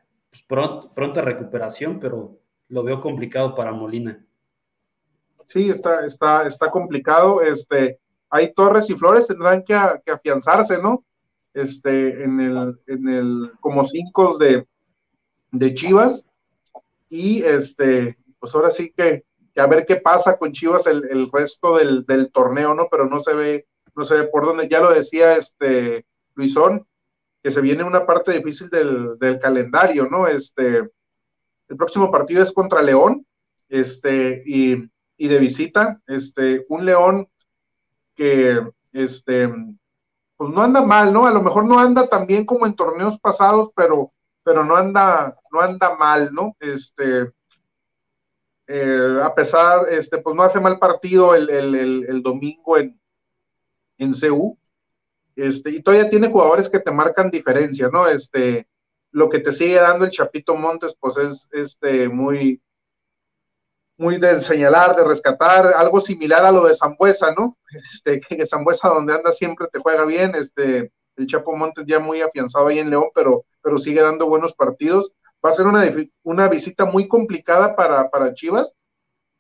pues, 0.48 0.90
pronta 0.94 1.22
recuperación, 1.22 2.00
pero 2.00 2.40
lo 2.70 2.84
veo 2.84 3.00
complicado 3.00 3.56
para 3.56 3.72
Molina. 3.72 4.26
Sí, 5.46 5.70
está, 5.70 6.06
está, 6.06 6.48
está 6.48 6.72
complicado. 6.72 7.42
Este, 7.42 8.00
hay 8.30 8.54
Torres 8.54 8.90
y 8.90 8.96
Flores 8.96 9.28
tendrán 9.28 9.64
que, 9.64 9.76
afianzarse, 10.12 10.82
¿no? 10.82 11.06
Este, 11.54 12.24
en 12.24 12.40
el, 12.40 12.80
en 12.88 13.08
el, 13.08 13.52
como 13.60 13.84
cinco 13.84 14.38
de, 14.38 14.68
de 15.52 15.74
Chivas. 15.74 16.26
Y 17.10 17.44
este, 17.44 18.18
pues 18.40 18.54
ahora 18.56 18.72
sí 18.72 18.92
que, 18.96 19.24
a 19.56 19.68
ver 19.68 19.86
qué 19.86 19.98
pasa 19.98 20.38
con 20.38 20.52
Chivas 20.52 20.88
el, 20.88 21.30
resto 21.32 21.78
del, 21.78 22.06
del, 22.06 22.32
torneo, 22.32 22.74
¿no? 22.74 22.88
Pero 22.90 23.06
no 23.06 23.20
se 23.20 23.34
ve, 23.34 23.68
no 23.96 24.04
se 24.04 24.16
ve 24.16 24.24
por 24.28 24.46
dónde. 24.46 24.68
Ya 24.68 24.80
lo 24.80 24.92
decía 24.92 25.38
este 25.38 26.06
Luisón, 26.34 26.86
que 27.46 27.52
se 27.52 27.62
viene 27.62 27.84
una 27.84 28.08
parte 28.08 28.32
difícil 28.32 28.72
del, 28.72 29.38
calendario, 29.40 30.10
¿no? 30.10 30.26
Este, 30.26 30.78
el 30.80 31.78
próximo 31.78 32.10
partido 32.10 32.42
es 32.42 32.52
contra 32.52 32.82
León, 32.82 33.24
este, 33.70 34.42
y, 34.48 34.78
de 35.20 35.38
visita, 35.38 36.02
este, 36.08 36.66
un 36.70 36.86
León 36.86 37.30
que, 38.16 38.68
este, 38.94 39.48
pues 40.36 40.50
no 40.50 40.64
anda 40.64 40.82
mal, 40.82 41.14
¿no? 41.14 41.28
A 41.28 41.32
lo 41.32 41.44
mejor 41.44 41.68
no 41.68 41.78
anda 41.78 42.08
tan 42.08 42.26
bien 42.26 42.48
como 42.48 42.66
en 42.66 42.76
torneos 42.76 43.20
pasados, 43.20 43.70
pero, 43.76 44.12
pero 44.42 44.66
no 44.66 44.76
anda, 44.76 45.38
no 45.52 45.62
anda 45.62 45.96
mal, 45.98 46.34
¿no? 46.34 46.58
Este, 46.60 47.32
eh, 48.66 49.20
a 49.22 49.36
pesar, 49.36 49.86
este, 49.90 50.18
pues 50.18 50.36
no 50.36 50.42
hace 50.42 50.60
mal 50.60 50.80
partido 50.80 51.36
el, 51.36 52.24
domingo 52.24 52.80
en, 52.80 53.00
en 54.00 54.14
CU, 54.14 54.58
este, 55.36 55.72
y 55.72 55.82
todavía 55.82 56.10
tiene 56.10 56.30
jugadores 56.30 56.70
que 56.70 56.80
te 56.80 56.92
marcan 56.92 57.30
diferencia, 57.30 57.90
¿no? 57.92 58.08
Este, 58.08 58.68
lo 59.12 59.30
que 59.30 59.40
te 59.40 59.52
sigue 59.52 59.76
dando 59.76 60.06
el 60.06 60.12
Chapito 60.12 60.56
Montes, 60.56 60.96
pues 61.00 61.18
es 61.18 61.50
este, 61.52 62.10
muy, 62.10 62.62
muy 63.98 64.18
de 64.18 64.40
señalar, 64.42 64.96
de 64.96 65.06
rescatar, 65.06 65.68
algo 65.68 66.02
similar 66.02 66.46
a 66.46 66.52
lo 66.52 66.66
de 66.66 66.76
Zambuesa, 66.76 67.34
¿no? 67.34 67.58
Este, 67.94 68.20
que 68.20 68.46
Zambuesa 68.46 68.90
donde 68.90 69.14
anda 69.14 69.32
siempre 69.32 69.68
te 69.72 69.80
juega 69.80 70.06
bien, 70.06 70.34
este, 70.36 70.92
el 71.16 71.26
Chapo 71.26 71.56
Montes 71.56 71.86
ya 71.88 72.00
muy 72.00 72.22
afianzado 72.22 72.68
ahí 72.68 72.80
en 72.80 72.90
León, 72.90 73.10
pero, 73.14 73.46
pero 73.62 73.78
sigue 73.78 74.02
dando 74.02 74.28
buenos 74.28 74.54
partidos. 74.54 75.14
Va 75.46 75.50
a 75.50 75.54
ser 75.54 75.68
una, 75.68 75.84
una 76.24 76.50
visita 76.50 76.86
muy 76.86 77.08
complicada 77.08 77.76
para, 77.76 78.10
para 78.10 78.34
Chivas, 78.34 78.74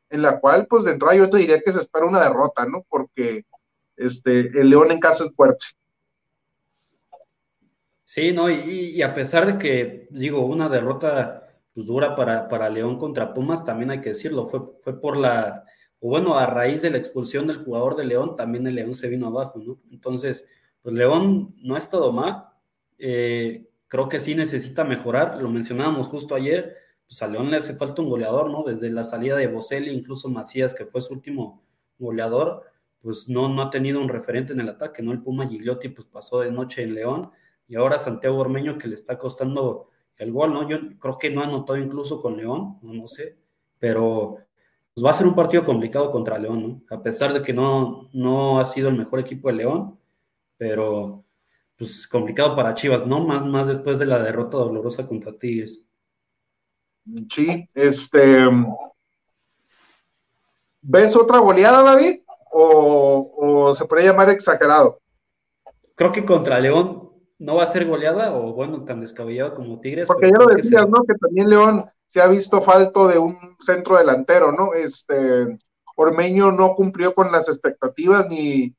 en 0.10 0.22
la 0.22 0.40
cual, 0.40 0.68
pues 0.68 0.86
de 0.86 0.92
entrada 0.92 1.16
yo 1.16 1.30
te 1.30 1.38
diría 1.38 1.62
que 1.62 1.74
se 1.74 1.80
espera 1.80 2.06
una 2.06 2.22
derrota, 2.22 2.66
¿no? 2.66 2.86
Porque 2.88 3.44
este, 3.98 4.40
el 4.60 4.70
León 4.70 4.92
en 4.92 5.00
casa 5.00 5.26
es 5.26 5.36
fuerte. 5.36 5.66
Sí, 8.06 8.32
no, 8.34 8.50
y, 8.52 9.02
a 9.02 9.14
pesar 9.16 9.48
de 9.48 9.58
que, 9.58 10.08
digo, 10.12 10.46
una 10.46 10.70
derrota 10.70 11.60
pues, 11.74 11.88
dura 11.88 12.16
para, 12.16 12.48
para 12.48 12.70
León 12.70 13.00
contra 13.00 13.34
Pumas, 13.34 13.66
también 13.66 13.90
hay 13.90 14.00
que 14.00 14.10
decirlo, 14.10 14.46
fue, 14.46 14.62
fue 14.80 15.02
por 15.02 15.18
la, 15.18 15.66
o 16.00 16.10
bueno, 16.10 16.36
a 16.38 16.46
raíz 16.46 16.84
de 16.84 16.92
la 16.92 16.98
expulsión 17.00 17.48
del 17.48 17.64
jugador 17.64 17.96
de 17.96 18.06
León, 18.06 18.36
también 18.36 18.68
el 18.68 18.76
León 18.76 18.94
se 18.94 19.10
vino 19.10 19.28
abajo, 19.28 19.60
¿no? 19.60 19.80
Entonces, 19.92 20.48
pues 20.84 20.94
León 20.94 21.56
no 21.64 21.76
ha 21.76 21.80
estado 21.80 22.12
mal, 22.12 22.46
eh, 23.00 23.70
creo 23.88 24.08
que 24.08 24.20
sí 24.20 24.36
necesita 24.36 24.84
mejorar, 24.84 25.42
lo 25.42 25.50
mencionábamos 25.50 26.08
justo 26.08 26.36
ayer, 26.36 26.76
pues 27.08 27.22
a 27.24 27.28
León 27.28 27.50
le 27.50 27.58
hace 27.58 27.76
falta 27.76 28.04
un 28.04 28.10
goleador, 28.10 28.52
¿no? 28.52 28.64
Desde 28.64 28.92
la 28.92 29.04
salida 29.04 29.36
de 29.36 29.48
Boselli, 29.48 29.92
incluso 29.92 30.30
Macías, 30.30 30.76
que 30.76 30.86
fue 30.86 31.02
su 31.02 31.14
último 31.14 31.64
goleador, 31.98 32.64
pues 33.02 33.28
no, 33.30 33.50
no 33.50 33.64
ha 33.64 33.70
tenido 33.72 34.00
un 34.00 34.10
referente 34.10 34.54
en 34.54 34.60
el 34.60 34.70
ataque, 34.70 35.02
¿no? 35.02 35.12
El 35.12 35.24
Puma 35.24 35.48
Gigliotti 35.48 35.90
pues 35.90 36.08
pasó 36.08 36.42
de 36.42 36.52
noche 36.52 36.84
en 36.84 36.94
León, 36.94 37.32
y 37.68 37.76
ahora 37.76 38.00
Santiago 38.00 38.38
Ormeño 38.38 38.78
que 38.78 38.88
le 38.88 38.96
está 38.96 39.18
costando 39.18 39.90
el 40.18 40.32
gol, 40.32 40.54
¿no? 40.54 40.68
Yo 40.68 40.78
creo 41.00 41.18
que 41.18 41.30
no 41.30 41.42
ha 41.42 41.46
anotado 41.46 41.78
incluso 41.78 42.22
con 42.22 42.38
León, 42.38 42.80
no, 42.82 43.08
sé, 43.08 43.38
pero 43.80 44.38
pues 44.94 45.06
va 45.06 45.10
a 45.10 45.14
ser 45.14 45.28
un 45.28 45.36
partido 45.36 45.66
complicado 45.66 46.10
contra 46.12 46.38
León, 46.38 46.62
¿no? 46.90 46.96
A 46.96 47.02
pesar 47.02 47.34
de 47.34 47.42
que 47.42 47.54
no, 47.54 48.10
no 48.14 48.60
ha 48.60 48.66
sido 48.66 48.90
el 48.90 48.96
mejor 48.96 49.20
equipo 49.20 49.50
de 49.50 49.56
León, 49.56 50.00
pero 50.58 51.26
pues 51.78 52.08
complicado 52.08 52.56
para 52.56 52.74
Chivas, 52.74 53.06
¿no? 53.06 53.20
Más, 53.26 53.44
más 53.44 53.68
después 53.68 54.00
de 54.00 54.06
la 54.06 54.24
derrota 54.24 54.58
dolorosa 54.58 55.06
contra 55.06 55.38
Tigres. 55.38 55.86
Sí, 57.30 57.68
este. 57.76 58.46
¿Ves 60.82 61.16
otra 61.16 61.40
goleada, 61.40 61.84
David? 61.84 62.22
¿O, 62.52 63.34
o 63.36 63.74
se 63.74 63.86
puede 63.86 64.06
llamar 64.06 64.30
exagerado? 64.30 65.02
Creo 65.96 66.12
que 66.12 66.24
contra 66.24 66.60
León 66.60 67.05
no 67.38 67.56
va 67.56 67.64
a 67.64 67.68
ser 67.68 67.86
goleada 67.86 68.34
o 68.34 68.54
bueno, 68.54 68.84
tan 68.86 69.02
descabellado 69.02 69.54
como 69.54 69.80
Tigres. 69.80 70.08
Porque 70.08 70.30
ya 70.30 70.38
lo 70.38 70.48
decías, 70.48 70.88
¿no? 70.88 71.04
Que 71.04 71.16
también 71.16 71.50
León 71.50 71.86
se 72.08 72.22
ha 72.22 72.28
visto 72.28 72.62
falto 72.62 73.08
de 73.08 73.18
un 73.18 73.38
centro 73.60 73.98
delantero, 73.98 74.52
¿no? 74.52 74.74
Este 74.74 75.58
Ormeño 75.96 76.52
no 76.52 76.76
cumplió 76.76 77.14
con 77.14 77.32
las 77.32 77.48
expectativas 77.48 78.28
ni, 78.30 78.74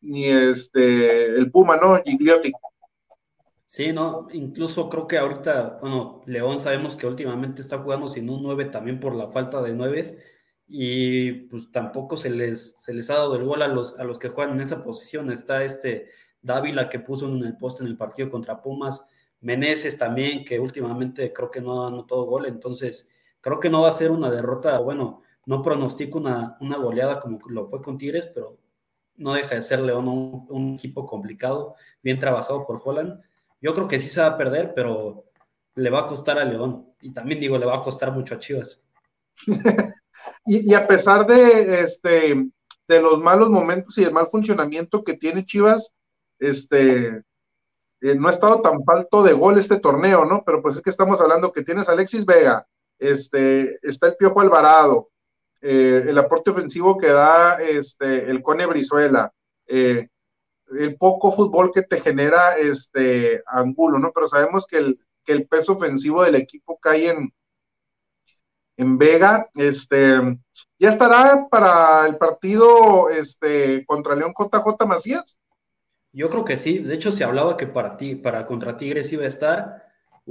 ni 0.00 0.26
este 0.26 1.26
el 1.26 1.50
Puma, 1.50 1.76
¿no? 1.76 2.00
Gigliotti. 2.04 2.52
Sí, 3.66 3.90
no, 3.90 4.28
incluso 4.32 4.90
creo 4.90 5.06
que 5.06 5.16
ahorita, 5.16 5.78
bueno, 5.80 6.20
León 6.26 6.58
sabemos 6.58 6.94
que 6.94 7.06
últimamente 7.06 7.62
está 7.62 7.78
jugando 7.78 8.06
sin 8.06 8.28
un 8.28 8.42
9 8.42 8.66
también 8.66 9.00
por 9.00 9.14
la 9.14 9.30
falta 9.30 9.62
de 9.62 9.72
9 9.72 10.04
y 10.68 11.32
pues 11.48 11.72
tampoco 11.72 12.18
se 12.18 12.28
les, 12.28 12.74
se 12.78 12.92
les 12.92 13.08
ha 13.08 13.14
dado 13.14 13.36
el 13.36 13.44
gol 13.44 13.62
a 13.62 13.68
los, 13.68 13.98
a 13.98 14.04
los 14.04 14.18
que 14.18 14.28
juegan 14.28 14.54
en 14.54 14.60
esa 14.60 14.84
posición. 14.84 15.30
Está 15.30 15.64
este 15.64 16.10
Dávila 16.42 16.88
que 16.88 16.98
puso 16.98 17.28
en 17.28 17.42
el 17.44 17.56
poste 17.56 17.82
en 17.84 17.88
el 17.88 17.96
partido 17.96 18.28
contra 18.28 18.60
Pumas, 18.60 19.08
Meneses 19.40 19.98
también, 19.98 20.44
que 20.44 20.60
últimamente 20.60 21.32
creo 21.32 21.50
que 21.50 21.60
no 21.60 21.84
ha 21.84 21.88
anotado 21.88 22.24
gol, 22.24 22.46
entonces 22.46 23.10
creo 23.40 23.58
que 23.58 23.70
no 23.70 23.82
va 23.82 23.88
a 23.88 23.92
ser 23.92 24.10
una 24.10 24.30
derrota, 24.30 24.78
bueno, 24.78 25.22
no 25.46 25.62
pronostico 25.62 26.18
una, 26.18 26.56
una 26.60 26.76
goleada 26.76 27.18
como 27.18 27.40
lo 27.48 27.66
fue 27.66 27.82
con 27.82 27.98
Tigres, 27.98 28.28
pero 28.32 28.58
no 29.16 29.34
deja 29.34 29.54
de 29.54 29.62
ser 29.62 29.80
León 29.80 30.08
un, 30.08 30.74
equipo 30.74 31.06
complicado, 31.06 31.76
bien 32.02 32.18
trabajado 32.18 32.66
por 32.66 32.80
Holland. 32.82 33.20
Yo 33.60 33.74
creo 33.74 33.88
que 33.88 33.98
sí 33.98 34.08
se 34.08 34.20
va 34.20 34.28
a 34.28 34.36
perder, 34.36 34.72
pero 34.74 35.24
le 35.74 35.90
va 35.90 36.00
a 36.00 36.06
costar 36.06 36.38
a 36.38 36.44
León. 36.44 36.86
Y 37.00 37.12
también 37.12 37.40
digo, 37.40 37.58
le 37.58 37.66
va 37.66 37.76
a 37.76 37.82
costar 37.82 38.12
mucho 38.12 38.34
a 38.34 38.38
Chivas. 38.38 38.82
y, 40.46 40.74
a 40.74 40.86
pesar 40.86 41.26
de, 41.26 41.82
este, 41.82 42.50
de 42.88 43.02
los 43.02 43.20
malos 43.20 43.50
momentos 43.50 43.96
y 43.98 44.04
el 44.04 44.12
mal 44.12 44.26
funcionamiento 44.26 45.04
que 45.04 45.14
tiene 45.14 45.44
Chivas, 45.44 45.94
este, 46.42 47.22
eh, 48.00 48.14
no 48.16 48.26
ha 48.26 48.30
estado 48.30 48.62
tan 48.62 48.82
falto 48.84 49.22
de 49.22 49.32
gol 49.32 49.58
este 49.58 49.78
torneo, 49.78 50.24
¿no? 50.24 50.42
Pero 50.44 50.60
pues 50.60 50.76
es 50.76 50.82
que 50.82 50.90
estamos 50.90 51.20
hablando 51.20 51.52
que 51.52 51.62
tienes 51.62 51.88
a 51.88 51.92
Alexis 51.92 52.26
Vega, 52.26 52.66
este, 52.98 53.78
está 53.82 54.08
el 54.08 54.16
Piojo 54.16 54.40
Alvarado, 54.40 55.10
eh, 55.60 56.04
el 56.08 56.18
aporte 56.18 56.50
ofensivo 56.50 56.98
que 56.98 57.08
da 57.08 57.62
este, 57.62 58.28
el 58.28 58.42
Cone 58.42 58.66
Brizuela, 58.66 59.32
eh, 59.66 60.08
el 60.78 60.96
poco 60.96 61.30
fútbol 61.30 61.70
que 61.72 61.82
te 61.82 62.00
genera 62.00 62.56
este 62.56 63.42
Angulo, 63.46 63.98
¿no? 64.00 64.10
Pero 64.12 64.26
sabemos 64.26 64.66
que 64.66 64.78
el, 64.78 64.98
que 65.24 65.32
el 65.32 65.46
peso 65.46 65.74
ofensivo 65.74 66.24
del 66.24 66.34
equipo 66.34 66.78
cae 66.80 67.10
en, 67.10 67.32
en 68.76 68.98
Vega, 68.98 69.48
este, 69.54 70.18
ya 70.78 70.88
estará 70.88 71.46
para 71.48 72.06
el 72.08 72.16
partido 72.18 73.08
este, 73.10 73.86
contra 73.86 74.16
León 74.16 74.34
JJ 74.36 74.86
Macías. 74.88 75.38
Yo 76.12 76.28
creo 76.28 76.44
que 76.44 76.56
sí. 76.56 76.78
De 76.78 76.94
hecho, 76.94 77.10
se 77.10 77.24
hablaba 77.24 77.56
que 77.56 77.66
para 77.66 77.96
ti, 77.96 78.14
para 78.14 78.46
contra 78.46 78.76
Tigres 78.76 79.12
iba 79.12 79.24
a 79.24 79.28
estar. 79.28 79.86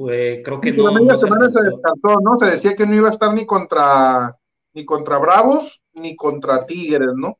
Eh, 0.10 0.42
creo 0.44 0.62
que 0.62 0.72
no. 0.72 0.90
La 1.00 1.18
semana 1.18 1.52
se, 1.52 1.64
descartó, 1.64 2.22
¿no? 2.22 2.38
Se 2.38 2.46
decía 2.46 2.76
que 2.76 2.86
no 2.86 2.96
iba 2.96 3.08
a 3.08 3.12
estar 3.12 3.34
ni 3.34 3.46
contra 3.46 4.38
ni 4.74 4.86
contra 4.86 5.18
Bravos 5.18 5.84
ni 5.94 6.16
contra 6.16 6.66
Tigres, 6.66 7.12
¿no? 7.16 7.40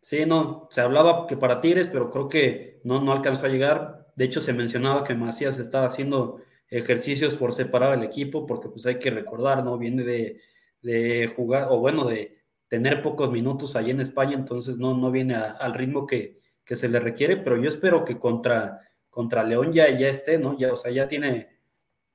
Sí, 0.00 0.24
no, 0.24 0.68
se 0.70 0.80
hablaba 0.80 1.26
que 1.26 1.36
para 1.36 1.60
Tigres, 1.60 1.88
pero 1.92 2.10
creo 2.10 2.28
que 2.28 2.80
no, 2.84 3.00
no 3.00 3.12
alcanzó 3.12 3.46
a 3.46 3.48
llegar. 3.48 4.06
De 4.14 4.24
hecho, 4.24 4.40
se 4.40 4.52
mencionaba 4.52 5.04
que 5.04 5.14
Macías 5.14 5.58
estaba 5.58 5.86
haciendo 5.86 6.40
ejercicios 6.68 7.36
por 7.36 7.52
separar 7.52 7.92
al 7.92 8.04
equipo, 8.04 8.46
porque 8.46 8.68
pues 8.68 8.86
hay 8.86 8.98
que 8.98 9.10
recordar, 9.10 9.64
¿no? 9.64 9.76
Viene 9.78 10.04
de, 10.04 10.40
de 10.80 11.32
jugar, 11.34 11.68
o 11.70 11.78
bueno, 11.78 12.04
de 12.04 12.38
tener 12.68 13.02
pocos 13.02 13.30
minutos 13.30 13.76
allí 13.76 13.90
en 13.90 14.00
España, 14.00 14.34
entonces 14.34 14.78
no, 14.78 14.96
no 14.96 15.10
viene 15.10 15.34
al 15.34 15.74
ritmo 15.74 16.06
que, 16.06 16.40
que 16.66 16.76
se 16.76 16.88
le 16.88 17.00
requiere, 17.00 17.38
pero 17.38 17.56
yo 17.56 17.68
espero 17.68 18.04
que 18.04 18.18
contra, 18.18 18.80
contra 19.08 19.44
León 19.44 19.72
ya, 19.72 19.88
ya 19.88 20.08
esté, 20.08 20.36
¿no? 20.36 20.58
Ya, 20.58 20.72
o 20.72 20.76
sea, 20.76 20.90
ya 20.90 21.08
tiene, 21.08 21.48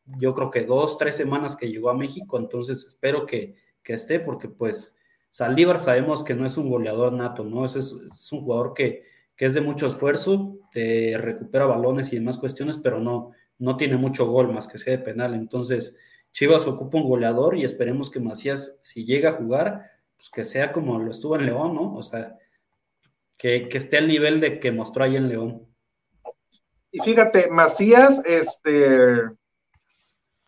yo 0.05 0.35
creo 0.35 0.51
que 0.51 0.63
dos, 0.63 0.97
tres 0.97 1.15
semanas 1.15 1.55
que 1.55 1.69
llegó 1.69 1.89
a 1.89 1.95
México, 1.95 2.37
entonces 2.37 2.85
espero 2.85 3.25
que, 3.25 3.55
que 3.81 3.93
esté, 3.93 4.19
porque 4.19 4.49
pues 4.49 4.95
Saldívar 5.29 5.79
sabemos 5.79 6.23
que 6.23 6.35
no 6.35 6.45
es 6.45 6.57
un 6.57 6.69
goleador 6.69 7.13
nato, 7.13 7.45
¿no? 7.45 7.63
Es, 7.63 7.77
es, 7.77 7.93
un 8.33 8.41
jugador 8.41 8.73
que, 8.73 9.05
que, 9.37 9.45
es 9.45 9.53
de 9.53 9.61
mucho 9.61 9.87
esfuerzo, 9.87 10.59
recupera 10.73 11.65
balones 11.65 12.11
y 12.11 12.17
demás 12.17 12.37
cuestiones, 12.37 12.77
pero 12.77 12.99
no, 12.99 13.31
no 13.57 13.77
tiene 13.77 13.95
mucho 13.95 14.27
gol 14.27 14.53
más 14.53 14.67
que 14.67 14.77
sea 14.77 14.97
de 14.97 15.03
penal, 15.03 15.33
entonces 15.33 15.97
Chivas 16.33 16.67
ocupa 16.67 16.97
un 16.97 17.07
goleador 17.07 17.57
y 17.57 17.63
esperemos 17.63 18.09
que 18.09 18.19
Macías, 18.19 18.79
si 18.83 19.05
llega 19.05 19.29
a 19.29 19.33
jugar, 19.33 19.91
pues 20.17 20.29
que 20.29 20.43
sea 20.43 20.73
como 20.73 20.99
lo 20.99 21.11
estuvo 21.11 21.37
en 21.37 21.45
León, 21.45 21.73
¿no? 21.73 21.95
O 21.95 22.03
sea, 22.03 22.37
que, 23.41 23.67
esté 23.71 23.97
al 23.97 24.07
nivel 24.07 24.39
de 24.39 24.59
que 24.59 24.71
mostró 24.71 25.03
ahí 25.03 25.15
en 25.15 25.27
León. 25.27 25.67
Y 26.91 26.99
fíjate, 26.99 27.49
Macías, 27.49 28.21
este, 28.23 29.31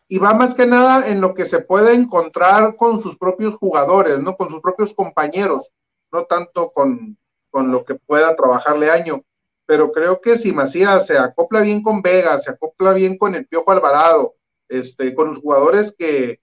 y 0.06 0.18
va 0.18 0.32
más 0.34 0.54
que 0.54 0.64
nada 0.64 1.08
en 1.08 1.20
lo 1.20 1.34
que 1.34 1.44
se 1.44 1.58
puede 1.58 1.94
encontrar 1.94 2.76
con 2.76 3.00
sus 3.00 3.16
propios 3.16 3.56
jugadores, 3.56 4.22
¿no? 4.22 4.36
Con 4.36 4.48
sus 4.48 4.60
propios 4.60 4.94
compañeros, 4.94 5.72
no 6.12 6.24
tanto 6.26 6.68
con, 6.68 7.18
con 7.50 7.72
lo 7.72 7.84
que 7.84 7.96
pueda 7.96 8.36
trabajarle 8.36 8.90
año. 8.90 9.24
Pero 9.66 9.90
creo 9.90 10.20
que 10.20 10.38
si 10.38 10.52
Macías 10.52 11.08
se 11.08 11.18
acopla 11.18 11.62
bien 11.62 11.82
con 11.82 12.00
Vega, 12.00 12.38
se 12.38 12.52
acopla 12.52 12.92
bien 12.92 13.18
con 13.18 13.34
el 13.34 13.46
Piojo 13.48 13.72
Alvarado, 13.72 14.36
este, 14.68 15.14
con 15.14 15.30
los 15.30 15.38
jugadores 15.38 15.96
que, 15.98 16.40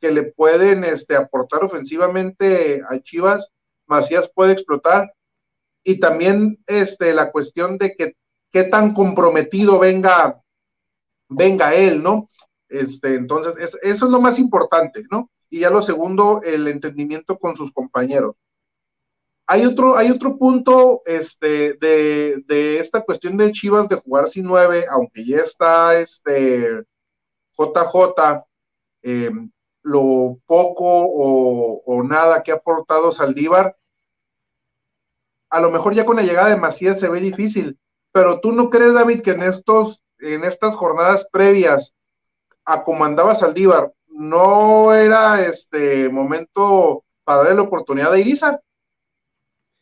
que 0.00 0.12
le 0.12 0.22
pueden 0.22 0.84
este, 0.84 1.16
aportar 1.16 1.64
ofensivamente 1.64 2.80
a 2.88 2.96
Chivas, 3.00 3.50
Macías 3.86 4.30
puede 4.32 4.52
explotar 4.52 5.12
y 5.84 6.00
también 6.00 6.62
este, 6.66 7.14
la 7.14 7.30
cuestión 7.30 7.78
de 7.78 7.94
que 7.94 8.14
qué 8.50 8.64
tan 8.64 8.92
comprometido 8.92 9.78
venga, 9.78 10.40
venga 11.28 11.74
él, 11.74 12.02
¿no? 12.02 12.28
Este, 12.68 13.14
entonces, 13.14 13.56
eso 13.58 13.78
es 13.82 14.02
lo 14.02 14.20
más 14.20 14.38
importante, 14.38 15.02
¿no? 15.10 15.30
Y 15.48 15.60
ya 15.60 15.70
lo 15.70 15.82
segundo, 15.82 16.42
el 16.44 16.68
entendimiento 16.68 17.38
con 17.38 17.56
sus 17.56 17.72
compañeros. 17.72 18.36
Hay 19.46 19.66
otro, 19.66 19.96
hay 19.96 20.10
otro 20.10 20.38
punto 20.38 21.02
este, 21.06 21.74
de, 21.74 22.44
de 22.46 22.78
esta 22.78 23.02
cuestión 23.02 23.36
de 23.36 23.50
Chivas 23.50 23.88
de 23.88 23.96
jugar 23.96 24.28
sin 24.28 24.44
nueve, 24.44 24.84
aunque 24.88 25.24
ya 25.24 25.38
está 25.38 25.98
este 25.98 26.84
JJ, 27.58 28.44
eh, 29.02 29.30
lo 29.82 30.38
poco 30.46 30.84
o, 30.84 31.82
o, 31.84 32.02
nada 32.04 32.42
que 32.42 32.52
ha 32.52 32.56
aportado 32.56 33.10
Saldívar, 33.12 33.76
a 35.50 35.60
lo 35.60 35.70
mejor 35.70 35.94
ya 35.94 36.06
con 36.06 36.16
la 36.16 36.22
llegada 36.22 36.48
de 36.48 36.56
Macías 36.56 36.98
se 36.98 37.08
ve 37.08 37.20
difícil, 37.20 37.78
pero 38.12 38.40
tú 38.40 38.52
no 38.52 38.70
crees, 38.70 38.94
David, 38.94 39.22
que 39.22 39.32
en 39.32 39.42
estos, 39.42 40.02
en 40.18 40.44
estas 40.44 40.74
jornadas 40.74 41.26
previas 41.30 41.94
a 42.64 42.82
como 42.82 43.04
andaba 43.04 43.34
Saldívar, 43.34 43.92
no 44.08 44.92
era 44.94 45.44
este 45.44 46.08
momento 46.08 47.04
para 47.24 47.38
darle 47.38 47.54
la 47.54 47.62
oportunidad 47.62 48.12
a 48.12 48.18
Irizar. 48.18 48.60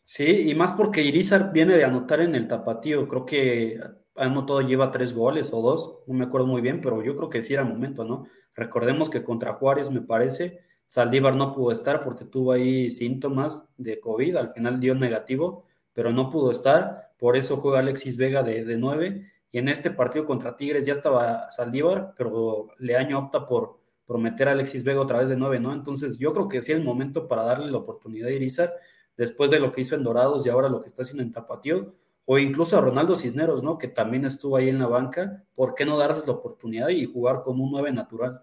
Sí, 0.04 0.48
y 0.48 0.54
más 0.54 0.72
porque 0.72 1.02
Irizar 1.02 1.52
viene 1.52 1.76
de 1.76 1.84
anotar 1.84 2.20
en 2.20 2.34
el 2.34 2.48
tapatío, 2.48 3.06
creo 3.08 3.26
que 3.26 3.78
anotado 4.16 4.62
lleva 4.62 4.90
tres 4.90 5.14
goles 5.14 5.52
o 5.52 5.60
dos, 5.60 6.00
no 6.06 6.14
me 6.14 6.24
acuerdo 6.24 6.46
muy 6.46 6.60
bien, 6.60 6.80
pero 6.80 7.02
yo 7.02 7.14
creo 7.14 7.28
que 7.28 7.42
sí 7.42 7.54
era 7.54 7.64
momento, 7.64 8.04
¿no? 8.04 8.26
Recordemos 8.54 9.10
que 9.10 9.22
contra 9.22 9.54
Juárez, 9.54 9.90
me 9.90 10.00
parece, 10.00 10.60
Saldívar 10.88 11.36
no 11.36 11.52
pudo 11.54 11.70
estar 11.70 12.00
porque 12.00 12.24
tuvo 12.24 12.52
ahí 12.52 12.90
síntomas 12.90 13.62
de 13.76 14.00
COVID, 14.00 14.36
al 14.36 14.52
final 14.54 14.80
dio 14.80 14.94
negativo, 14.94 15.66
pero 15.92 16.12
no 16.12 16.30
pudo 16.30 16.50
estar, 16.50 17.12
por 17.18 17.36
eso 17.36 17.58
juega 17.58 17.80
Alexis 17.80 18.16
Vega 18.16 18.42
de, 18.42 18.64
de 18.64 18.78
9, 18.78 19.30
y 19.52 19.58
en 19.58 19.68
este 19.68 19.90
partido 19.90 20.24
contra 20.24 20.56
Tigres 20.56 20.86
ya 20.86 20.94
estaba 20.94 21.50
Saldívar, 21.50 22.14
pero 22.16 22.68
Leaño 22.78 23.18
opta 23.18 23.44
por, 23.44 23.78
por 24.06 24.18
meter 24.18 24.48
a 24.48 24.52
Alexis 24.52 24.82
Vega 24.82 25.02
otra 25.02 25.18
vez 25.18 25.28
de 25.28 25.36
9, 25.36 25.60
¿no? 25.60 25.74
Entonces 25.74 26.16
yo 26.16 26.32
creo 26.32 26.48
que 26.48 26.62
sí 26.62 26.72
es 26.72 26.78
el 26.78 26.84
momento 26.84 27.28
para 27.28 27.44
darle 27.44 27.70
la 27.70 27.78
oportunidad 27.78 28.28
a 28.28 28.32
Irizar, 28.32 28.72
después 29.14 29.50
de 29.50 29.60
lo 29.60 29.72
que 29.72 29.82
hizo 29.82 29.94
en 29.94 30.02
Dorados 30.02 30.46
y 30.46 30.48
ahora 30.48 30.70
lo 30.70 30.80
que 30.80 30.86
está 30.86 31.02
haciendo 31.02 31.22
en 31.22 31.32
Tapatío, 31.32 31.94
o 32.24 32.38
incluso 32.38 32.78
a 32.78 32.80
Ronaldo 32.80 33.14
Cisneros, 33.14 33.62
¿no? 33.62 33.76
Que 33.76 33.88
también 33.88 34.24
estuvo 34.24 34.56
ahí 34.56 34.70
en 34.70 34.78
la 34.78 34.86
banca, 34.86 35.44
¿por 35.54 35.74
qué 35.74 35.84
no 35.84 35.98
darles 35.98 36.26
la 36.26 36.32
oportunidad 36.32 36.88
y 36.88 37.04
jugar 37.04 37.42
con 37.42 37.60
un 37.60 37.70
9 37.72 37.92
natural? 37.92 38.42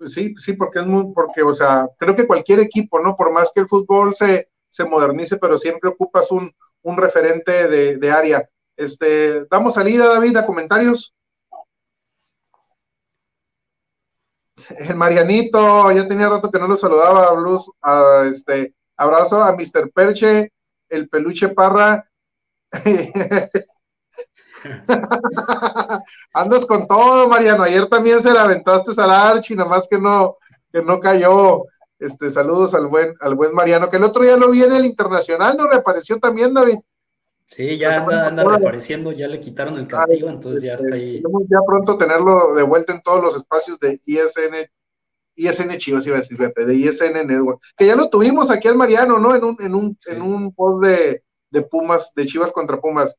Sí, 0.00 0.34
sí, 0.36 0.54
porque 0.54 0.80
es 0.80 0.86
muy, 0.86 1.12
porque, 1.14 1.42
o 1.42 1.54
sea, 1.54 1.88
creo 1.98 2.14
que 2.14 2.26
cualquier 2.26 2.60
equipo, 2.60 3.00
¿no? 3.00 3.16
Por 3.16 3.32
más 3.32 3.50
que 3.54 3.60
el 3.60 3.68
fútbol 3.68 4.14
se, 4.14 4.48
se 4.70 4.84
modernice, 4.84 5.36
pero 5.38 5.58
siempre 5.58 5.90
ocupas 5.90 6.30
un, 6.30 6.54
un 6.82 6.96
referente 6.98 7.68
de, 7.68 7.96
de, 7.96 8.10
área. 8.10 8.48
Este, 8.76 9.44
damos 9.46 9.74
salida, 9.74 10.06
David, 10.06 10.36
a 10.36 10.46
comentarios. 10.46 11.14
El 14.78 14.96
Marianito, 14.96 15.90
ya 15.92 16.08
tenía 16.08 16.28
rato 16.28 16.50
que 16.50 16.58
no 16.58 16.66
lo 16.66 16.76
saludaba, 16.76 17.32
Blues, 17.34 17.70
a 17.82 18.24
este, 18.30 18.74
abrazo 18.96 19.42
a 19.42 19.52
Mr. 19.52 19.90
Perche, 19.92 20.52
el 20.88 21.08
peluche 21.08 21.48
Parra. 21.48 22.08
Andas 26.32 26.66
con 26.66 26.86
todo, 26.86 27.28
Mariano. 27.28 27.62
Ayer 27.62 27.86
también 27.88 28.22
se 28.22 28.32
la 28.32 28.42
aventaste 28.42 28.90
al 29.00 29.10
Archi, 29.10 29.54
nomás 29.54 29.88
que 29.88 29.98
no, 29.98 30.36
que 30.72 30.82
no 30.82 31.00
cayó. 31.00 31.64
Este, 31.98 32.30
saludos 32.30 32.74
al 32.74 32.88
buen, 32.88 33.14
al 33.20 33.34
buen 33.34 33.54
Mariano, 33.54 33.88
que 33.88 33.96
el 33.96 34.04
otro 34.04 34.22
día 34.22 34.36
lo 34.36 34.50
vi 34.50 34.62
en 34.62 34.72
el 34.72 34.84
internacional, 34.84 35.56
¿no? 35.56 35.68
Reapareció 35.68 36.18
también, 36.18 36.52
David. 36.52 36.78
Sí, 37.46 37.76
ya 37.78 37.96
anda, 37.96 38.28
anda 38.28 38.44
reapareciendo, 38.44 39.12
ya 39.12 39.28
le 39.28 39.38
quitaron 39.38 39.76
el 39.76 39.86
castigo, 39.86 40.28
entonces 40.28 40.62
ya 40.62 40.74
está 40.74 40.94
ahí. 40.94 41.22
Ya 41.48 41.58
pronto 41.66 41.96
tenerlo 41.96 42.54
de 42.54 42.62
vuelta 42.62 42.92
en 42.92 43.02
todos 43.02 43.22
los 43.22 43.36
espacios 43.36 43.78
de 43.78 44.00
ISN, 44.06 44.68
ISN 45.36 45.76
Chivas, 45.76 46.06
iba 46.06 46.16
a 46.16 46.20
decir, 46.20 46.38
de 46.38 46.74
ISN 46.74 47.26
Network, 47.26 47.60
que 47.76 47.86
ya 47.86 47.96
lo 47.96 48.08
tuvimos 48.08 48.50
aquí 48.50 48.68
al 48.68 48.76
Mariano, 48.76 49.18
¿no? 49.18 49.34
En 49.34 49.44
un, 49.44 49.56
en 49.60 49.74
un, 49.74 49.96
en 50.06 50.22
un 50.22 50.54
post 50.54 50.84
de, 50.84 51.22
de 51.50 51.62
Pumas, 51.62 52.12
de 52.14 52.24
Chivas 52.24 52.50
contra 52.50 52.80
Pumas. 52.80 53.16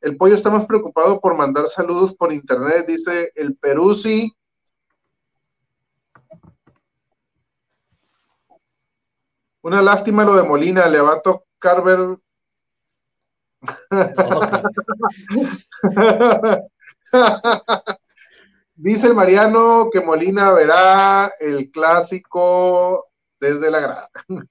El 0.00 0.16
pollo 0.16 0.34
está 0.34 0.50
más 0.50 0.66
preocupado 0.66 1.20
por 1.20 1.36
mandar 1.36 1.68
saludos 1.68 2.14
por 2.14 2.32
internet, 2.32 2.86
dice 2.86 3.32
el 3.34 3.56
Peruzzi. 3.56 4.32
Una 9.62 9.82
lástima 9.82 10.24
lo 10.24 10.36
de 10.36 10.44
Molina, 10.44 10.88
le 10.88 11.00
va 11.00 11.14
a 11.14 11.20
tocar 11.20 11.82
ver. 11.82 12.16
dice 18.76 19.08
el 19.08 19.14
Mariano 19.14 19.90
que 19.92 20.00
Molina 20.00 20.52
verá 20.52 21.32
el 21.40 21.70
clásico 21.72 23.08
desde 23.40 23.68
la 23.70 23.80
grada. 23.80 24.10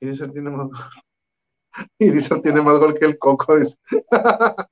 dice. 0.00 0.26
Irizar 1.98 2.40
tiene 2.40 2.60
más 2.60 2.78
gol 2.78 2.94
que 2.94 3.04
el 3.06 3.18
Coco. 3.18 3.54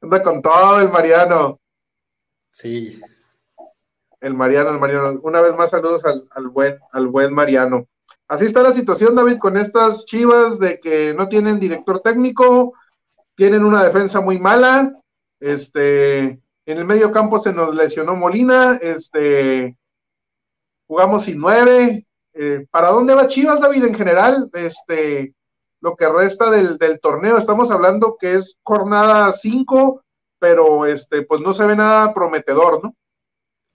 Anda 0.00 0.22
con 0.22 0.42
todo 0.42 0.80
el 0.80 0.90
Mariano. 0.90 1.60
Sí. 2.50 3.00
El 4.20 4.34
Mariano, 4.34 4.70
el 4.70 4.78
Mariano. 4.78 5.20
Una 5.22 5.40
vez 5.40 5.54
más, 5.56 5.70
saludos 5.70 6.04
al, 6.04 6.48
buen, 6.48 6.78
al 6.92 7.08
buen 7.08 7.32
Mariano. 7.34 7.86
Así 8.28 8.44
está 8.44 8.62
la 8.62 8.72
situación, 8.72 9.14
David, 9.14 9.38
con 9.38 9.56
estas 9.56 10.04
chivas 10.04 10.58
de 10.58 10.80
que 10.80 11.14
no 11.14 11.28
tienen 11.28 11.60
director 11.60 12.00
técnico, 12.00 12.74
tienen 13.36 13.64
una 13.64 13.84
defensa 13.84 14.20
muy 14.20 14.40
mala. 14.40 14.92
Este, 15.38 16.24
en 16.24 16.40
el 16.78 16.84
medio 16.84 17.12
campo 17.12 17.38
se 17.38 17.52
nos 17.52 17.74
lesionó 17.74 18.16
Molina, 18.16 18.78
este, 18.82 19.76
jugamos 20.88 21.24
sin 21.24 21.38
nueve. 21.38 22.06
Eh, 22.34 22.66
¿Para 22.70 22.88
dónde 22.88 23.14
va 23.14 23.28
Chivas, 23.28 23.60
David, 23.60 23.84
en 23.84 23.94
general? 23.94 24.50
Este, 24.52 25.35
lo 25.86 25.94
que 25.94 26.08
resta 26.08 26.50
del, 26.50 27.00
torneo. 27.00 27.38
Estamos 27.38 27.70
hablando 27.70 28.16
que 28.18 28.34
es 28.34 28.58
jornada 28.64 29.32
5, 29.32 30.02
pero 30.40 30.84
este, 30.84 31.22
pues 31.22 31.40
no 31.40 31.52
se 31.52 31.64
ve 31.64 31.76
nada 31.76 32.12
prometedor, 32.12 32.82
¿no? 32.82 32.96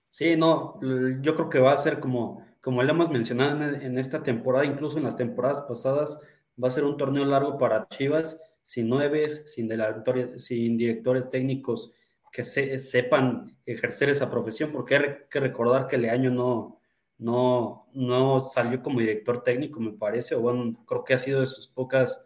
Sí, 0.09 0.35
no, 0.35 0.77
yo 1.21 1.35
creo 1.35 1.49
que 1.49 1.59
va 1.59 1.71
a 1.71 1.77
ser 1.77 2.01
como, 2.01 2.45
como 2.59 2.83
le 2.83 2.91
hemos 2.91 3.09
mencionado 3.09 3.63
en, 3.63 3.97
esta 3.97 4.21
temporada, 4.21 4.65
incluso 4.65 4.97
en 4.97 5.05
las 5.05 5.15
temporadas 5.15 5.61
pasadas, 5.61 6.21
va 6.61 6.67
a 6.67 6.71
ser 6.71 6.83
un 6.83 6.97
torneo 6.97 7.23
largo 7.23 7.57
para 7.57 7.87
Chivas, 7.87 8.41
sin 8.61 8.89
nueves, 8.89 9.53
sin, 9.53 9.69
sin 10.37 10.77
directores 10.77 11.29
técnicos 11.29 11.95
que 12.29 12.43
sepan 12.43 13.57
ejercer 13.65 14.09
esa 14.09 14.29
profesión, 14.29 14.73
porque 14.73 14.95
hay 14.97 15.03
que 15.29 15.39
recordar 15.39 15.87
que 15.87 15.95
el 15.95 16.09
año 16.09 16.29
no, 16.29 16.80
no, 17.21 17.87
no 17.93 18.39
salió 18.39 18.81
como 18.81 18.99
director 18.99 19.43
técnico, 19.43 19.79
me 19.79 19.91
parece, 19.91 20.33
o 20.33 20.41
bueno, 20.41 20.83
creo 20.87 21.03
que 21.03 21.13
ha 21.13 21.19
sido 21.19 21.39
de 21.39 21.45
sus 21.45 21.67
pocas, 21.67 22.25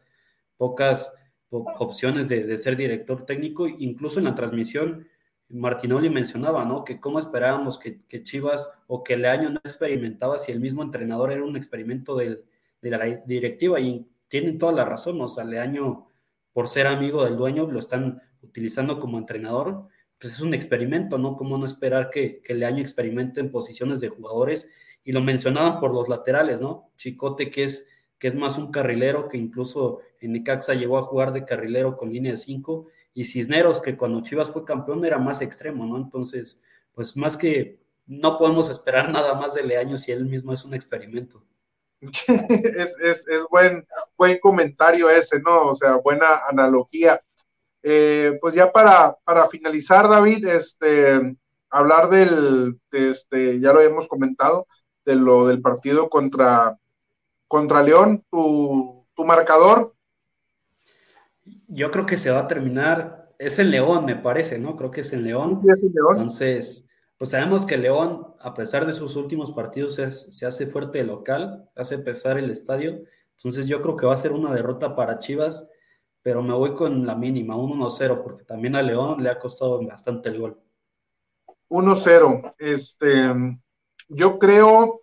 pocas 0.56 1.14
opciones 1.50 2.30
de, 2.30 2.58
ser 2.58 2.78
director 2.78 3.26
técnico, 3.26 3.68
incluso 3.68 4.20
en 4.20 4.26
la 4.26 4.36
transmisión, 4.36 5.06
Martinoli 5.50 6.10
mencionaba, 6.10 6.64
¿no? 6.64 6.86
Que 6.86 7.02
cómo 7.02 7.20
esperábamos 7.20 7.78
que, 7.78 8.24
Chivas 8.24 8.70
o 8.88 9.04
que 9.04 9.16
el 9.16 9.26
año 9.26 9.50
no 9.50 9.60
experimentaba 9.66 10.38
si 10.38 10.54
el 10.54 10.62
mismo 10.62 10.82
entrenador 10.82 11.34
era 11.34 11.44
un 11.44 11.58
experimento 11.58 12.16
de 12.16 12.46
la 12.82 13.06
directiva 13.26 13.82
y 13.82 14.08
tienen 14.30 14.58
toda 14.58 14.72
la 14.72 14.86
razón, 14.86 15.20
o 15.20 15.28
sea, 15.28 15.44
Leaño, 15.44 16.08
por 16.54 16.70
ser 16.70 16.88
amigo 16.88 17.26
del 17.26 17.36
dueño, 17.36 17.70
lo 17.70 17.80
están 17.80 18.22
utilizando 18.42 18.98
como 19.02 19.18
entrenador, 19.18 19.90
pues 20.18 20.34
es 20.34 20.40
un 20.40 20.54
experimento, 20.54 21.18
¿no? 21.18 21.36
¿Cómo 21.36 21.58
no 21.58 21.66
esperar 21.66 22.10
que, 22.10 22.42
que 22.42 22.54
Leaño 22.54 22.80
experimente 22.80 23.42
en 23.42 23.52
posiciones 23.52 24.00
de 24.00 24.08
jugadores 24.08 24.72
y 25.06 25.12
lo 25.12 25.22
mencionaban 25.22 25.80
por 25.80 25.94
los 25.94 26.10
laterales, 26.10 26.60
¿no? 26.60 26.92
Chicote, 26.98 27.50
que 27.52 27.64
es, 27.64 27.88
que 28.18 28.28
es 28.28 28.36
más 28.36 28.58
un 28.58 28.72
carrilero, 28.72 29.30
que 29.30 29.38
incluso 29.38 30.00
en 30.20 30.34
Necaxa 30.34 30.74
llegó 30.74 30.98
a 30.98 31.04
jugar 31.04 31.32
de 31.32 31.46
carrilero 31.46 31.96
con 31.96 32.12
línea 32.12 32.32
de 32.32 32.38
5, 32.38 32.88
y 33.14 33.24
Cisneros, 33.24 33.82
que 33.82 33.96
cuando 33.96 34.22
Chivas 34.22 34.50
fue 34.50 34.66
campeón 34.66 35.06
era 35.06 35.20
más 35.20 35.42
extremo, 35.42 35.86
¿no? 35.86 35.96
Entonces, 35.98 36.62
pues 36.94 37.16
más 37.16 37.38
que 37.38 37.80
no 38.08 38.38
podemos 38.38 38.70
esperar 38.70 39.10
nada 39.12 39.36
más 39.36 39.54
de 39.54 39.64
Leaño 39.64 39.96
si 39.96 40.12
él 40.12 40.26
mismo 40.26 40.52
es 40.52 40.66
un 40.66 40.74
experimento. 40.74 41.44
es, 42.02 42.98
es, 43.00 43.46
buen, 43.50 43.88
buen 44.18 44.40
comentario 44.40 45.10
ese, 45.10 45.40
¿no? 45.40 45.70
O 45.70 45.76
sea, 45.76 45.96
buena 45.98 46.42
analogía. 46.50 47.22
Eh, 47.84 48.38
pues 48.42 48.56
ya 48.56 48.72
para, 48.72 49.16
para 49.24 49.48
finalizar, 49.48 50.10
David, 50.10 50.46
este, 50.48 51.38
hablar 51.70 52.10
del, 52.10 52.80
este, 52.92 53.60
ya 53.60 53.74
lo 53.74 53.82
hemos 53.82 54.08
comentado, 54.08 54.68
de 55.06 55.16
lo 55.16 55.48
del 55.48 55.62
partido 55.62 56.10
contra, 56.10 56.78
contra 57.48 57.84
León, 57.84 58.24
tu, 58.30 59.06
marcador. 59.26 59.96
Yo 61.68 61.92
creo 61.92 62.06
que 62.06 62.18
se 62.18 62.32
va 62.32 62.40
a 62.40 62.48
terminar, 62.48 63.34
es 63.40 63.60
el 63.60 63.72
León, 63.72 64.06
me 64.06 64.16
parece, 64.16 64.60
¿no? 64.60 64.76
Creo 64.76 64.92
que 64.92 65.02
es 65.02 65.14
el 65.14 65.24
León. 65.24 65.62
Entonces, 65.64 66.90
pues 67.18 67.30
sabemos 67.32 67.66
que 67.66 67.78
León, 67.78 68.36
a 68.40 68.54
pesar 68.54 68.86
de 68.86 68.94
sus 68.94 69.16
últimos 69.16 69.52
partidos, 69.52 69.96
se 69.96 70.46
hace 70.46 70.68
fuerte 70.68 71.04
local, 71.04 71.70
hace 71.76 72.00
pesar 72.00 72.38
el 72.38 72.50
estadio. 72.50 73.04
Entonces 73.38 73.68
yo 73.68 73.82
creo 73.82 73.96
que 73.96 74.06
va 74.06 74.14
a 74.14 74.18
ser 74.18 74.32
una 74.34 74.54
derrota 74.54 74.96
para 74.96 75.20
Chivas, 75.20 75.72
pero 76.22 76.42
me 76.42 76.54
voy 76.54 76.74
con 76.74 77.06
la 77.06 77.16
mínima, 77.16 77.56
1-0, 77.56 78.24
porque 78.24 78.44
también 78.44 78.76
a 78.76 78.82
León 78.82 79.22
le 79.22 79.30
ha 79.30 79.40
costado 79.40 79.82
bastante 79.86 80.30
el 80.30 80.40
gol. 80.40 80.60
1-0. 81.70 82.52
Este, 82.58 83.12
yo 84.08 84.40
creo 84.40 85.02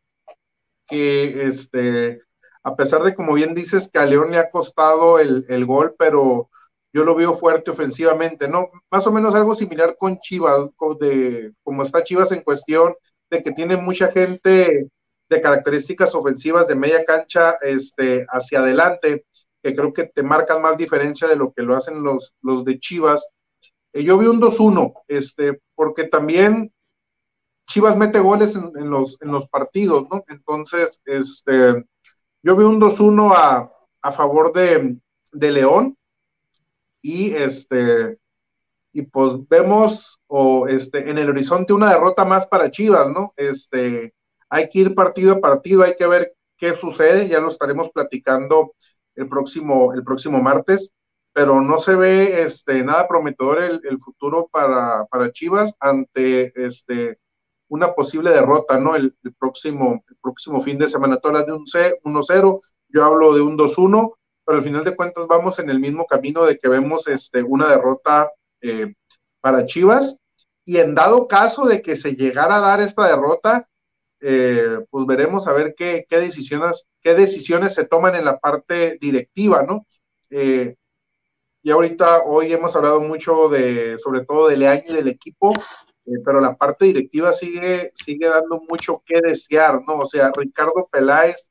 que 0.86 1.46
este, 1.46 2.20
a 2.62 2.76
pesar 2.76 3.02
de 3.02 3.14
como 3.14 3.34
bien 3.34 3.54
dices 3.54 3.90
que 3.92 3.98
a 3.98 4.06
León 4.06 4.30
le 4.30 4.38
ha 4.38 4.50
costado 4.50 5.18
el, 5.18 5.66
gol, 5.66 5.94
pero 5.98 6.48
yo 6.92 7.04
lo 7.04 7.14
veo 7.14 7.34
fuerte 7.34 7.70
ofensivamente, 7.70 8.48
¿no? 8.48 8.70
Más 8.90 9.06
o 9.06 9.12
menos 9.12 9.34
algo 9.34 9.54
similar 9.54 9.96
con 9.98 10.18
Chivas, 10.18 10.68
de 11.00 11.52
como 11.62 11.82
está 11.82 12.02
Chivas 12.02 12.32
en 12.32 12.42
cuestión, 12.42 12.94
de 13.30 13.42
que 13.42 13.52
tiene 13.52 13.76
mucha 13.76 14.10
gente 14.10 14.88
de 15.28 15.40
características 15.40 16.14
ofensivas 16.14 16.68
de 16.68 16.74
media 16.74 17.04
cancha 17.04 17.56
este, 17.62 18.26
hacia 18.28 18.60
adelante, 18.60 19.24
que 19.62 19.74
creo 19.74 19.92
que 19.92 20.04
te 20.04 20.22
marcan 20.22 20.60
más 20.60 20.76
diferencia 20.76 21.26
de 21.26 21.36
lo 21.36 21.52
que 21.52 21.62
lo 21.62 21.74
hacen 21.74 22.02
los, 22.02 22.34
los 22.42 22.64
de 22.64 22.78
Chivas. 22.78 23.28
Eh, 23.94 24.04
yo 24.04 24.18
vi 24.18 24.26
un 24.26 24.40
2-1, 24.40 24.92
este, 25.08 25.60
porque 25.74 26.04
también 26.04 26.72
Chivas 27.66 27.96
mete 27.96 28.18
goles 28.18 28.56
en, 28.56 28.90
los, 28.90 29.20
en 29.22 29.30
los 29.32 29.48
partidos, 29.48 30.06
¿no? 30.10 30.24
Entonces, 30.28 31.00
este, 31.04 31.84
yo 32.42 32.56
veo 32.56 32.68
un 32.68 32.80
2-1 32.80 33.32
a, 33.34 33.72
a, 34.02 34.12
favor 34.12 34.52
de, 34.52 34.98
de, 35.32 35.52
León 35.52 35.96
y 37.00 37.32
este 37.34 38.18
y 38.92 39.02
pues 39.02 39.34
vemos 39.48 40.20
o 40.26 40.68
este 40.68 41.08
en 41.08 41.18
el 41.18 41.30
horizonte 41.30 41.72
una 41.72 41.90
derrota 41.90 42.24
más 42.24 42.46
para 42.46 42.70
Chivas, 42.70 43.08
¿no? 43.10 43.32
Este 43.36 44.14
hay 44.50 44.68
que 44.68 44.80
ir 44.80 44.94
partido 44.94 45.34
a 45.34 45.40
partido, 45.40 45.82
hay 45.82 45.94
que 45.96 46.06
ver 46.06 46.34
qué 46.58 46.74
sucede, 46.74 47.28
ya 47.28 47.40
lo 47.40 47.48
estaremos 47.48 47.90
platicando 47.90 48.74
el 49.14 49.28
próximo 49.28 49.94
el 49.94 50.02
próximo 50.02 50.42
martes, 50.42 50.92
pero 51.32 51.62
no 51.62 51.78
se 51.78 51.96
ve 51.96 52.42
este 52.42 52.84
nada 52.84 53.08
prometedor 53.08 53.62
el, 53.62 53.80
el 53.84 53.98
futuro 54.00 54.48
para, 54.52 55.06
para 55.06 55.32
Chivas 55.32 55.74
ante 55.80 56.52
este 56.66 57.18
una 57.72 57.94
posible 57.94 58.30
derrota, 58.30 58.78
¿no? 58.78 58.94
El, 58.94 59.16
próximo, 59.38 60.04
el 60.06 60.16
próximo 60.16 60.60
fin 60.60 60.78
de 60.78 60.88
semana. 60.88 61.16
Todas 61.16 61.46
de 61.46 61.52
un 61.52 61.64
1-0, 61.64 62.60
yo 62.88 63.04
hablo 63.04 63.32
de 63.34 63.40
un 63.40 63.56
2-1, 63.56 64.12
pero 64.44 64.58
al 64.58 64.64
final 64.64 64.84
de 64.84 64.94
cuentas 64.94 65.26
vamos 65.26 65.58
en 65.58 65.70
el 65.70 65.80
mismo 65.80 66.04
camino 66.04 66.44
de 66.44 66.58
que 66.58 66.68
vemos 66.68 67.08
este, 67.08 67.42
una 67.42 67.70
derrota 67.70 68.30
eh, 68.60 68.92
para 69.40 69.64
Chivas. 69.64 70.18
Y 70.66 70.76
en 70.76 70.94
dado 70.94 71.26
caso 71.26 71.64
de 71.64 71.80
que 71.80 71.96
se 71.96 72.14
llegara 72.14 72.56
a 72.56 72.60
dar 72.60 72.82
esta 72.82 73.08
derrota, 73.08 73.66
eh, 74.20 74.84
pues 74.90 75.06
veremos 75.06 75.48
a 75.48 75.52
ver 75.52 75.74
qué, 75.74 76.04
qué, 76.06 76.18
decisiones, 76.18 76.86
qué 77.00 77.14
decisiones 77.14 77.74
se 77.74 77.86
toman 77.86 78.16
en 78.16 78.26
la 78.26 78.38
parte 78.38 78.98
directiva, 79.00 79.62
¿no? 79.62 79.86
Eh, 80.28 80.76
y 81.62 81.70
ahorita 81.70 82.24
hoy 82.24 82.52
hemos 82.52 82.76
hablado 82.76 83.00
mucho 83.00 83.48
de, 83.48 83.98
sobre 83.98 84.26
todo 84.26 84.48
del 84.48 84.62
año 84.64 84.84
y 84.88 84.92
del 84.92 85.08
equipo, 85.08 85.54
eh, 86.06 86.18
pero 86.24 86.40
la 86.40 86.56
parte 86.56 86.86
directiva 86.86 87.32
sigue, 87.32 87.92
sigue 87.94 88.28
dando 88.28 88.62
mucho 88.68 89.02
que 89.04 89.20
desear, 89.20 89.80
¿no? 89.86 89.98
O 90.00 90.04
sea, 90.04 90.32
Ricardo 90.36 90.88
Peláez, 90.90 91.50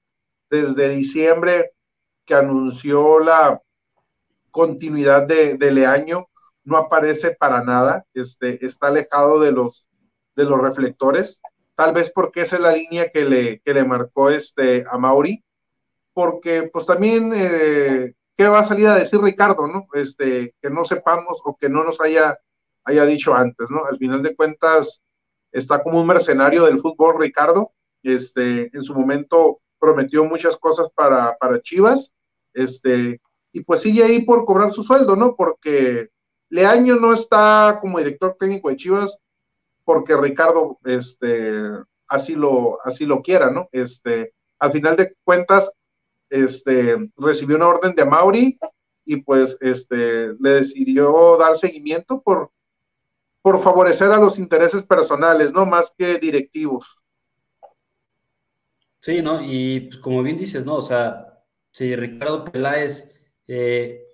desde 0.50 0.90
diciembre 0.90 1.74
que 2.26 2.36
anunció 2.36 3.20
la 3.20 3.62
continuidad 4.52 5.28
de, 5.28 5.56
de 5.56 5.72
Leaño, 5.72 6.28
no 6.64 6.78
aparece 6.78 7.32
para 7.32 7.64
nada, 7.64 8.06
este, 8.14 8.64
está 8.66 8.88
alejado 8.88 9.40
de 9.40 9.52
los, 9.52 9.88
de 10.36 10.46
los 10.46 10.62
reflectores, 10.62 11.42
tal 11.76 11.94
vez 11.94 12.12
porque 12.12 12.42
esa 12.42 12.58
es 12.58 12.62
la 12.62 12.74
línea 12.74 13.10
que 13.10 13.26
le, 13.26 13.60
que 13.62 13.74
le 13.74 13.86
marcó 13.86 14.30
este, 14.30 14.84
a 14.90 14.98
Mauri, 14.98 15.44
porque 16.14 16.70
pues 16.72 16.86
también, 16.86 17.32
eh, 17.34 18.14
¿qué 18.36 18.48
va 18.48 18.60
a 18.60 18.64
salir 18.64 18.88
a 18.88 18.96
decir 18.96 19.22
Ricardo, 19.22 19.68
no? 19.68 19.88
Este, 19.94 20.54
que 20.62 20.70
no 20.70 20.86
sepamos 20.86 21.42
o 21.46 21.58
que 21.58 21.70
no 21.70 21.84
nos 21.84 22.02
haya, 22.02 22.38
haya 22.84 23.06
dicho 23.06 23.34
antes, 23.34 23.70
¿no? 23.70 23.86
Al 23.86 23.98
final 23.98 24.24
de 24.24 24.36
cuentas, 24.36 25.02
está 25.52 25.84
como 25.84 26.00
un 26.00 26.08
mercenario 26.08 26.66
del 26.66 26.80
fútbol 26.80 27.20
Ricardo, 27.20 27.72
este, 28.04 28.76
en 28.76 28.84
su 28.84 28.94
momento 28.94 29.60
prometió 29.80 30.24
muchas 30.26 30.58
cosas 30.58 30.90
para, 30.96 31.38
para 31.38 31.60
Chivas, 31.62 32.14
este, 32.54 33.22
y 33.52 33.64
pues 33.64 33.82
sigue 33.82 34.04
ahí 34.04 34.24
por 34.24 34.46
cobrar 34.46 34.72
su 34.72 34.84
sueldo, 34.84 35.16
¿no? 35.16 35.36
Porque 35.36 36.10
Leaño 36.50 36.96
no 36.96 37.14
está 37.14 37.78
como 37.82 37.98
director 37.98 38.36
técnico 38.40 38.70
de 38.70 38.76
Chivas 38.76 39.18
porque 39.84 40.16
Ricardo 40.16 40.80
este, 40.86 41.62
así, 42.08 42.36
lo, 42.36 42.80
así 42.86 43.06
lo 43.06 43.22
quiera, 43.22 43.52
¿no? 43.52 43.68
Este, 43.72 44.34
al 44.60 44.72
final 44.72 44.96
de 44.96 45.16
cuentas, 45.24 45.72
este, 46.30 47.10
recibió 47.18 47.58
una 47.58 47.68
orden 47.68 47.96
de 47.96 48.06
Mauri 48.06 48.60
y 49.06 49.18
pues 49.18 49.58
este, 49.62 50.34
le 50.40 50.50
decidió 50.52 51.38
dar 51.38 51.58
seguimiento 51.58 52.22
por, 52.22 52.52
por 53.42 53.60
favorecer 53.60 54.12
a 54.12 54.20
los 54.20 54.40
intereses 54.40 54.86
personales, 54.86 55.52
¿no? 55.52 55.66
Más 55.66 55.94
que 55.98 56.18
directivos. 56.20 57.04
Sí, 59.00 59.22
¿no? 59.22 59.42
Y 59.44 59.82
pues, 59.82 60.00
como 60.00 60.22
bien 60.22 60.38
dices, 60.38 60.66
¿no? 60.66 60.76
O 60.76 60.82
sea, 60.82 61.44
si 61.72 61.96
Ricardo 61.96 62.46
Peláez 62.46 63.12
eh, 63.48 64.06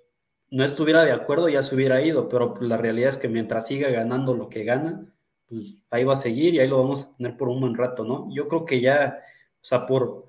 no 0.50 0.64
estuviera 0.64 1.04
de 1.04 1.12
acuerdo, 1.12 1.48
ya 1.48 1.62
se 1.62 1.74
hubiera 1.74 2.00
ido, 2.00 2.28
pero 2.28 2.54
pues, 2.54 2.68
la 2.68 2.78
realidad 2.78 3.10
es 3.10 3.18
que 3.18 3.28
mientras 3.28 3.66
siga 3.66 3.90
ganando 3.90 4.34
lo 4.34 4.48
que 4.48 4.64
gana, 4.64 5.14
pues 5.46 5.82
ahí 5.90 6.04
va 6.04 6.14
a 6.14 6.16
seguir 6.16 6.54
y 6.54 6.60
ahí 6.60 6.68
lo 6.68 6.78
vamos 6.78 7.02
a 7.04 7.16
tener 7.16 7.36
por 7.36 7.48
un 7.48 7.60
buen 7.60 7.74
rato, 7.74 8.04
¿no? 8.04 8.28
Yo 8.34 8.48
creo 8.48 8.64
que 8.64 8.80
ya, 8.80 9.18
o 9.60 9.64
sea, 9.64 9.86
por, 9.86 10.26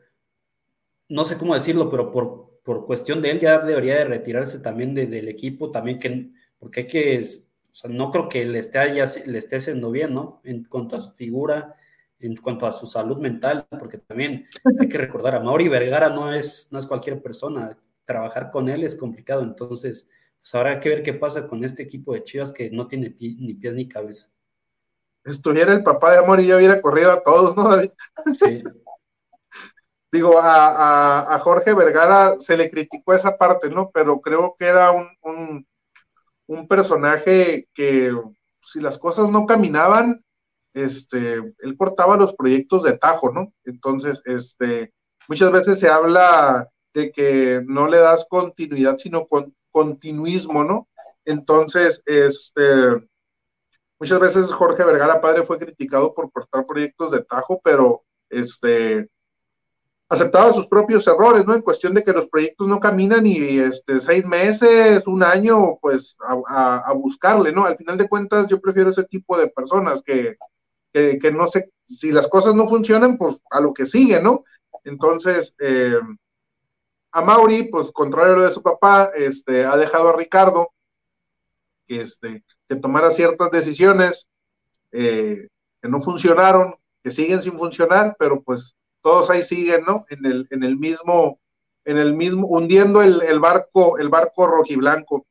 no 1.07 1.25
sé 1.25 1.37
cómo 1.37 1.53
decirlo, 1.53 1.89
pero 1.89 2.11
por, 2.11 2.59
por 2.63 2.85
cuestión 2.85 3.21
de 3.21 3.31
él 3.31 3.39
ya 3.39 3.59
debería 3.59 3.95
de 3.95 4.05
retirarse 4.05 4.59
también 4.59 4.93
del 4.93 5.27
equipo, 5.29 5.71
también 5.71 5.99
que, 5.99 6.31
porque 6.59 6.81
hay 6.81 6.87
que, 6.87 7.25
o 7.71 7.73
sea, 7.73 7.89
no 7.89 8.11
creo 8.11 8.29
que 8.29 8.45
le 8.45 8.59
esté, 8.59 8.93
le 8.93 9.37
esté 9.37 9.57
haciendo 9.57 9.91
bien, 9.91 10.13
¿no? 10.13 10.41
En 10.43 10.63
cuanto 10.65 10.95
a 10.95 11.01
su 11.01 11.11
figura, 11.11 11.75
en 12.19 12.35
cuanto 12.35 12.65
a 12.67 12.73
su 12.73 12.85
salud 12.85 13.17
mental, 13.17 13.67
porque 13.79 13.97
también 13.97 14.47
hay 14.79 14.87
que 14.87 14.97
recordar, 14.97 15.35
a 15.35 15.39
Mauri 15.39 15.67
Vergara 15.67 16.09
no 16.09 16.33
es, 16.33 16.69
no 16.71 16.79
es 16.79 16.85
cualquier 16.85 17.21
persona, 17.21 17.77
trabajar 18.05 18.51
con 18.51 18.69
él 18.69 18.83
es 18.83 18.95
complicado, 18.95 19.43
entonces, 19.43 20.07
pues 20.41 20.55
habrá 20.55 20.79
que 20.79 20.89
ver 20.89 21.03
qué 21.03 21.13
pasa 21.13 21.47
con 21.47 21.63
este 21.63 21.83
equipo 21.83 22.13
de 22.13 22.23
Chivas 22.23 22.51
que 22.51 22.69
no 22.71 22.87
tiene 22.87 23.15
ni 23.19 23.53
pies 23.53 23.75
ni 23.75 23.87
cabeza. 23.87 24.29
Estuviera 25.23 25.73
el 25.73 25.83
papá 25.83 26.11
de 26.11 26.17
Amor 26.17 26.39
y 26.39 26.47
ya 26.47 26.57
hubiera 26.57 26.81
corrido 26.81 27.11
a 27.11 27.21
todos, 27.21 27.55
¿no, 27.55 27.69
David? 27.69 27.91
Sí. 28.39 28.63
Digo, 30.11 30.39
a, 30.41 31.37
Jorge 31.43 31.73
Vergara 31.75 32.35
se 32.39 32.57
le 32.57 32.69
criticó 32.69 33.13
esa 33.13 33.37
parte, 33.37 33.69
¿no? 33.69 33.91
Pero 33.91 34.19
creo 34.21 34.55
que 34.57 34.65
era 34.65 34.91
un, 34.91 35.07
un 35.21 35.67
personaje 36.67 37.67
que 37.73 38.11
si 38.61 38.81
las 38.81 38.97
cosas 38.97 39.29
no 39.29 39.45
caminaban, 39.45 40.23
este, 40.73 41.35
él 41.35 41.77
cortaba 41.77 42.17
los 42.17 42.33
proyectos 42.35 42.83
de 42.83 42.97
tajo, 42.97 43.31
¿no? 43.31 43.53
Entonces, 43.65 44.21
este, 44.25 44.93
muchas 45.27 45.51
veces 45.51 45.79
se 45.79 45.89
habla 45.89 46.69
de 46.93 47.11
que 47.11 47.61
no 47.65 47.87
le 47.87 47.99
das 47.99 48.25
continuidad, 48.29 48.97
sino 48.97 49.25
con 49.25 49.55
continuismo, 49.71 50.63
¿no? 50.63 50.87
Entonces, 51.25 52.01
este, 52.05 52.63
muchas 53.99 54.19
veces 54.19 54.51
Jorge 54.51 54.83
Vergara 54.83 55.21
padre 55.21 55.43
fue 55.43 55.59
criticado 55.59 56.13
por 56.13 56.31
cortar 56.31 56.65
proyectos 56.65 57.11
de 57.11 57.23
tajo, 57.23 57.61
pero 57.63 58.03
este, 58.29 59.09
aceptaba 60.09 60.51
sus 60.51 60.67
propios 60.67 61.07
errores, 61.07 61.45
¿no? 61.45 61.53
En 61.53 61.61
cuestión 61.61 61.93
de 61.93 62.03
que 62.03 62.11
los 62.11 62.27
proyectos 62.27 62.67
no 62.67 62.79
caminan 62.79 63.25
y 63.27 63.59
este, 63.59 63.99
seis 63.99 64.25
meses, 64.25 65.05
un 65.05 65.23
año, 65.23 65.77
pues 65.79 66.17
a, 66.47 66.79
a, 66.79 66.93
buscarle, 66.93 67.51
¿no? 67.51 67.65
Al 67.65 67.77
final 67.77 67.97
de 67.97 68.09
cuentas, 68.09 68.47
yo 68.47 68.59
prefiero 68.59 68.89
ese 68.89 69.03
tipo 69.03 69.37
de 69.37 69.49
personas 69.49 70.01
que, 70.01 70.35
que, 70.91 71.19
que, 71.19 71.31
no 71.31 71.45
sé, 71.45 71.71
si 71.85 72.11
las 72.11 72.27
cosas 72.27 72.55
no 72.55 72.67
funcionan, 72.67 73.17
pues 73.17 73.39
a 73.51 73.61
lo 73.61 73.71
que 73.71 73.85
sigue, 73.85 74.19
¿no? 74.19 74.43
Entonces, 74.83 75.55
eh, 75.59 75.99
a 77.11 77.21
Mauri, 77.21 77.69
pues 77.69 77.91
contrario 77.91 78.41
de 78.41 78.51
su 78.51 78.63
papá, 78.63 79.11
este, 79.15 79.63
ha 79.65 79.77
dejado 79.77 80.09
a 80.09 80.17
Ricardo 80.17 80.71
que, 81.87 82.01
este, 82.01 82.43
que 82.67 82.75
tomara 82.77 83.11
ciertas 83.11 83.51
decisiones 83.51 84.27
eh, 84.91 85.47
que 85.81 85.89
no 85.89 86.01
funcionaron, 86.01 86.75
que 87.03 87.11
siguen 87.11 87.43
sin 87.43 87.57
funcionar, 87.59 88.15
pero 88.17 88.41
pues 88.41 88.75
todos 89.01 89.29
ahí 89.29 89.41
siguen, 89.41 89.83
¿no? 89.85 90.05
En 90.09 90.25
el, 90.25 90.47
en 90.51 90.63
el 90.63 90.77
mismo, 90.77 91.39
en 91.85 91.97
el 91.97 92.13
mismo, 92.13 92.47
hundiendo 92.47 93.01
el, 93.01 93.39
barco, 93.39 93.97
el 93.97 94.09
barco 94.09 94.47
rojiblanco. 94.47 95.25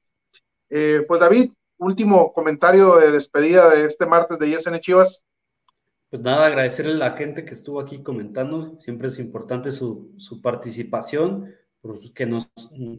Eh, 0.71 1.05
pues 1.07 1.21
David, 1.21 1.53
último 1.79 2.33
comentario 2.33 2.97
de 2.97 3.13
despedida 3.13 3.71
de 3.71 3.85
este 3.85 4.07
martes 4.07 4.39
de 4.39 4.51
YSN 4.51 4.81
Chivas. 4.81 5.25
Pues 6.11 6.23
nada, 6.23 6.47
agradecerle 6.47 6.93
a 6.93 7.11
la 7.11 7.11
gente 7.13 7.45
que 7.45 7.55
estuvo 7.55 7.81
aquí 7.81 8.03
comentando. 8.03 8.81
Siempre 8.81 9.09
es 9.09 9.19
importante 9.19 9.71
su, 9.73 10.15
su 10.17 10.41
participación 10.41 11.55
que 12.15 12.27
nos 12.27 12.51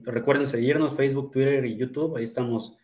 recuerden 0.03 0.45
seguirnos 0.45 0.95
Facebook, 0.95 1.32
Twitter 1.32 1.65
y 1.65 1.78
YouTube, 1.78 2.15
ahí 2.15 2.24
estamos 2.24 2.78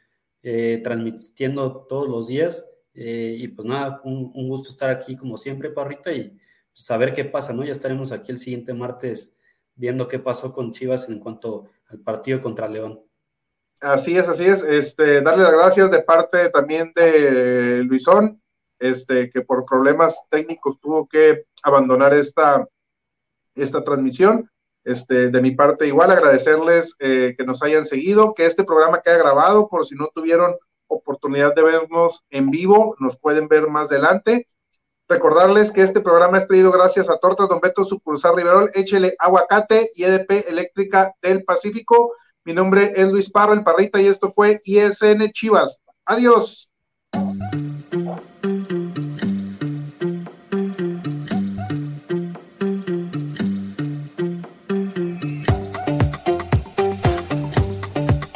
eh, 0.44 0.82
transmitiendo 0.84 1.86
todos 1.88 2.08
los 2.08 2.28
días. 2.28 2.66
Eh, 2.94 3.36
y 3.40 3.48
pues 3.50 3.68
nada, 3.68 4.02
un, 4.04 4.32
gusto 4.48 4.70
estar 4.70 4.90
aquí 4.90 5.18
como 5.18 5.38
siempre, 5.38 5.70
Parrita, 5.70 6.12
y 6.12 6.38
saber 6.76 7.14
qué 7.14 7.26
pasa, 7.26 7.54
¿no? 7.54 7.64
Ya 7.64 7.72
estaremos 7.72 8.12
aquí 8.12 8.32
el 8.32 8.38
siguiente 8.38 8.74
martes 8.74 9.36
viendo 9.76 10.08
qué 10.08 10.20
pasó 10.20 10.54
con 10.54 10.72
Chivas 10.72 11.10
en 11.10 11.20
cuanto 11.20 11.66
al 11.88 12.00
partido 12.00 12.42
contra 12.42 12.68
León. 12.68 13.02
Así 13.82 14.18
es, 14.18 14.28
así 14.28 14.46
es. 14.46 14.62
Este, 14.62 15.22
darle 15.22 15.44
las 15.44 15.54
gracias 15.54 15.92
de 15.92 16.02
parte 16.02 16.50
también 16.50 16.92
de 16.96 17.84
Luisón, 17.84 18.42
este, 18.80 19.30
que 19.30 19.42
por 19.42 19.66
problemas 19.66 20.24
técnicos 20.30 20.80
tuvo 20.80 21.08
que 21.08 21.46
abandonar 21.64 22.14
esta, 22.14 22.68
esta 23.56 23.84
transmisión. 23.84 24.50
Este, 24.84 25.30
de 25.32 25.42
mi 25.42 25.52
parte, 25.52 25.88
igual 25.88 26.12
agradecerles 26.12 26.96
eh, 27.00 27.34
que 27.38 27.44
nos 27.44 27.64
hayan 27.64 27.86
seguido, 27.86 28.34
que 28.34 28.46
este 28.46 28.64
programa 28.64 29.02
quede 29.02 29.18
grabado 29.18 29.68
por 29.68 29.86
si 29.86 29.96
no 29.96 30.10
tuvieron 30.14 30.56
oportunidad 30.88 31.56
de 31.56 31.64
vernos 31.64 32.24
en 32.30 32.52
vivo, 32.52 32.96
nos 33.00 33.18
pueden 33.18 33.48
ver 33.48 33.68
más 33.68 33.92
adelante. 33.92 34.48
Recordarles 35.08 35.72
que 35.72 35.84
este 35.84 36.02
programa 36.02 36.40
es 36.40 36.48
traído 36.48 36.72
gracias 36.72 37.10
a 37.10 37.18
Tortas 37.18 37.48
Don 37.48 37.60
Beto, 37.60 37.84
sucursal 37.84 38.36
Riverol, 38.36 38.72
échele 38.74 39.16
aguacate 39.20 39.92
y 39.94 40.04
EDP 40.04 40.50
Eléctrica 40.50 41.14
del 41.22 41.44
Pacífico. 41.44 42.12
Mi 42.44 42.54
nombre 42.54 42.92
es 42.96 43.08
Luis 43.08 43.30
Parro, 43.30 43.54
el 43.54 43.64
Parrita, 43.64 44.02
y 44.02 44.08
esto 44.08 44.32
fue 44.34 44.60
ISN 44.64 45.30
Chivas. 45.32 45.80
Adiós. 46.06 46.72